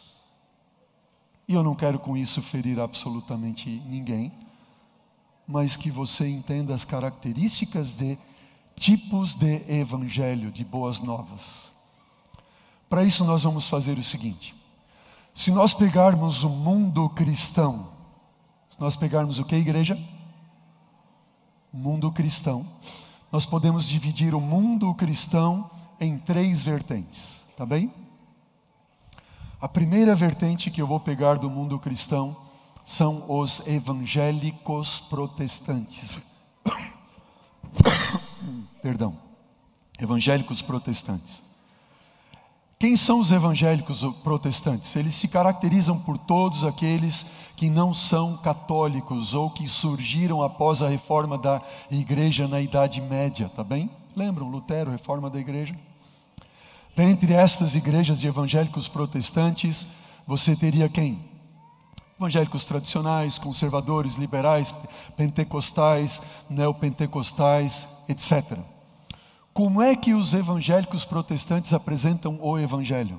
E 1.46 1.52
eu 1.52 1.62
não 1.62 1.74
quero 1.74 1.98
com 1.98 2.16
isso 2.16 2.40
ferir 2.40 2.80
absolutamente 2.80 3.68
ninguém, 3.84 4.32
mas 5.46 5.76
que 5.76 5.90
você 5.90 6.26
entenda 6.26 6.74
as 6.74 6.86
características 6.86 7.92
de 7.92 8.16
tipos 8.74 9.34
de 9.34 9.62
evangelho, 9.70 10.50
de 10.50 10.64
boas 10.64 11.00
novas. 11.00 11.70
Para 12.88 13.04
isso, 13.04 13.26
nós 13.26 13.42
vamos 13.42 13.68
fazer 13.68 13.98
o 13.98 14.02
seguinte: 14.02 14.56
se 15.38 15.52
nós 15.52 15.72
pegarmos 15.72 16.42
o 16.42 16.48
mundo 16.48 17.08
cristão, 17.10 17.92
se 18.68 18.80
nós 18.80 18.96
pegarmos 18.96 19.38
o 19.38 19.44
que, 19.44 19.54
igreja? 19.54 19.96
O 21.72 21.76
mundo 21.76 22.10
cristão, 22.10 22.66
nós 23.30 23.46
podemos 23.46 23.86
dividir 23.86 24.34
o 24.34 24.40
mundo 24.40 24.92
cristão 24.94 25.70
em 26.00 26.18
três 26.18 26.60
vertentes, 26.60 27.40
tá 27.56 27.64
bem? 27.64 27.94
A 29.60 29.68
primeira 29.68 30.12
vertente 30.16 30.72
que 30.72 30.82
eu 30.82 30.88
vou 30.88 30.98
pegar 30.98 31.34
do 31.34 31.48
mundo 31.48 31.78
cristão 31.78 32.36
são 32.84 33.24
os 33.28 33.62
evangélicos 33.64 35.02
protestantes. 35.02 36.18
Perdão. 38.82 39.16
Evangélicos 40.00 40.62
protestantes. 40.62 41.47
Quem 42.78 42.96
são 42.96 43.18
os 43.18 43.32
evangélicos 43.32 44.04
protestantes? 44.22 44.94
Eles 44.94 45.16
se 45.16 45.26
caracterizam 45.26 45.98
por 45.98 46.16
todos 46.16 46.64
aqueles 46.64 47.26
que 47.56 47.68
não 47.68 47.92
são 47.92 48.36
católicos 48.36 49.34
ou 49.34 49.50
que 49.50 49.68
surgiram 49.68 50.44
após 50.44 50.80
a 50.80 50.88
reforma 50.88 51.36
da 51.36 51.60
igreja 51.90 52.46
na 52.46 52.60
Idade 52.60 53.00
Média, 53.00 53.48
tá 53.48 53.64
bem? 53.64 53.90
Lembram 54.14 54.48
Lutero, 54.48 54.92
reforma 54.92 55.28
da 55.28 55.40
igreja? 55.40 55.76
Dentre 56.94 57.32
estas 57.32 57.74
igrejas 57.74 58.20
de 58.20 58.28
evangélicos 58.28 58.86
protestantes, 58.86 59.84
você 60.24 60.54
teria 60.54 60.88
quem? 60.88 61.28
Evangélicos 62.16 62.64
tradicionais, 62.64 63.40
conservadores, 63.40 64.14
liberais, 64.14 64.72
pentecostais, 65.16 66.22
neopentecostais, 66.48 67.88
etc. 68.08 68.56
Como 69.58 69.82
é 69.82 69.96
que 69.96 70.14
os 70.14 70.34
evangélicos 70.34 71.04
protestantes 71.04 71.72
apresentam 71.72 72.38
o 72.40 72.56
evangelho? 72.56 73.18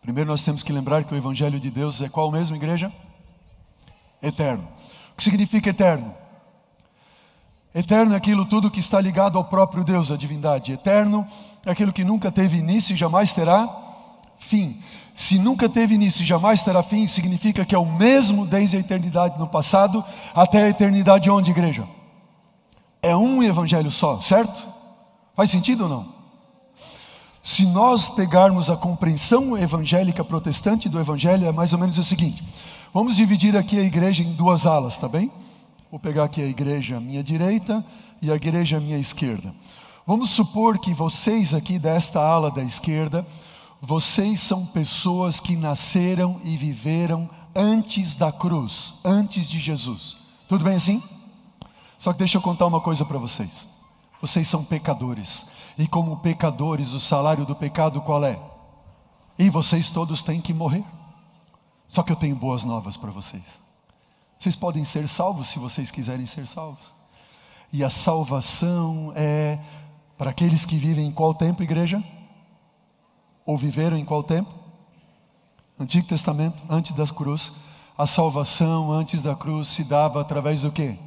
Primeiro 0.00 0.30
nós 0.30 0.42
temos 0.42 0.62
que 0.62 0.72
lembrar 0.72 1.04
que 1.04 1.12
o 1.12 1.16
evangelho 1.18 1.60
de 1.60 1.70
Deus 1.70 2.00
é 2.00 2.08
qual 2.08 2.32
mesmo, 2.32 2.56
igreja? 2.56 2.90
Eterno. 4.22 4.66
O 5.12 5.16
que 5.16 5.22
significa 5.22 5.68
eterno? 5.68 6.14
Eterno 7.74 8.14
é 8.14 8.16
aquilo 8.16 8.46
tudo 8.46 8.70
que 8.70 8.80
está 8.80 8.98
ligado 8.98 9.36
ao 9.36 9.44
próprio 9.44 9.84
Deus, 9.84 10.10
a 10.10 10.16
divindade. 10.16 10.72
Eterno 10.72 11.26
é 11.66 11.72
aquilo 11.72 11.92
que 11.92 12.04
nunca 12.04 12.32
teve 12.32 12.56
início 12.56 12.94
e 12.94 12.96
jamais 12.96 13.34
terá 13.34 13.68
fim. 14.42 14.78
Se 15.14 15.38
nunca 15.38 15.68
teve 15.68 15.94
início 15.94 16.22
e 16.22 16.26
jamais 16.26 16.62
terá 16.62 16.82
fim, 16.82 17.06
significa 17.06 17.64
que 17.64 17.74
é 17.74 17.78
o 17.78 17.86
mesmo 17.86 18.46
desde 18.46 18.76
a 18.76 18.80
eternidade 18.80 19.38
no 19.38 19.46
passado 19.46 20.04
até 20.34 20.64
a 20.64 20.68
eternidade 20.68 21.30
onde, 21.30 21.50
igreja? 21.50 21.86
É 23.00 23.16
um 23.16 23.42
evangelho 23.42 23.90
só, 23.90 24.20
certo? 24.20 24.66
Faz 25.34 25.50
sentido 25.50 25.84
ou 25.84 25.88
não? 25.88 26.22
Se 27.42 27.66
nós 27.66 28.08
pegarmos 28.08 28.70
a 28.70 28.76
compreensão 28.76 29.58
evangélica 29.58 30.24
protestante 30.24 30.88
do 30.88 31.00
evangelho, 31.00 31.46
é 31.46 31.52
mais 31.52 31.72
ou 31.72 31.78
menos 31.78 31.98
o 31.98 32.04
seguinte: 32.04 32.42
vamos 32.94 33.16
dividir 33.16 33.56
aqui 33.56 33.78
a 33.78 33.82
igreja 33.82 34.22
em 34.22 34.32
duas 34.32 34.66
alas, 34.66 34.96
tá 34.96 35.08
bem? 35.08 35.30
Vou 35.90 35.98
pegar 35.98 36.24
aqui 36.24 36.40
a 36.40 36.46
igreja 36.46 36.96
à 36.96 37.00
minha 37.00 37.22
direita 37.22 37.84
e 38.20 38.30
a 38.30 38.36
igreja 38.36 38.76
à 38.76 38.80
minha 38.80 38.96
esquerda. 38.96 39.52
Vamos 40.06 40.30
supor 40.30 40.78
que 40.78 40.94
vocês 40.94 41.52
aqui 41.52 41.78
desta 41.78 42.20
ala 42.20 42.50
da 42.50 42.62
esquerda, 42.62 43.26
vocês 43.84 44.38
são 44.38 44.64
pessoas 44.64 45.40
que 45.40 45.56
nasceram 45.56 46.40
e 46.44 46.56
viveram 46.56 47.28
antes 47.52 48.14
da 48.14 48.30
cruz, 48.30 48.94
antes 49.04 49.48
de 49.48 49.58
Jesus. 49.58 50.16
Tudo 50.48 50.64
bem 50.64 50.76
assim? 50.76 51.02
Só 51.98 52.12
que 52.12 52.20
deixa 52.20 52.38
eu 52.38 52.42
contar 52.42 52.64
uma 52.66 52.80
coisa 52.80 53.04
para 53.04 53.18
vocês. 53.18 53.50
Vocês 54.20 54.46
são 54.46 54.62
pecadores. 54.62 55.44
E 55.76 55.88
como 55.88 56.18
pecadores, 56.18 56.92
o 56.92 57.00
salário 57.00 57.44
do 57.44 57.56
pecado 57.56 58.00
qual 58.02 58.24
é? 58.24 58.38
E 59.36 59.50
vocês 59.50 59.90
todos 59.90 60.22
têm 60.22 60.40
que 60.40 60.54
morrer. 60.54 60.84
Só 61.88 62.04
que 62.04 62.12
eu 62.12 62.16
tenho 62.16 62.36
boas 62.36 62.62
novas 62.62 62.96
para 62.96 63.10
vocês. 63.10 63.42
Vocês 64.38 64.54
podem 64.54 64.84
ser 64.84 65.08
salvos 65.08 65.48
se 65.48 65.58
vocês 65.58 65.90
quiserem 65.90 66.24
ser 66.24 66.46
salvos. 66.46 66.94
E 67.72 67.82
a 67.82 67.90
salvação 67.90 69.12
é 69.16 69.58
para 70.16 70.30
aqueles 70.30 70.64
que 70.64 70.78
vivem 70.78 71.08
em 71.08 71.12
qual 71.12 71.34
tempo, 71.34 71.64
igreja? 71.64 72.00
Ou 73.44 73.56
viveram 73.56 73.96
em 73.96 74.04
qual 74.04 74.22
tempo? 74.22 74.52
Antigo 75.78 76.06
Testamento, 76.06 76.62
antes 76.68 76.92
da 76.92 77.06
cruz. 77.06 77.52
A 77.96 78.06
salvação 78.06 78.90
antes 78.90 79.20
da 79.20 79.34
cruz 79.34 79.68
se 79.68 79.84
dava 79.84 80.20
através 80.20 80.62
do 80.62 80.72
quê? 80.72 80.98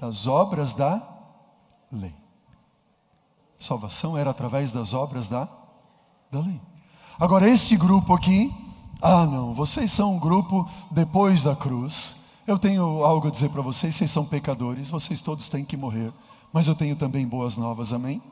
Das 0.00 0.26
obras 0.26 0.74
da 0.74 1.02
lei. 1.90 2.14
Salvação 3.58 4.16
era 4.16 4.30
através 4.30 4.72
das 4.72 4.92
obras 4.92 5.28
da, 5.28 5.48
da 6.30 6.40
lei. 6.40 6.60
Agora, 7.18 7.48
este 7.48 7.76
grupo 7.76 8.12
aqui, 8.12 8.54
ah, 9.00 9.24
não, 9.24 9.54
vocês 9.54 9.90
são 9.90 10.14
um 10.14 10.18
grupo 10.18 10.68
depois 10.90 11.42
da 11.42 11.56
cruz. 11.56 12.14
Eu 12.46 12.58
tenho 12.58 13.04
algo 13.04 13.28
a 13.28 13.30
dizer 13.30 13.48
para 13.48 13.62
vocês: 13.62 13.94
vocês 13.94 14.10
são 14.10 14.24
pecadores, 14.24 14.90
vocês 14.90 15.20
todos 15.20 15.48
têm 15.48 15.64
que 15.64 15.76
morrer. 15.76 16.12
Mas 16.52 16.68
eu 16.68 16.74
tenho 16.74 16.96
também 16.96 17.26
boas 17.26 17.56
novas, 17.56 17.92
amém? 17.92 18.22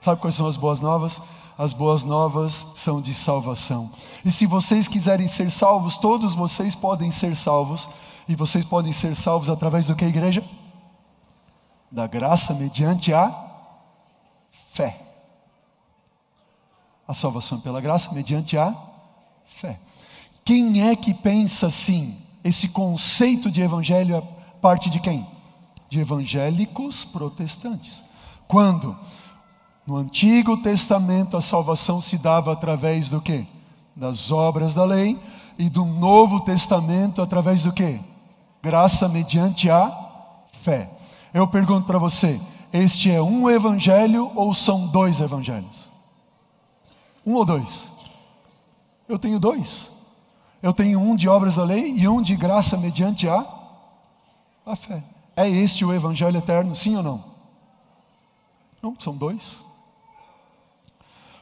Sabe 0.00 0.20
quais 0.20 0.34
são 0.34 0.46
as 0.46 0.56
boas 0.56 0.80
novas? 0.80 1.20
As 1.58 1.74
boas 1.74 2.04
novas 2.04 2.66
são 2.74 3.02
de 3.02 3.12
salvação. 3.12 3.90
E 4.24 4.32
se 4.32 4.46
vocês 4.46 4.88
quiserem 4.88 5.28
ser 5.28 5.50
salvos, 5.50 5.98
todos 5.98 6.34
vocês 6.34 6.74
podem 6.74 7.10
ser 7.10 7.36
salvos. 7.36 7.88
E 8.26 8.34
vocês 8.34 8.64
podem 8.64 8.92
ser 8.92 9.14
salvos 9.14 9.50
através 9.50 9.86
do 9.86 9.94
que, 9.94 10.04
igreja? 10.04 10.42
Da 11.90 12.06
graça 12.06 12.54
mediante 12.54 13.12
a 13.12 13.30
fé. 14.72 15.02
A 17.06 17.12
salvação 17.12 17.60
pela 17.60 17.80
graça 17.80 18.10
mediante 18.12 18.56
a 18.56 18.74
fé. 19.56 19.78
Quem 20.44 20.88
é 20.88 20.96
que 20.96 21.12
pensa 21.12 21.66
assim? 21.66 22.16
Esse 22.42 22.68
conceito 22.68 23.50
de 23.50 23.60
evangelho 23.60 24.16
é 24.16 24.22
parte 24.62 24.88
de 24.88 24.98
quem? 24.98 25.26
De 25.90 26.00
evangélicos 26.00 27.04
protestantes. 27.04 28.02
Quando 28.48 28.96
no 29.86 29.96
Antigo 29.96 30.56
Testamento 30.62 31.36
a 31.36 31.40
salvação 31.40 32.00
se 32.00 32.16
dava 32.16 32.52
através 32.52 33.08
do 33.08 33.20
que? 33.20 33.46
Das 33.96 34.30
obras 34.30 34.74
da 34.74 34.84
lei 34.84 35.18
e 35.58 35.68
do 35.68 35.84
Novo 35.84 36.40
Testamento 36.40 37.20
através 37.20 37.64
do 37.64 37.72
que? 37.72 38.00
Graça 38.62 39.08
mediante 39.08 39.68
a 39.68 39.90
fé. 40.62 40.90
Eu 41.32 41.48
pergunto 41.48 41.86
para 41.86 41.98
você, 41.98 42.40
este 42.72 43.10
é 43.10 43.20
um 43.20 43.48
evangelho 43.50 44.30
ou 44.34 44.54
são 44.54 44.86
dois 44.86 45.20
evangelhos? 45.20 45.90
Um 47.26 47.34
ou 47.34 47.44
dois? 47.44 47.88
Eu 49.08 49.18
tenho 49.18 49.40
dois. 49.40 49.90
Eu 50.62 50.72
tenho 50.72 51.00
um 51.00 51.16
de 51.16 51.28
obras 51.28 51.56
da 51.56 51.64
lei 51.64 51.94
e 51.96 52.06
um 52.06 52.20
de 52.22 52.36
graça 52.36 52.76
mediante 52.76 53.28
a, 53.28 53.46
a 54.64 54.76
fé. 54.76 55.02
É 55.34 55.48
este 55.48 55.84
o 55.84 55.92
evangelho 55.92 56.36
eterno, 56.36 56.74
sim 56.76 56.96
ou 56.96 57.02
não? 57.02 57.24
Não, 58.82 58.94
são 58.98 59.16
dois. 59.16 59.58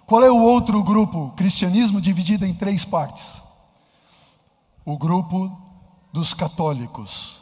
Qual 0.09 0.25
é 0.25 0.31
o 0.31 0.41
outro 0.41 0.83
grupo? 0.83 1.35
Cristianismo 1.37 2.01
dividido 2.01 2.47
em 2.47 2.55
três 2.55 2.83
partes. 2.83 3.43
O 4.83 4.97
grupo 4.97 5.55
dos 6.11 6.33
católicos. 6.33 7.39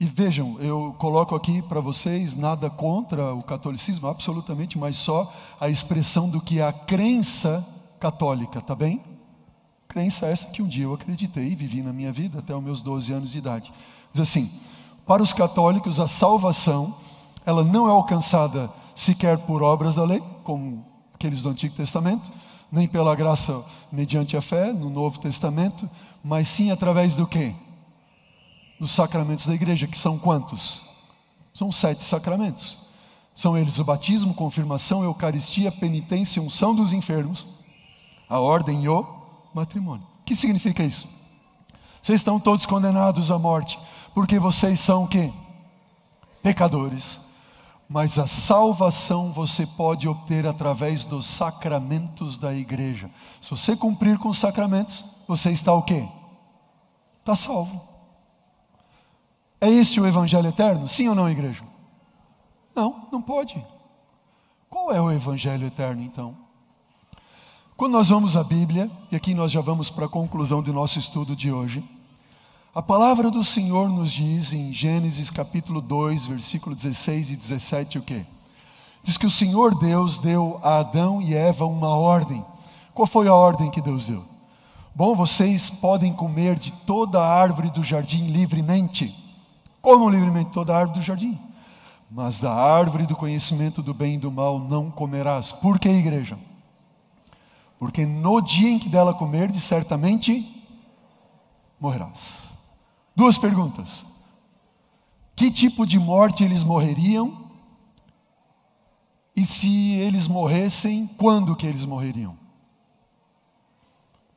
E 0.00 0.06
vejam, 0.06 0.58
eu 0.58 0.92
coloco 0.98 1.36
aqui 1.36 1.62
para 1.62 1.78
vocês 1.78 2.34
nada 2.34 2.68
contra 2.68 3.32
o 3.32 3.44
catolicismo, 3.44 4.08
absolutamente, 4.08 4.76
mas 4.76 4.96
só 4.96 5.32
a 5.60 5.68
expressão 5.68 6.28
do 6.28 6.40
que 6.40 6.58
é 6.58 6.66
a 6.66 6.72
crença 6.72 7.64
católica, 8.00 8.60
tá 8.60 8.74
bem? 8.74 9.00
Crença 9.86 10.26
essa 10.26 10.48
que 10.48 10.60
um 10.60 10.66
dia 10.66 10.82
eu 10.82 10.94
acreditei 10.94 11.52
e 11.52 11.54
vivi 11.54 11.80
na 11.80 11.92
minha 11.92 12.10
vida 12.10 12.40
até 12.40 12.52
os 12.52 12.62
meus 12.62 12.82
12 12.82 13.12
anos 13.12 13.30
de 13.30 13.38
idade. 13.38 13.72
Diz 14.12 14.22
assim: 14.22 14.50
para 15.06 15.22
os 15.22 15.32
católicos, 15.32 16.00
a 16.00 16.08
salvação, 16.08 16.96
ela 17.44 17.64
não 17.64 17.88
é 17.88 17.90
alcançada 17.90 18.70
sequer 18.94 19.38
por 19.38 19.62
obras 19.62 19.94
da 19.96 20.04
lei, 20.04 20.22
como 20.42 20.84
aqueles 21.14 21.42
do 21.42 21.48
Antigo 21.48 21.74
Testamento, 21.74 22.30
nem 22.70 22.88
pela 22.88 23.14
graça 23.14 23.64
mediante 23.90 24.36
a 24.36 24.42
fé 24.42 24.72
no 24.72 24.90
Novo 24.90 25.18
Testamento, 25.18 25.88
mas 26.22 26.48
sim 26.48 26.70
através 26.70 27.14
do 27.14 27.26
quê? 27.26 27.54
dos 28.78 28.90
sacramentos 28.90 29.46
da 29.46 29.54
igreja, 29.54 29.86
que 29.86 29.96
são 29.96 30.18
quantos? 30.18 30.80
São 31.52 31.70
sete 31.70 32.02
sacramentos. 32.02 32.76
São 33.34 33.56
eles 33.56 33.78
o 33.78 33.84
batismo, 33.84 34.34
confirmação, 34.34 35.02
eucaristia, 35.02 35.72
penitência, 35.72 36.42
unção 36.42 36.74
dos 36.74 36.92
enfermos, 36.92 37.46
a 38.28 38.38
ordem 38.38 38.84
e 38.84 38.88
o 38.88 39.06
matrimônio. 39.52 40.06
O 40.20 40.24
que 40.24 40.36
significa 40.36 40.82
isso? 40.82 41.08
Vocês 42.02 42.20
estão 42.20 42.38
todos 42.38 42.66
condenados 42.66 43.32
à 43.32 43.38
morte, 43.38 43.78
porque 44.14 44.38
vocês 44.38 44.78
são 44.78 45.04
o 45.04 45.08
quê? 45.08 45.32
Pecadores. 46.42 47.20
Mas 47.88 48.18
a 48.18 48.26
salvação 48.26 49.32
você 49.32 49.66
pode 49.66 50.08
obter 50.08 50.46
através 50.46 51.04
dos 51.04 51.26
sacramentos 51.26 52.38
da 52.38 52.54
igreja. 52.54 53.10
Se 53.40 53.50
você 53.50 53.76
cumprir 53.76 54.18
com 54.18 54.28
os 54.28 54.38
sacramentos, 54.38 55.04
você 55.28 55.50
está 55.50 55.72
o 55.72 55.82
quê? 55.82 56.08
Está 57.20 57.34
salvo. 57.34 57.80
É 59.60 59.68
esse 59.68 60.00
o 60.00 60.06
Evangelho 60.06 60.48
eterno? 60.48 60.88
Sim 60.88 61.08
ou 61.08 61.14
não, 61.14 61.30
igreja? 61.30 61.64
Não, 62.74 63.08
não 63.12 63.22
pode. 63.22 63.64
Qual 64.68 64.92
é 64.92 65.00
o 65.00 65.10
Evangelho 65.10 65.66
eterno 65.66 66.02
então? 66.02 66.36
Quando 67.76 67.92
nós 67.92 68.08
vamos 68.08 68.36
à 68.36 68.44
Bíblia, 68.44 68.90
e 69.10 69.16
aqui 69.16 69.34
nós 69.34 69.50
já 69.50 69.60
vamos 69.60 69.90
para 69.90 70.06
a 70.06 70.08
conclusão 70.08 70.62
do 70.62 70.72
nosso 70.72 70.98
estudo 70.98 71.34
de 71.34 71.50
hoje, 71.50 71.82
a 72.74 72.82
palavra 72.82 73.30
do 73.30 73.44
Senhor 73.44 73.88
nos 73.88 74.10
diz 74.10 74.52
em 74.52 74.72
Gênesis 74.72 75.30
capítulo 75.30 75.80
2, 75.80 76.26
versículo 76.26 76.74
16 76.74 77.30
e 77.30 77.36
17 77.36 77.98
o 77.98 78.02
quê? 78.02 78.26
Diz 79.00 79.16
que 79.16 79.26
o 79.26 79.30
Senhor 79.30 79.78
Deus 79.78 80.18
deu 80.18 80.58
a 80.60 80.78
Adão 80.78 81.22
e 81.22 81.34
Eva 81.34 81.66
uma 81.66 81.94
ordem. 81.94 82.44
Qual 82.92 83.06
foi 83.06 83.28
a 83.28 83.34
ordem 83.34 83.70
que 83.70 83.80
Deus 83.80 84.08
deu? 84.08 84.24
Bom, 84.92 85.14
vocês 85.14 85.70
podem 85.70 86.12
comer 86.12 86.58
de 86.58 86.72
toda 86.72 87.20
a 87.20 87.28
árvore 87.28 87.70
do 87.70 87.84
jardim 87.84 88.26
livremente, 88.26 89.14
Comam 89.80 90.08
livremente 90.08 90.50
toda 90.50 90.74
a 90.74 90.78
árvore 90.78 90.98
do 90.98 91.04
jardim, 91.04 91.38
mas 92.10 92.40
da 92.40 92.52
árvore 92.52 93.06
do 93.06 93.14
conhecimento 93.14 93.82
do 93.82 93.92
bem 93.92 94.14
e 94.14 94.18
do 94.18 94.32
mal 94.32 94.58
não 94.58 94.90
comerás. 94.90 95.52
Por 95.52 95.78
que, 95.78 95.90
igreja? 95.90 96.38
Porque 97.78 98.06
no 98.06 98.40
dia 98.40 98.70
em 98.70 98.78
que 98.78 98.88
dela 98.88 99.12
comerdes, 99.12 99.62
certamente 99.62 100.64
morrerás. 101.78 102.43
Duas 103.14 103.38
perguntas. 103.38 104.04
Que 105.36 105.50
tipo 105.50 105.86
de 105.86 105.98
morte 105.98 106.44
eles 106.44 106.62
morreriam? 106.62 107.50
E 109.36 109.44
se 109.44 109.94
eles 109.94 110.28
morressem, 110.28 111.06
quando 111.18 111.56
que 111.56 111.66
eles 111.66 111.84
morreriam? 111.84 112.36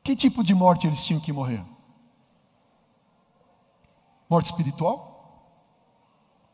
Que 0.02 0.16
tipo 0.16 0.42
de 0.42 0.54
morte 0.54 0.86
eles 0.86 1.04
tinham 1.04 1.20
que 1.20 1.32
morrer? 1.32 1.64
Morte 4.28 4.46
espiritual? 4.46 5.08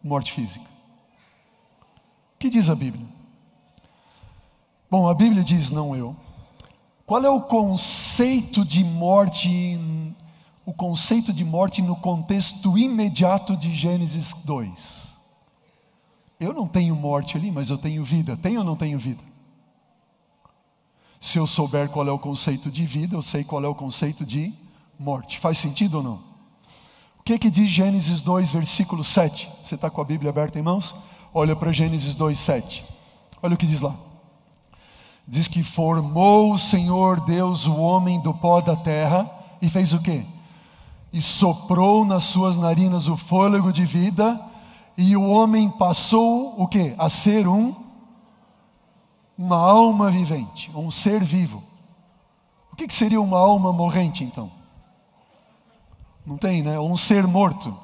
morte 0.04 0.32
física. 0.32 0.66
O 2.34 2.38
que 2.38 2.50
diz 2.50 2.68
a 2.68 2.74
Bíblia? 2.74 3.06
Bom, 4.90 5.08
a 5.08 5.14
Bíblia 5.14 5.42
diz, 5.42 5.70
não 5.70 5.96
eu. 5.96 6.14
Qual 7.06 7.24
é 7.24 7.30
o 7.30 7.40
conceito 7.40 8.64
de 8.64 8.84
morte, 8.84 9.78
o 10.66 10.72
conceito 10.72 11.32
de 11.32 11.44
morte 11.44 11.82
no 11.82 11.96
contexto 11.96 12.76
imediato 12.78 13.56
de 13.56 13.74
Gênesis 13.74 14.32
2? 14.44 15.12
Eu 16.40 16.52
não 16.52 16.66
tenho 16.66 16.94
morte 16.94 17.36
ali, 17.36 17.50
mas 17.50 17.70
eu 17.70 17.78
tenho 17.78 18.04
vida. 18.04 18.36
Tenho 18.36 18.60
ou 18.60 18.64
não 18.64 18.76
tenho 18.76 18.98
vida? 18.98 19.22
Se 21.20 21.38
eu 21.38 21.46
souber 21.46 21.88
qual 21.88 22.06
é 22.06 22.12
o 22.12 22.18
conceito 22.18 22.70
de 22.70 22.84
vida, 22.84 23.16
eu 23.16 23.22
sei 23.22 23.44
qual 23.44 23.64
é 23.64 23.68
o 23.68 23.74
conceito 23.74 24.26
de 24.26 24.52
morte. 24.98 25.38
Faz 25.38 25.58
sentido 25.58 25.98
ou 25.98 26.02
não? 26.02 26.34
O 27.18 27.22
que, 27.24 27.38
que 27.38 27.50
diz 27.50 27.70
Gênesis 27.70 28.20
2, 28.20 28.50
versículo 28.50 29.02
7? 29.02 29.50
Você 29.62 29.76
está 29.76 29.88
com 29.88 30.00
a 30.00 30.04
Bíblia 30.04 30.30
aberta 30.30 30.58
em 30.58 30.62
mãos? 30.62 30.94
Olha 31.32 31.56
para 31.56 31.72
Gênesis 31.72 32.14
2:7. 32.14 32.84
Olha 33.42 33.54
o 33.54 33.56
que 33.56 33.66
diz 33.66 33.80
lá. 33.80 33.96
Diz 35.26 35.48
que 35.48 35.62
formou 35.62 36.52
o 36.52 36.58
Senhor 36.58 37.20
Deus 37.20 37.66
o 37.66 37.74
homem 37.76 38.20
do 38.20 38.34
pó 38.34 38.60
da 38.60 38.76
terra 38.76 39.28
e 39.60 39.68
fez 39.68 39.92
o 39.94 40.00
quê? 40.00 40.26
E 41.14 41.22
soprou 41.22 42.04
nas 42.04 42.24
suas 42.24 42.56
narinas 42.56 43.06
o 43.06 43.16
fôlego 43.16 43.72
de 43.72 43.86
vida, 43.86 44.40
e 44.98 45.16
o 45.16 45.22
homem 45.22 45.70
passou 45.70 46.60
o 46.60 46.66
quê? 46.66 46.92
A 46.98 47.08
ser 47.08 47.46
um 47.46 47.72
uma 49.38 49.56
alma 49.56 50.10
vivente, 50.10 50.72
um 50.74 50.90
ser 50.90 51.22
vivo. 51.22 51.62
O 52.72 52.76
que 52.76 52.92
seria 52.92 53.20
uma 53.20 53.38
alma 53.38 53.72
morrente 53.72 54.24
então? 54.24 54.50
Não 56.26 56.36
tem, 56.36 56.64
né? 56.64 56.80
Um 56.80 56.96
ser 56.96 57.26
morto. 57.28 57.76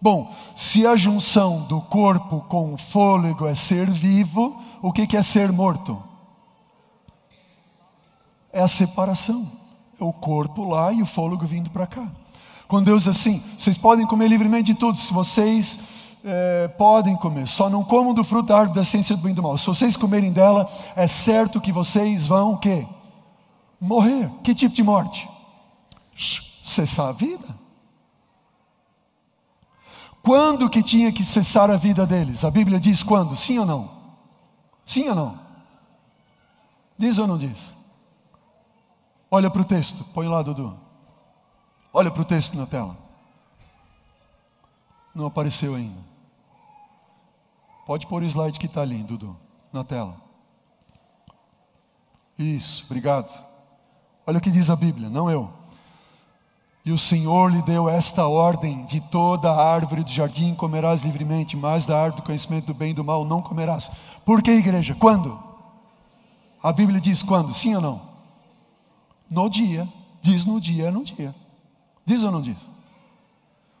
Bom, 0.00 0.34
se 0.56 0.86
a 0.86 0.96
junção 0.96 1.62
do 1.64 1.82
corpo 1.82 2.40
com 2.48 2.72
o 2.72 2.78
fôlego 2.78 3.46
é 3.46 3.54
ser 3.54 3.90
vivo, 3.90 4.58
o 4.80 4.90
que 4.90 5.14
é 5.14 5.22
ser 5.22 5.52
morto? 5.52 6.02
É 8.50 8.62
a 8.62 8.68
separação. 8.68 9.50
É 10.00 10.04
o 10.04 10.12
corpo 10.12 10.68
lá 10.68 10.92
e 10.92 11.02
o 11.02 11.06
fôlego 11.06 11.46
vindo 11.46 11.70
para 11.70 11.86
cá. 11.86 12.21
Quando 12.72 12.86
Deus 12.86 13.02
diz 13.02 13.14
assim, 13.14 13.42
vocês 13.58 13.76
podem 13.76 14.06
comer 14.06 14.28
livremente 14.28 14.72
de 14.72 14.74
tudo, 14.74 14.98
se 14.98 15.12
vocês 15.12 15.78
é, 16.24 16.68
podem 16.68 17.14
comer, 17.16 17.46
só 17.46 17.68
não 17.68 17.84
comam 17.84 18.14
do 18.14 18.24
fruto 18.24 18.48
da 18.48 18.56
árvore 18.56 18.78
da 18.78 18.82
ciência 18.82 19.14
do 19.14 19.22
bem 19.22 19.32
e 19.32 19.34
do 19.34 19.42
mal. 19.42 19.58
Se 19.58 19.66
vocês 19.66 19.94
comerem 19.94 20.32
dela, 20.32 20.66
é 20.96 21.06
certo 21.06 21.60
que 21.60 21.70
vocês 21.70 22.26
vão 22.26 22.54
o 22.54 22.56
quê? 22.56 22.88
Morrer. 23.78 24.30
Que 24.42 24.54
tipo 24.54 24.74
de 24.74 24.82
morte? 24.82 25.28
Cessar 26.64 27.10
a 27.10 27.12
vida. 27.12 27.44
Quando 30.22 30.70
que 30.70 30.82
tinha 30.82 31.12
que 31.12 31.24
cessar 31.24 31.70
a 31.70 31.76
vida 31.76 32.06
deles? 32.06 32.42
A 32.42 32.50
Bíblia 32.50 32.80
diz 32.80 33.02
quando? 33.02 33.36
Sim 33.36 33.58
ou 33.58 33.66
não? 33.66 33.90
Sim 34.82 35.10
ou 35.10 35.14
não? 35.14 35.38
Diz 36.96 37.18
ou 37.18 37.26
não 37.26 37.36
diz? 37.36 37.74
Olha 39.30 39.50
para 39.50 39.60
o 39.60 39.66
texto, 39.66 40.02
põe 40.14 40.26
lá, 40.26 40.40
Dudu. 40.40 40.90
Olha 41.92 42.10
para 42.10 42.22
o 42.22 42.24
texto 42.24 42.56
na 42.56 42.66
tela. 42.66 42.96
Não 45.14 45.26
apareceu 45.26 45.74
ainda. 45.74 46.00
Pode 47.86 48.06
pôr 48.06 48.22
o 48.22 48.26
slide 48.26 48.58
que 48.58 48.66
está 48.66 48.80
ali, 48.80 49.02
Dudu, 49.02 49.36
na 49.72 49.84
tela. 49.84 50.16
Isso, 52.38 52.84
obrigado. 52.86 53.30
Olha 54.26 54.38
o 54.38 54.40
que 54.40 54.50
diz 54.50 54.70
a 54.70 54.76
Bíblia, 54.76 55.10
não 55.10 55.30
eu. 55.30 55.50
E 56.84 56.90
o 56.90 56.98
Senhor 56.98 57.50
lhe 57.50 57.62
deu 57.62 57.88
esta 57.88 58.26
ordem: 58.26 58.84
de 58.86 59.00
toda 59.00 59.50
a 59.50 59.72
árvore 59.74 60.02
do 60.02 60.10
jardim 60.10 60.54
comerás 60.54 61.02
livremente, 61.02 61.56
mas 61.56 61.86
da 61.86 61.96
árvore 61.96 62.22
do 62.22 62.26
conhecimento 62.26 62.66
do 62.66 62.74
bem 62.74 62.90
e 62.90 62.94
do 62.94 63.04
mal 63.04 63.24
não 63.24 63.42
comerás. 63.42 63.90
Por 64.24 64.42
que, 64.42 64.50
igreja? 64.50 64.94
Quando? 64.94 65.38
A 66.62 66.72
Bíblia 66.72 67.00
diz 67.00 67.22
quando? 67.22 67.52
Sim 67.52 67.74
ou 67.74 67.80
não? 67.80 68.02
No 69.28 69.48
dia. 69.48 69.88
Diz 70.20 70.46
no 70.46 70.60
dia, 70.60 70.86
é 70.86 70.90
no 70.90 71.02
dia. 71.02 71.34
Diz 72.04 72.22
ou 72.24 72.30
não 72.30 72.42
diz? 72.42 72.56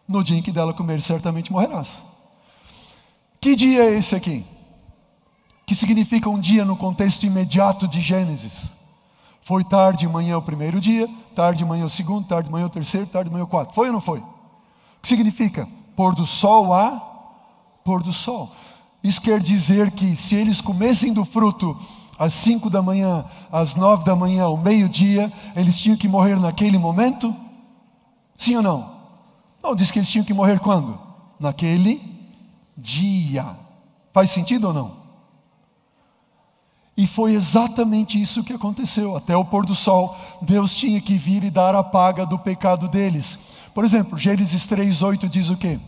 No 0.06 0.22
dia 0.22 0.36
em 0.36 0.42
que 0.42 0.52
dela 0.52 0.74
comer, 0.74 1.00
certamente 1.00 1.52
morrerás. 1.52 2.02
Que 3.40 3.56
dia 3.56 3.84
é 3.84 3.94
esse 3.98 4.14
aqui? 4.14 4.44
Que 5.66 5.74
significa 5.74 6.28
um 6.28 6.38
dia 6.38 6.64
no 6.64 6.76
contexto 6.76 7.24
imediato 7.24 7.88
de 7.88 8.00
Gênesis? 8.00 8.70
Foi 9.42 9.64
tarde 9.64 10.00
de 10.00 10.08
manhã 10.08 10.38
o 10.38 10.42
primeiro 10.42 10.80
dia, 10.80 11.08
tarde 11.34 11.58
de 11.58 11.64
manhã 11.64 11.84
o 11.84 11.90
segundo, 11.90 12.26
tarde 12.26 12.46
de 12.46 12.52
manhã 12.52 12.66
o 12.66 12.70
terceiro, 12.70 13.06
tarde 13.06 13.28
de 13.28 13.32
manhã 13.32 13.44
o 13.44 13.48
quarto. 13.48 13.74
Foi 13.74 13.88
ou 13.88 13.92
não 13.92 14.00
foi? 14.00 14.20
O 14.20 14.24
que 15.02 15.08
significa? 15.08 15.68
Pôr 15.96 16.14
do 16.14 16.26
sol 16.26 16.72
a 16.72 17.12
pôr 17.84 18.02
do 18.02 18.12
sol. 18.12 18.52
Isso 19.02 19.20
quer 19.20 19.40
dizer 19.40 19.90
que 19.90 20.14
se 20.14 20.34
eles 20.34 20.60
comessem 20.60 21.12
do 21.12 21.24
fruto 21.24 21.76
às 22.18 22.32
cinco 22.32 22.70
da 22.70 22.80
manhã, 22.80 23.24
às 23.50 23.74
nove 23.74 24.04
da 24.04 24.14
manhã, 24.14 24.44
ao 24.44 24.56
meio-dia, 24.56 25.32
eles 25.56 25.78
tinham 25.78 25.96
que 25.96 26.06
morrer 26.06 26.38
naquele 26.38 26.78
momento? 26.78 27.34
Sim 28.42 28.56
ou 28.56 28.62
não? 28.62 28.96
Não, 29.62 29.72
diz 29.72 29.92
que 29.92 30.00
eles 30.00 30.10
tinham 30.10 30.24
que 30.24 30.34
morrer 30.34 30.58
quando? 30.58 30.98
Naquele 31.38 32.02
dia. 32.76 33.56
Faz 34.12 34.32
sentido 34.32 34.66
ou 34.66 34.74
não? 34.74 34.96
E 36.96 37.06
foi 37.06 37.34
exatamente 37.34 38.20
isso 38.20 38.42
que 38.42 38.52
aconteceu. 38.52 39.16
Até 39.16 39.36
o 39.36 39.44
pôr 39.44 39.64
do 39.64 39.76
sol, 39.76 40.16
Deus 40.42 40.74
tinha 40.74 41.00
que 41.00 41.16
vir 41.16 41.44
e 41.44 41.52
dar 41.52 41.76
a 41.76 41.84
paga 41.84 42.26
do 42.26 42.36
pecado 42.36 42.88
deles. 42.88 43.38
Por 43.72 43.84
exemplo, 43.84 44.18
Gênesis 44.18 44.66
3:8 44.66 45.28
diz 45.28 45.48
o 45.48 45.56
quê? 45.56 45.78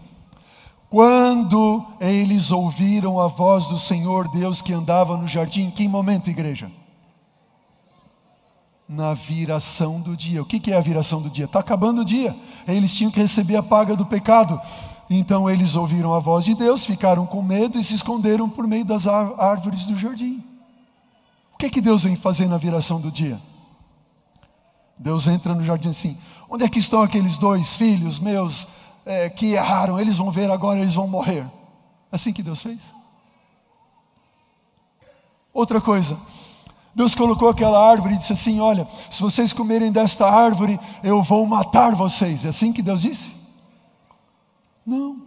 Quando 0.88 1.84
eles 1.98 2.52
ouviram 2.52 3.18
a 3.18 3.26
voz 3.26 3.66
do 3.66 3.80
Senhor 3.80 4.28
Deus 4.28 4.62
que 4.62 4.72
andava 4.72 5.16
no 5.16 5.26
jardim, 5.26 5.72
que 5.72 5.88
momento, 5.88 6.30
igreja? 6.30 6.70
Na 8.88 9.14
viração 9.14 10.00
do 10.00 10.16
dia. 10.16 10.42
O 10.42 10.46
que 10.46 10.70
é 10.70 10.76
a 10.76 10.80
viração 10.80 11.22
do 11.22 11.30
dia? 11.30 11.46
Está 11.46 11.60
acabando 11.60 12.02
o 12.02 12.04
dia. 12.04 12.36
Eles 12.68 12.94
tinham 12.94 13.10
que 13.10 13.20
receber 13.20 13.56
a 13.56 13.62
paga 13.62 13.96
do 13.96 14.04
pecado. 14.04 14.60
Então 15.08 15.48
eles 15.48 15.76
ouviram 15.76 16.14
a 16.14 16.18
voz 16.18 16.44
de 16.44 16.54
Deus, 16.54 16.84
ficaram 16.84 17.26
com 17.26 17.42
medo 17.42 17.78
e 17.78 17.84
se 17.84 17.94
esconderam 17.94 18.48
por 18.48 18.66
meio 18.66 18.84
das 18.84 19.06
árvores 19.06 19.84
do 19.84 19.96
jardim. 19.96 20.42
O 21.54 21.58
que 21.58 21.66
é 21.66 21.70
que 21.70 21.80
Deus 21.80 22.02
vem 22.02 22.16
fazer 22.16 22.48
na 22.48 22.56
viração 22.56 23.00
do 23.00 23.10
dia? 23.10 23.40
Deus 24.98 25.28
entra 25.28 25.54
no 25.54 25.64
jardim 25.64 25.90
assim: 25.90 26.18
onde 26.48 26.64
é 26.64 26.68
que 26.68 26.78
estão 26.78 27.02
aqueles 27.02 27.36
dois 27.36 27.76
filhos 27.76 28.18
meus 28.18 28.66
é, 29.04 29.28
que 29.28 29.52
erraram? 29.52 29.98
Eles 30.00 30.16
vão 30.16 30.30
ver 30.30 30.50
agora, 30.50 30.80
eles 30.80 30.94
vão 30.94 31.06
morrer. 31.06 31.46
Assim 32.10 32.32
que 32.32 32.42
Deus 32.42 32.62
fez. 32.62 32.80
Outra 35.52 35.80
coisa, 35.80 36.18
Deus 36.94 37.14
colocou 37.14 37.48
aquela 37.48 37.90
árvore 37.90 38.14
e 38.14 38.18
disse 38.18 38.32
assim: 38.32 38.60
Olha, 38.60 38.86
se 39.10 39.20
vocês 39.20 39.52
comerem 39.52 39.90
desta 39.90 40.26
árvore, 40.26 40.78
eu 41.02 41.22
vou 41.22 41.44
matar 41.46 41.94
vocês. 41.94 42.44
É 42.44 42.48
assim 42.48 42.72
que 42.72 42.82
Deus 42.82 43.02
disse? 43.02 43.30
Não. 44.86 45.22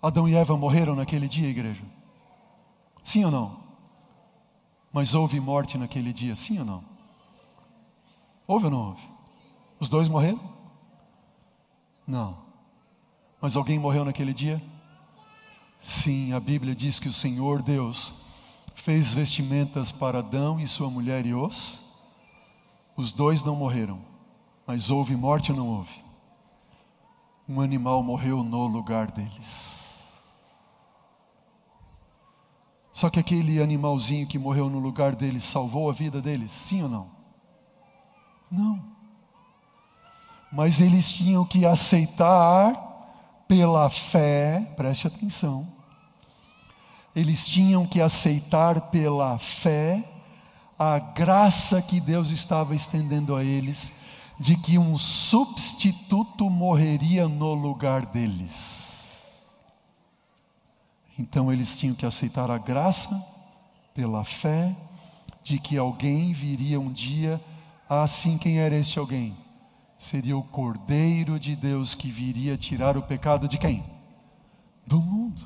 Adão 0.00 0.28
e 0.28 0.34
Eva 0.34 0.56
morreram 0.56 0.94
naquele 0.94 1.28
dia, 1.28 1.48
igreja. 1.48 1.82
Sim 3.02 3.24
ou 3.24 3.30
não? 3.30 3.58
Mas 4.92 5.14
houve 5.14 5.38
morte 5.40 5.76
naquele 5.76 6.12
dia, 6.12 6.34
sim 6.34 6.58
ou 6.58 6.64
não? 6.64 6.84
Houve 8.46 8.66
ou 8.66 8.70
não 8.70 8.88
houve? 8.88 9.08
Os 9.78 9.88
dois 9.88 10.08
morreram? 10.08 10.40
Não. 12.06 12.38
Mas 13.40 13.56
alguém 13.56 13.78
morreu 13.78 14.04
naquele 14.04 14.32
dia? 14.34 14.62
Sim, 15.80 16.32
a 16.34 16.40
Bíblia 16.40 16.74
diz 16.74 17.00
que 17.00 17.08
o 17.08 17.12
Senhor 17.12 17.62
Deus 17.62 18.12
fez 18.74 19.14
vestimentas 19.14 19.90
para 19.90 20.18
Adão 20.18 20.60
e 20.60 20.68
sua 20.68 20.90
mulher 20.90 21.24
e 21.24 21.34
os. 21.34 21.80
Os 22.96 23.12
dois 23.12 23.42
não 23.42 23.56
morreram, 23.56 24.00
mas 24.66 24.90
houve 24.90 25.16
morte 25.16 25.50
ou 25.50 25.56
não 25.56 25.68
houve? 25.68 26.04
Um 27.48 27.60
animal 27.60 28.02
morreu 28.02 28.44
no 28.44 28.66
lugar 28.66 29.10
deles. 29.10 29.80
Só 32.92 33.08
que 33.08 33.18
aquele 33.18 33.62
animalzinho 33.62 34.26
que 34.26 34.38
morreu 34.38 34.68
no 34.68 34.78
lugar 34.78 35.16
deles 35.16 35.44
salvou 35.44 35.88
a 35.88 35.92
vida 35.92 36.20
deles, 36.20 36.52
sim 36.52 36.82
ou 36.82 36.88
não? 36.88 37.10
Não. 38.50 38.84
Mas 40.52 40.80
eles 40.80 41.10
tinham 41.10 41.44
que 41.44 41.64
aceitar 41.64 42.89
pela 43.50 43.90
fé, 43.90 44.64
preste 44.76 45.08
atenção. 45.08 45.66
Eles 47.16 47.48
tinham 47.48 47.84
que 47.84 48.00
aceitar 48.00 48.92
pela 48.92 49.36
fé 49.38 50.04
a 50.78 51.00
graça 51.00 51.82
que 51.82 52.00
Deus 52.00 52.30
estava 52.30 52.76
estendendo 52.76 53.34
a 53.34 53.42
eles, 53.42 53.90
de 54.38 54.56
que 54.56 54.78
um 54.78 54.96
substituto 54.96 56.48
morreria 56.48 57.26
no 57.26 57.52
lugar 57.52 58.06
deles. 58.06 59.18
Então 61.18 61.52
eles 61.52 61.76
tinham 61.76 61.96
que 61.96 62.06
aceitar 62.06 62.52
a 62.52 62.56
graça 62.56 63.20
pela 63.92 64.22
fé 64.22 64.76
de 65.42 65.58
que 65.58 65.76
alguém 65.76 66.32
viria 66.32 66.78
um 66.78 66.92
dia, 66.92 67.40
assim 67.88 68.38
quem 68.38 68.60
era 68.60 68.76
este 68.76 68.96
alguém? 68.96 69.36
Seria 70.00 70.34
o 70.34 70.42
Cordeiro 70.42 71.38
de 71.38 71.54
Deus 71.54 71.94
que 71.94 72.10
viria 72.10 72.56
tirar 72.56 72.96
o 72.96 73.02
pecado 73.02 73.46
de 73.46 73.58
quem? 73.58 73.84
Do 74.86 74.98
mundo. 74.98 75.42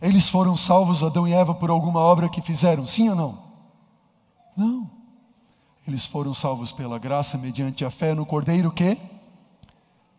Eles 0.00 0.28
foram 0.28 0.54
salvos, 0.54 1.02
Adão 1.02 1.26
e 1.26 1.32
Eva, 1.32 1.52
por 1.52 1.68
alguma 1.68 1.98
obra 1.98 2.28
que 2.28 2.40
fizeram, 2.40 2.86
sim 2.86 3.08
ou 3.08 3.16
não? 3.16 3.42
Não. 4.56 4.90
Eles 5.84 6.06
foram 6.06 6.32
salvos 6.32 6.70
pela 6.70 6.96
graça 6.96 7.36
mediante 7.36 7.84
a 7.84 7.90
fé 7.90 8.14
no 8.14 8.24
Cordeiro 8.24 8.70
que 8.70 8.96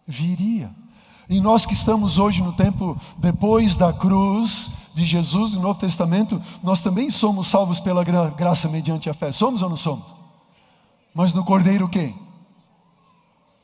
viria. 0.05 0.69
E 1.29 1.39
nós 1.39 1.65
que 1.65 1.73
estamos 1.73 2.17
hoje 2.19 2.43
no 2.43 2.51
tempo 2.51 2.99
depois 3.17 3.77
da 3.77 3.93
cruz 3.93 4.69
de 4.93 5.05
Jesus, 5.05 5.53
no 5.53 5.61
Novo 5.61 5.79
Testamento, 5.79 6.41
nós 6.61 6.83
também 6.83 7.09
somos 7.09 7.47
salvos 7.47 7.79
pela 7.79 8.03
gra 8.03 8.29
graça 8.29 8.67
mediante 8.67 9.09
a 9.09 9.13
fé. 9.13 9.31
Somos 9.31 9.61
ou 9.61 9.69
não 9.69 9.77
somos? 9.77 10.05
Mas 11.13 11.31
no 11.31 11.45
Cordeiro 11.45 11.87
quem? 11.87 12.27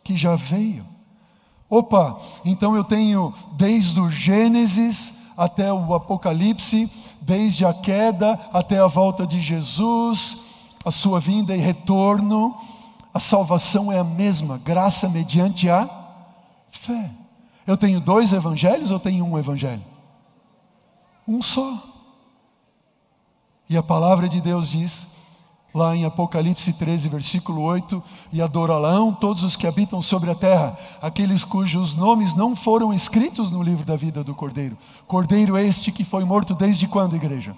Que 0.06 0.16
já 0.16 0.36
veio. 0.36 0.86
Opa, 1.70 2.18
então 2.46 2.76
eu 2.76 2.84
tenho 2.86 3.34
desde 3.58 4.00
o 4.00 4.10
Gênesis 4.10 5.12
até 5.36 5.74
o 5.74 5.94
Apocalipse, 5.94 6.90
desde 7.20 7.66
a 7.66 7.74
queda 7.74 8.40
até 8.54 8.80
a 8.80 8.88
volta 8.88 9.28
de 9.28 9.42
Jesus, 9.42 10.38
a 10.86 10.92
sua 10.92 11.20
vinda 11.20 11.54
e 11.54 11.60
retorno, 11.60 12.56
a 13.14 13.20
salvação 13.20 13.92
é 13.92 14.00
a 14.00 14.04
mesma, 14.04 14.58
graça 14.58 15.10
mediante 15.10 15.70
a 15.70 15.90
fé. 16.70 17.12
Eu 17.66 17.76
tenho 17.76 18.00
dois 18.00 18.32
evangelhos 18.32 18.92
ou 18.92 19.00
tenho 19.00 19.26
um 19.26 19.38
evangelho? 19.38 19.84
Um 21.28 21.42
só. 21.42 21.82
E 23.68 23.76
a 23.76 23.82
palavra 23.82 24.30
de 24.30 24.40
Deus 24.40 24.70
diz 24.70 25.08
lá 25.76 25.94
em 25.94 26.06
Apocalipse 26.06 26.72
13, 26.72 27.10
versículo 27.10 27.62
8: 27.62 28.02
E 28.32 28.42
adorarão 28.42 29.14
todos 29.14 29.44
os 29.44 29.58
que 29.58 29.68
habitam 29.68 30.02
sobre 30.02 30.32
a 30.32 30.36
terra, 30.36 30.78
aqueles 31.02 31.44
cujos 31.44 31.94
nomes 31.94 32.34
não 32.34 32.56
foram 32.56 32.94
escritos 32.94 33.52
no 33.52 33.62
livro 33.62 33.86
da 33.86 33.98
vida 33.98 34.24
do 34.24 34.34
Cordeiro. 34.34 34.78
Cordeiro 35.06 35.58
este 35.58 35.92
que 35.92 36.06
foi 36.06 36.24
morto 36.24 36.56
desde 36.56 36.88
quando, 36.88 37.18
igreja? 37.18 37.56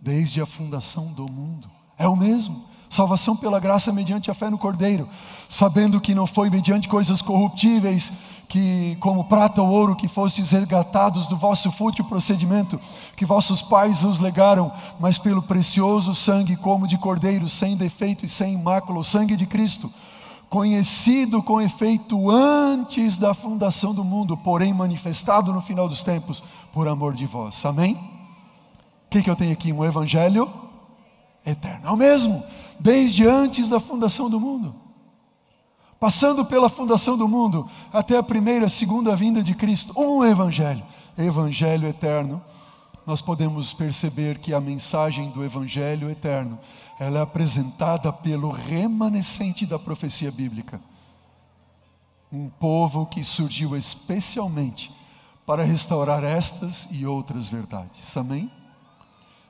Desde 0.00 0.40
a 0.40 0.46
fundação 0.46 1.12
do 1.12 1.30
mundo. 1.30 1.70
É 1.96 2.08
o 2.08 2.16
mesmo. 2.16 2.64
Salvação 2.90 3.36
pela 3.36 3.60
graça 3.60 3.92
mediante 3.92 4.30
a 4.30 4.34
fé 4.34 4.48
no 4.48 4.58
Cordeiro, 4.58 5.08
sabendo 5.48 6.00
que 6.00 6.14
não 6.14 6.26
foi 6.26 6.48
mediante 6.48 6.88
coisas 6.88 7.20
corruptíveis, 7.20 8.10
que 8.48 8.96
como 8.96 9.24
prata 9.24 9.60
ou 9.60 9.68
ouro 9.68 9.94
que 9.94 10.08
fostes 10.08 10.50
resgatados 10.50 11.26
do 11.26 11.36
vosso 11.36 11.70
fútil 11.70 12.04
procedimento, 12.04 12.80
que 13.14 13.26
vossos 13.26 13.60
pais 13.60 14.02
os 14.02 14.18
legaram, 14.18 14.72
mas 14.98 15.18
pelo 15.18 15.42
precioso 15.42 16.14
sangue 16.14 16.56
como 16.56 16.88
de 16.88 16.96
Cordeiro, 16.96 17.48
sem 17.48 17.76
defeito 17.76 18.24
e 18.24 18.28
sem 18.28 18.56
mácula, 18.56 19.00
o 19.00 19.04
sangue 19.04 19.36
de 19.36 19.44
Cristo, 19.44 19.92
conhecido 20.48 21.42
com 21.42 21.60
efeito 21.60 22.30
antes 22.30 23.18
da 23.18 23.34
fundação 23.34 23.94
do 23.94 24.02
mundo, 24.02 24.36
porém 24.36 24.72
manifestado 24.72 25.52
no 25.52 25.60
final 25.60 25.86
dos 25.86 26.00
tempos, 26.00 26.42
por 26.72 26.88
amor 26.88 27.14
de 27.14 27.26
vós. 27.26 27.64
Amém? 27.66 27.94
O 27.94 29.10
que, 29.10 29.22
que 29.22 29.30
eu 29.30 29.36
tenho 29.36 29.52
aqui? 29.52 29.72
Um 29.72 29.84
evangelho 29.84 30.50
eterno. 31.44 31.88
É 31.88 31.90
o 31.90 31.96
mesmo, 31.96 32.42
desde 32.80 33.26
antes 33.26 33.68
da 33.68 33.80
fundação 33.80 34.28
do 34.28 34.38
mundo. 34.38 34.74
Passando 35.98 36.44
pela 36.44 36.68
fundação 36.68 37.18
do 37.18 37.26
mundo 37.26 37.68
até 37.92 38.16
a 38.16 38.22
primeira, 38.22 38.68
segunda 38.68 39.16
vinda 39.16 39.42
de 39.42 39.54
Cristo, 39.54 39.92
um 39.96 40.24
evangelho, 40.24 40.84
evangelho 41.16 41.88
eterno. 41.88 42.40
Nós 43.04 43.20
podemos 43.20 43.72
perceber 43.72 44.38
que 44.38 44.52
a 44.52 44.60
mensagem 44.60 45.30
do 45.30 45.42
evangelho 45.42 46.10
eterno, 46.10 46.58
ela 47.00 47.18
é 47.20 47.22
apresentada 47.22 48.12
pelo 48.12 48.50
remanescente 48.50 49.64
da 49.66 49.78
profecia 49.78 50.30
bíblica. 50.30 50.80
Um 52.30 52.48
povo 52.48 53.06
que 53.06 53.24
surgiu 53.24 53.74
especialmente 53.74 54.92
para 55.46 55.64
restaurar 55.64 56.22
estas 56.22 56.86
e 56.90 57.06
outras 57.06 57.48
verdades. 57.48 58.14
Amém? 58.16 58.52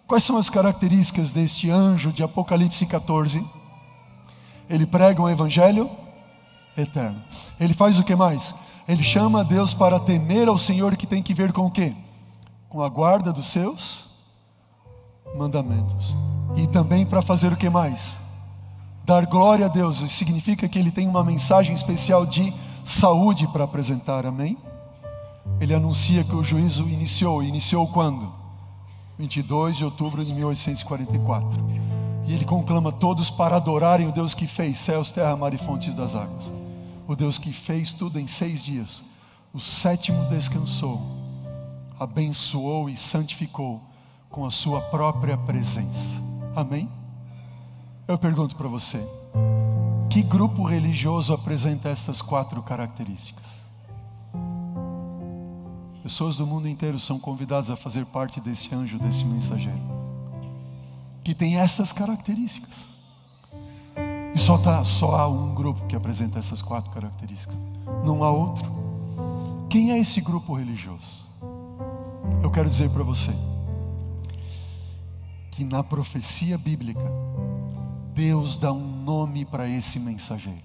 Quais 0.09 0.25
são 0.25 0.39
as 0.39 0.49
características 0.49 1.33
deste 1.33 1.71
anjo 1.71 2.11
de 2.11 2.23
Apocalipse 2.23 2.87
14? 2.87 3.45
Ele 4.67 4.87
prega 4.87 5.21
um 5.21 5.29
evangelho 5.29 5.91
eterno. 6.75 7.23
Ele 7.61 7.75
faz 7.75 7.99
o 7.99 8.03
que 8.03 8.17
mais? 8.17 8.55
Ele 8.89 9.03
chama 9.03 9.41
a 9.41 9.43
Deus 9.43 9.75
para 9.75 10.01
temer 10.01 10.49
ao 10.49 10.57
Senhor, 10.57 10.97
que 10.97 11.07
tem 11.07 11.23
que 11.23 11.35
ver 11.35 11.53
com 11.53 11.67
o 11.67 11.71
quê? 11.71 11.95
Com 12.71 12.83
a 12.83 12.89
guarda 12.89 13.35
dos 13.35 13.49
seus 13.49 14.09
mandamentos. 15.37 16.17
E 16.57 16.67
também 16.67 17.05
para 17.05 17.21
fazer 17.21 17.53
o 17.53 17.57
que 17.57 17.69
mais? 17.69 18.19
Dar 19.05 19.27
glória 19.27 19.67
a 19.67 19.69
Deus. 19.69 20.01
Isso 20.01 20.17
significa 20.17 20.67
que 20.67 20.79
ele 20.79 20.91
tem 20.91 21.07
uma 21.07 21.23
mensagem 21.23 21.75
especial 21.75 22.25
de 22.25 22.51
saúde 22.83 23.47
para 23.49 23.65
apresentar, 23.65 24.25
amém? 24.25 24.57
Ele 25.61 25.75
anuncia 25.75 26.25
que 26.25 26.35
o 26.35 26.43
juízo 26.43 26.89
iniciou. 26.89 27.43
Iniciou 27.43 27.87
quando? 27.89 28.38
22 29.19 29.77
de 29.77 29.85
outubro 29.85 30.25
de 30.25 30.33
1844. 30.33 31.59
E 32.27 32.35
ele 32.35 32.45
conclama 32.45 32.93
todos 32.93 33.31
para 33.31 33.57
adorarem 33.57 34.07
o 34.07 34.13
Deus 34.13 34.35
que 34.35 34.47
fez 34.47 34.79
céus, 34.79 35.11
terra, 35.11 35.37
mar 35.37 35.53
e 35.53 35.59
fontes 35.59 35.95
das 35.95 36.15
águas. 36.15 36.53
O 37.07 37.17
Deus 37.17 37.39
que 37.39 37.53
fez 37.53 37.93
tudo 37.93 38.21
em 38.21 38.27
seis 38.27 38.65
dias. 38.65 39.05
O 39.53 39.61
sétimo 39.61 40.27
descansou, 40.27 41.01
abençoou 41.99 42.89
e 42.89 42.97
santificou 42.97 43.83
com 44.29 44.45
a 44.45 44.51
sua 44.51 44.81
própria 44.83 45.37
presença. 45.37 46.23
Amém? 46.55 46.89
Eu 48.07 48.19
pergunto 48.19 48.55
para 48.57 48.69
você: 48.69 49.03
que 50.11 50.23
grupo 50.23 50.63
religioso 50.63 51.33
apresenta 51.33 51.89
estas 51.89 52.21
quatro 52.21 52.63
características? 52.63 53.68
Pessoas 56.09 56.39
do 56.39 56.47
mundo 56.47 56.67
inteiro 56.67 56.99
são 56.99 57.21
convidadas 57.21 57.69
a 57.69 57.77
fazer 57.77 58.07
parte 58.07 58.41
desse 58.41 58.75
anjo, 58.75 58.99
desse 58.99 59.27
mensageiro, 59.27 59.83
que 61.23 61.35
tem 61.35 61.59
essas 61.59 61.93
características. 61.93 62.89
E 64.35 64.39
só, 64.39 64.57
tá, 64.57 64.83
só 64.85 65.17
há 65.17 65.29
um 65.29 65.55
grupo 65.55 65.87
que 65.87 65.95
apresenta 65.95 66.39
essas 66.39 66.63
quatro 66.63 66.91
características, 66.93 67.55
não 68.07 68.25
há 68.25 68.31
outro. 68.31 68.65
Quem 69.69 69.93
é 69.93 69.99
esse 69.99 70.23
grupo 70.23 70.55
religioso? 70.55 71.29
Eu 72.43 72.51
quero 72.51 72.71
dizer 72.71 72.89
para 72.89 73.03
você 73.03 73.33
que 75.51 75.63
na 75.63 75.85
profecia 75.85 76.57
bíblica, 76.57 77.05
Deus 78.15 78.57
dá 78.57 78.73
um 78.73 79.05
nome 79.05 79.45
para 79.45 79.69
esse 79.69 79.99
mensageiro. 79.99 80.63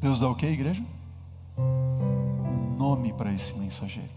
Deus 0.00 0.20
dá 0.20 0.28
o 0.28 0.36
que, 0.36 0.46
igreja? 0.46 0.84
Nome 2.76 3.12
para 3.12 3.32
esse 3.32 3.52
mensageiro. 3.54 4.10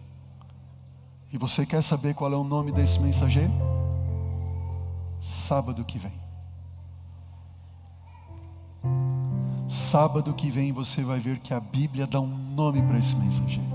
E 1.31 1.37
você 1.37 1.65
quer 1.65 1.81
saber 1.81 2.13
qual 2.13 2.31
é 2.31 2.35
o 2.35 2.43
nome 2.43 2.71
desse 2.71 2.99
mensageiro? 2.99 3.51
Sábado 5.19 5.83
que 5.83 5.97
vem. 5.97 6.13
Sábado 9.67 10.33
que 10.33 10.49
vem 10.49 10.71
você 10.71 11.03
vai 11.03 11.19
ver 11.19 11.39
que 11.39 11.53
a 11.53 11.59
Bíblia 11.59 12.05
dá 12.05 12.19
um 12.19 12.27
nome 12.27 12.81
para 12.81 12.99
esse 12.99 13.15
mensageiro. 13.15 13.71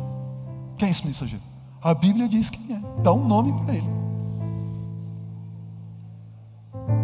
Quem 0.76 0.88
é 0.88 0.90
esse 0.90 1.04
mensageiro? 1.04 1.42
A 1.82 1.94
Bíblia 1.94 2.28
diz 2.28 2.50
quem 2.50 2.74
é, 2.74 3.02
dá 3.02 3.12
um 3.12 3.26
nome 3.26 3.52
para 3.64 3.74
ele. 3.74 3.88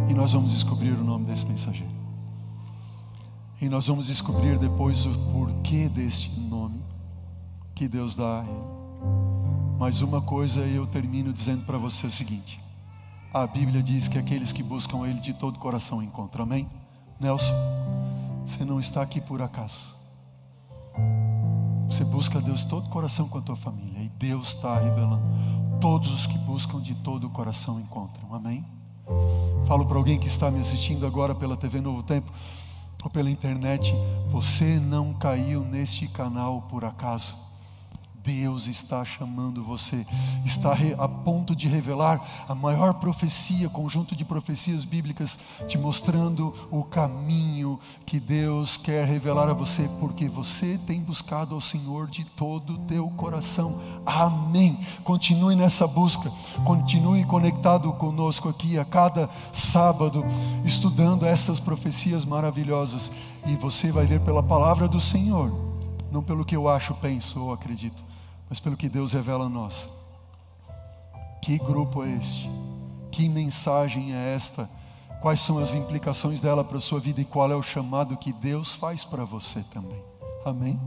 E 0.09 0.15
nós 0.15 0.33
vamos 0.33 0.53
descobrir 0.53 0.93
o 0.93 1.03
nome 1.03 1.27
desse 1.27 1.47
mensageiro. 1.47 1.93
E 3.61 3.69
nós 3.69 3.87
vamos 3.87 4.07
descobrir 4.07 4.59
depois 4.59 5.07
o 5.07 5.19
porquê 5.33 5.89
deste 5.89 6.31
que 7.75 7.89
Deus 7.89 8.15
dá 8.15 8.41
a 8.41 8.45
ele. 8.45 8.75
Mas 9.79 10.01
uma 10.01 10.23
coisa 10.23 10.61
eu 10.61 10.87
termino 10.87 11.33
dizendo 11.33 11.65
para 11.67 11.77
você 11.77 12.07
o 12.07 12.11
seguinte: 12.11 12.61
a 13.33 13.47
Bíblia 13.47 13.83
diz 13.83 14.07
que 14.07 14.17
aqueles 14.17 14.53
que 14.53 14.63
buscam 14.63 15.05
Ele 15.05 15.19
de 15.19 15.35
todo 15.35 15.57
o 15.57 15.59
coração 15.59 16.01
encontram, 16.01 16.45
amém? 16.45 16.69
Nelson, 17.19 17.53
você 18.47 18.65
não 18.65 18.79
está 18.79 19.03
aqui 19.03 19.21
por 19.21 19.43
acaso. 19.43 19.95
Você 21.89 22.05
busca 22.05 22.41
Deus 22.41 22.61
de 22.61 22.69
todo 22.69 22.87
o 22.87 22.91
coração 22.91 23.29
com 23.29 23.39
a 23.39 23.43
tua 23.43 23.57
família, 23.57 24.01
e 24.03 24.09
Deus 24.09 24.51
está 24.51 24.79
revelando. 24.79 25.25
Todos 25.81 26.11
os 26.13 26.27
que 26.27 26.39
buscam 26.39 26.81
de 26.81 26.95
todo 26.95 27.27
o 27.27 27.31
coração 27.31 27.81
encontram, 27.81 28.33
amém? 28.33 28.65
Falo 29.67 29.85
para 29.85 29.97
alguém 29.97 30.19
que 30.19 30.29
está 30.29 30.51
me 30.51 30.61
assistindo 30.61 31.05
agora 31.05 31.35
pela 31.35 31.57
TV 31.57 31.81
Novo 31.81 32.03
Tempo 32.05 32.33
ou 33.03 33.11
pela 33.11 33.29
internet: 33.29 33.93
você 34.31 34.79
não 34.79 35.13
caiu 35.13 35.65
neste 35.65 36.07
canal 36.07 36.63
por 36.63 36.85
acaso. 36.85 37.44
Deus 38.25 38.67
está 38.69 39.05
chamando 39.05 39.63
você, 39.63 40.07
está 40.47 40.75
a 40.99 41.07
ponto 41.07 41.55
de 41.55 41.69
revelar 41.69 42.47
a 42.49 42.55
maior 42.55 42.95
profecia, 42.95 43.69
conjunto 43.69 44.17
de 44.17 44.25
profecias 44.25 44.83
bíblicas, 44.83 45.39
te 45.69 45.77
mostrando 45.77 46.55
o 46.71 46.83
caminho 46.83 47.79
que 48.07 48.19
Deus 48.19 48.79
quer 48.79 49.07
revelar 49.07 49.51
a 49.51 49.53
você, 49.53 49.91
porque 50.01 50.27
você 50.27 50.81
tem 50.87 51.03
buscado 51.03 51.55
ao 51.55 51.61
Senhor 51.61 52.09
de 52.09 52.25
todo 52.25 52.73
o 52.73 52.79
teu 52.87 53.11
coração. 53.11 53.79
Amém. 54.07 54.79
Continue 55.05 55.55
nessa 55.55 55.87
busca, 55.87 56.33
continue 56.65 57.27
conectado 57.27 57.93
conosco 57.93 58.49
aqui 58.49 58.79
a 58.79 58.87
cada 58.87 59.29
sábado, 59.53 60.25
estudando 60.65 61.27
essas 61.27 61.61
profecias 61.61 62.25
maravilhosas, 62.25 63.13
e 63.45 63.55
você 63.55 63.93
vai 63.93 64.07
ver 64.07 64.21
pela 64.21 64.43
palavra 64.43 64.89
do 64.89 64.99
Senhor, 64.99 65.53
não 66.11 66.23
pelo 66.23 66.43
que 66.43 66.57
eu 66.57 66.71
acho, 66.71 66.95
penso 66.95 67.39
ou 67.39 67.53
acredito 67.53 68.14
mas 68.55 68.61
pelo 68.61 68.77
que 68.77 68.89
Deus 68.89 69.13
revela 69.13 69.47
a 69.47 69.49
nós. 69.49 69.91
Que 71.43 71.59
grupo 71.59 72.05
é 72.05 72.13
este? 72.13 72.49
Que 73.11 73.29
mensagem 73.29 74.15
é 74.15 74.33
esta? 74.33 74.71
Quais 75.21 75.41
são 75.41 75.59
as 75.59 75.75
implicações 75.75 76.41
dela 76.41 76.63
para 76.63 76.77
a 76.77 76.81
sua 76.81 77.01
vida 77.01 77.21
e 77.21 77.25
qual 77.25 77.51
é 77.51 77.57
o 77.57 77.63
chamado 77.63 78.17
que 78.17 78.33
Deus 78.33 78.73
faz 78.77 79.05
para 79.05 79.25
você 79.25 79.65
também? 79.73 80.01
Amém? 80.47 80.79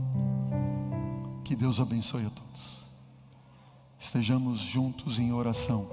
Que 1.44 1.54
Deus 1.54 1.78
abençoe 1.78 2.24
a 2.24 2.30
todos. 2.30 2.86
Estejamos 4.00 4.60
juntos 4.60 5.18
em 5.18 5.30
oração, 5.34 5.88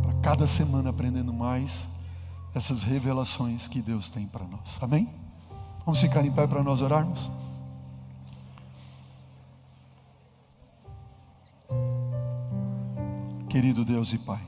para 0.00 0.14
cada 0.22 0.46
semana 0.46 0.88
aprendendo 0.88 1.30
mais 1.30 1.86
essas 2.54 2.82
revelações 2.82 3.68
que 3.68 3.82
Deus 3.82 4.08
tem 4.08 4.26
para 4.26 4.46
nós. 4.46 4.78
Amém? 4.80 5.10
Vamos 5.84 6.00
ficar 6.00 6.24
em 6.24 6.32
pé 6.32 6.46
para 6.46 6.62
nós 6.62 6.80
orarmos? 6.80 7.30
Querido 13.52 13.84
Deus 13.84 14.14
e 14.14 14.18
Pai, 14.18 14.40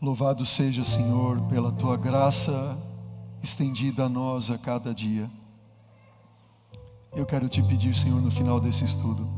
louvado 0.00 0.46
seja, 0.46 0.84
Senhor, 0.84 1.40
pela 1.48 1.72
tua 1.72 1.96
graça 1.96 2.78
estendida 3.42 4.04
a 4.04 4.08
nós 4.08 4.48
a 4.48 4.56
cada 4.56 4.94
dia. 4.94 5.28
Eu 7.12 7.26
quero 7.26 7.48
te 7.48 7.60
pedir, 7.64 7.96
Senhor, 7.96 8.22
no 8.22 8.30
final 8.30 8.60
desse 8.60 8.84
estudo, 8.84 9.28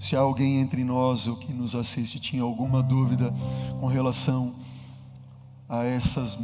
se 0.00 0.16
alguém 0.16 0.60
entre 0.60 0.82
nós 0.82 1.28
ou 1.28 1.36
que 1.36 1.52
nos 1.52 1.76
assiste 1.76 2.18
tinha 2.18 2.42
alguma 2.42 2.82
dúvida 2.82 3.32
com 3.78 3.86
relação 3.86 4.56
a 5.68 5.84
essas 5.84 6.36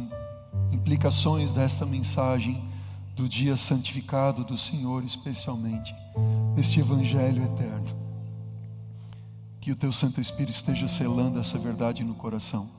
implicações 0.71 1.51
desta 1.51 1.85
mensagem 1.85 2.63
do 3.17 3.27
dia 3.27 3.57
santificado 3.57 4.45
do 4.45 4.57
Senhor, 4.57 5.03
especialmente, 5.03 5.93
deste 6.55 6.79
Evangelho 6.79 7.43
eterno. 7.43 8.04
Que 9.65 9.71
o 9.71 9.75
Teu 9.75 9.91
Santo 9.91 10.21
Espírito 10.21 10.53
esteja 10.53 10.87
selando 10.87 11.39
essa 11.39 11.57
verdade 11.57 12.03
no 12.03 12.13
coração 12.13 12.69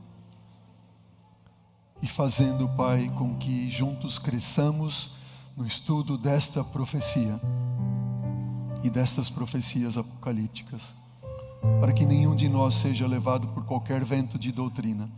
e 2.01 2.07
fazendo, 2.07 2.69
Pai, 2.77 3.11
com 3.19 3.37
que 3.37 3.69
juntos 3.69 4.21
cresçamos 4.21 5.11
no 5.57 5.67
estudo 5.67 6.17
desta 6.17 6.63
profecia 6.63 7.41
e 8.85 8.89
destas 8.89 9.29
profecias 9.29 9.99
apocalípticas, 9.99 10.81
para 11.81 11.93
que 11.93 12.07
nenhum 12.07 12.37
de 12.37 12.49
nós 12.49 12.75
seja 12.75 13.05
levado 13.05 13.49
por 13.49 13.65
qualquer 13.65 14.05
vento 14.05 14.39
de 14.39 14.53
doutrina 14.53 15.11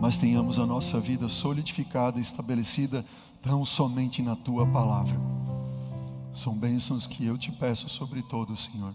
mas 0.00 0.16
tenhamos 0.16 0.58
a 0.58 0.64
nossa 0.64 0.98
vida 0.98 1.28
solidificada 1.28 2.18
e 2.18 2.22
estabelecida 2.22 3.04
tão 3.42 3.66
somente 3.66 4.22
na 4.22 4.34
tua 4.34 4.66
palavra. 4.66 5.14
São 6.34 6.54
bênçãos 6.54 7.06
que 7.06 7.26
eu 7.26 7.36
te 7.36 7.52
peço 7.52 7.86
sobre 7.90 8.22
todos, 8.22 8.64
Senhor. 8.64 8.94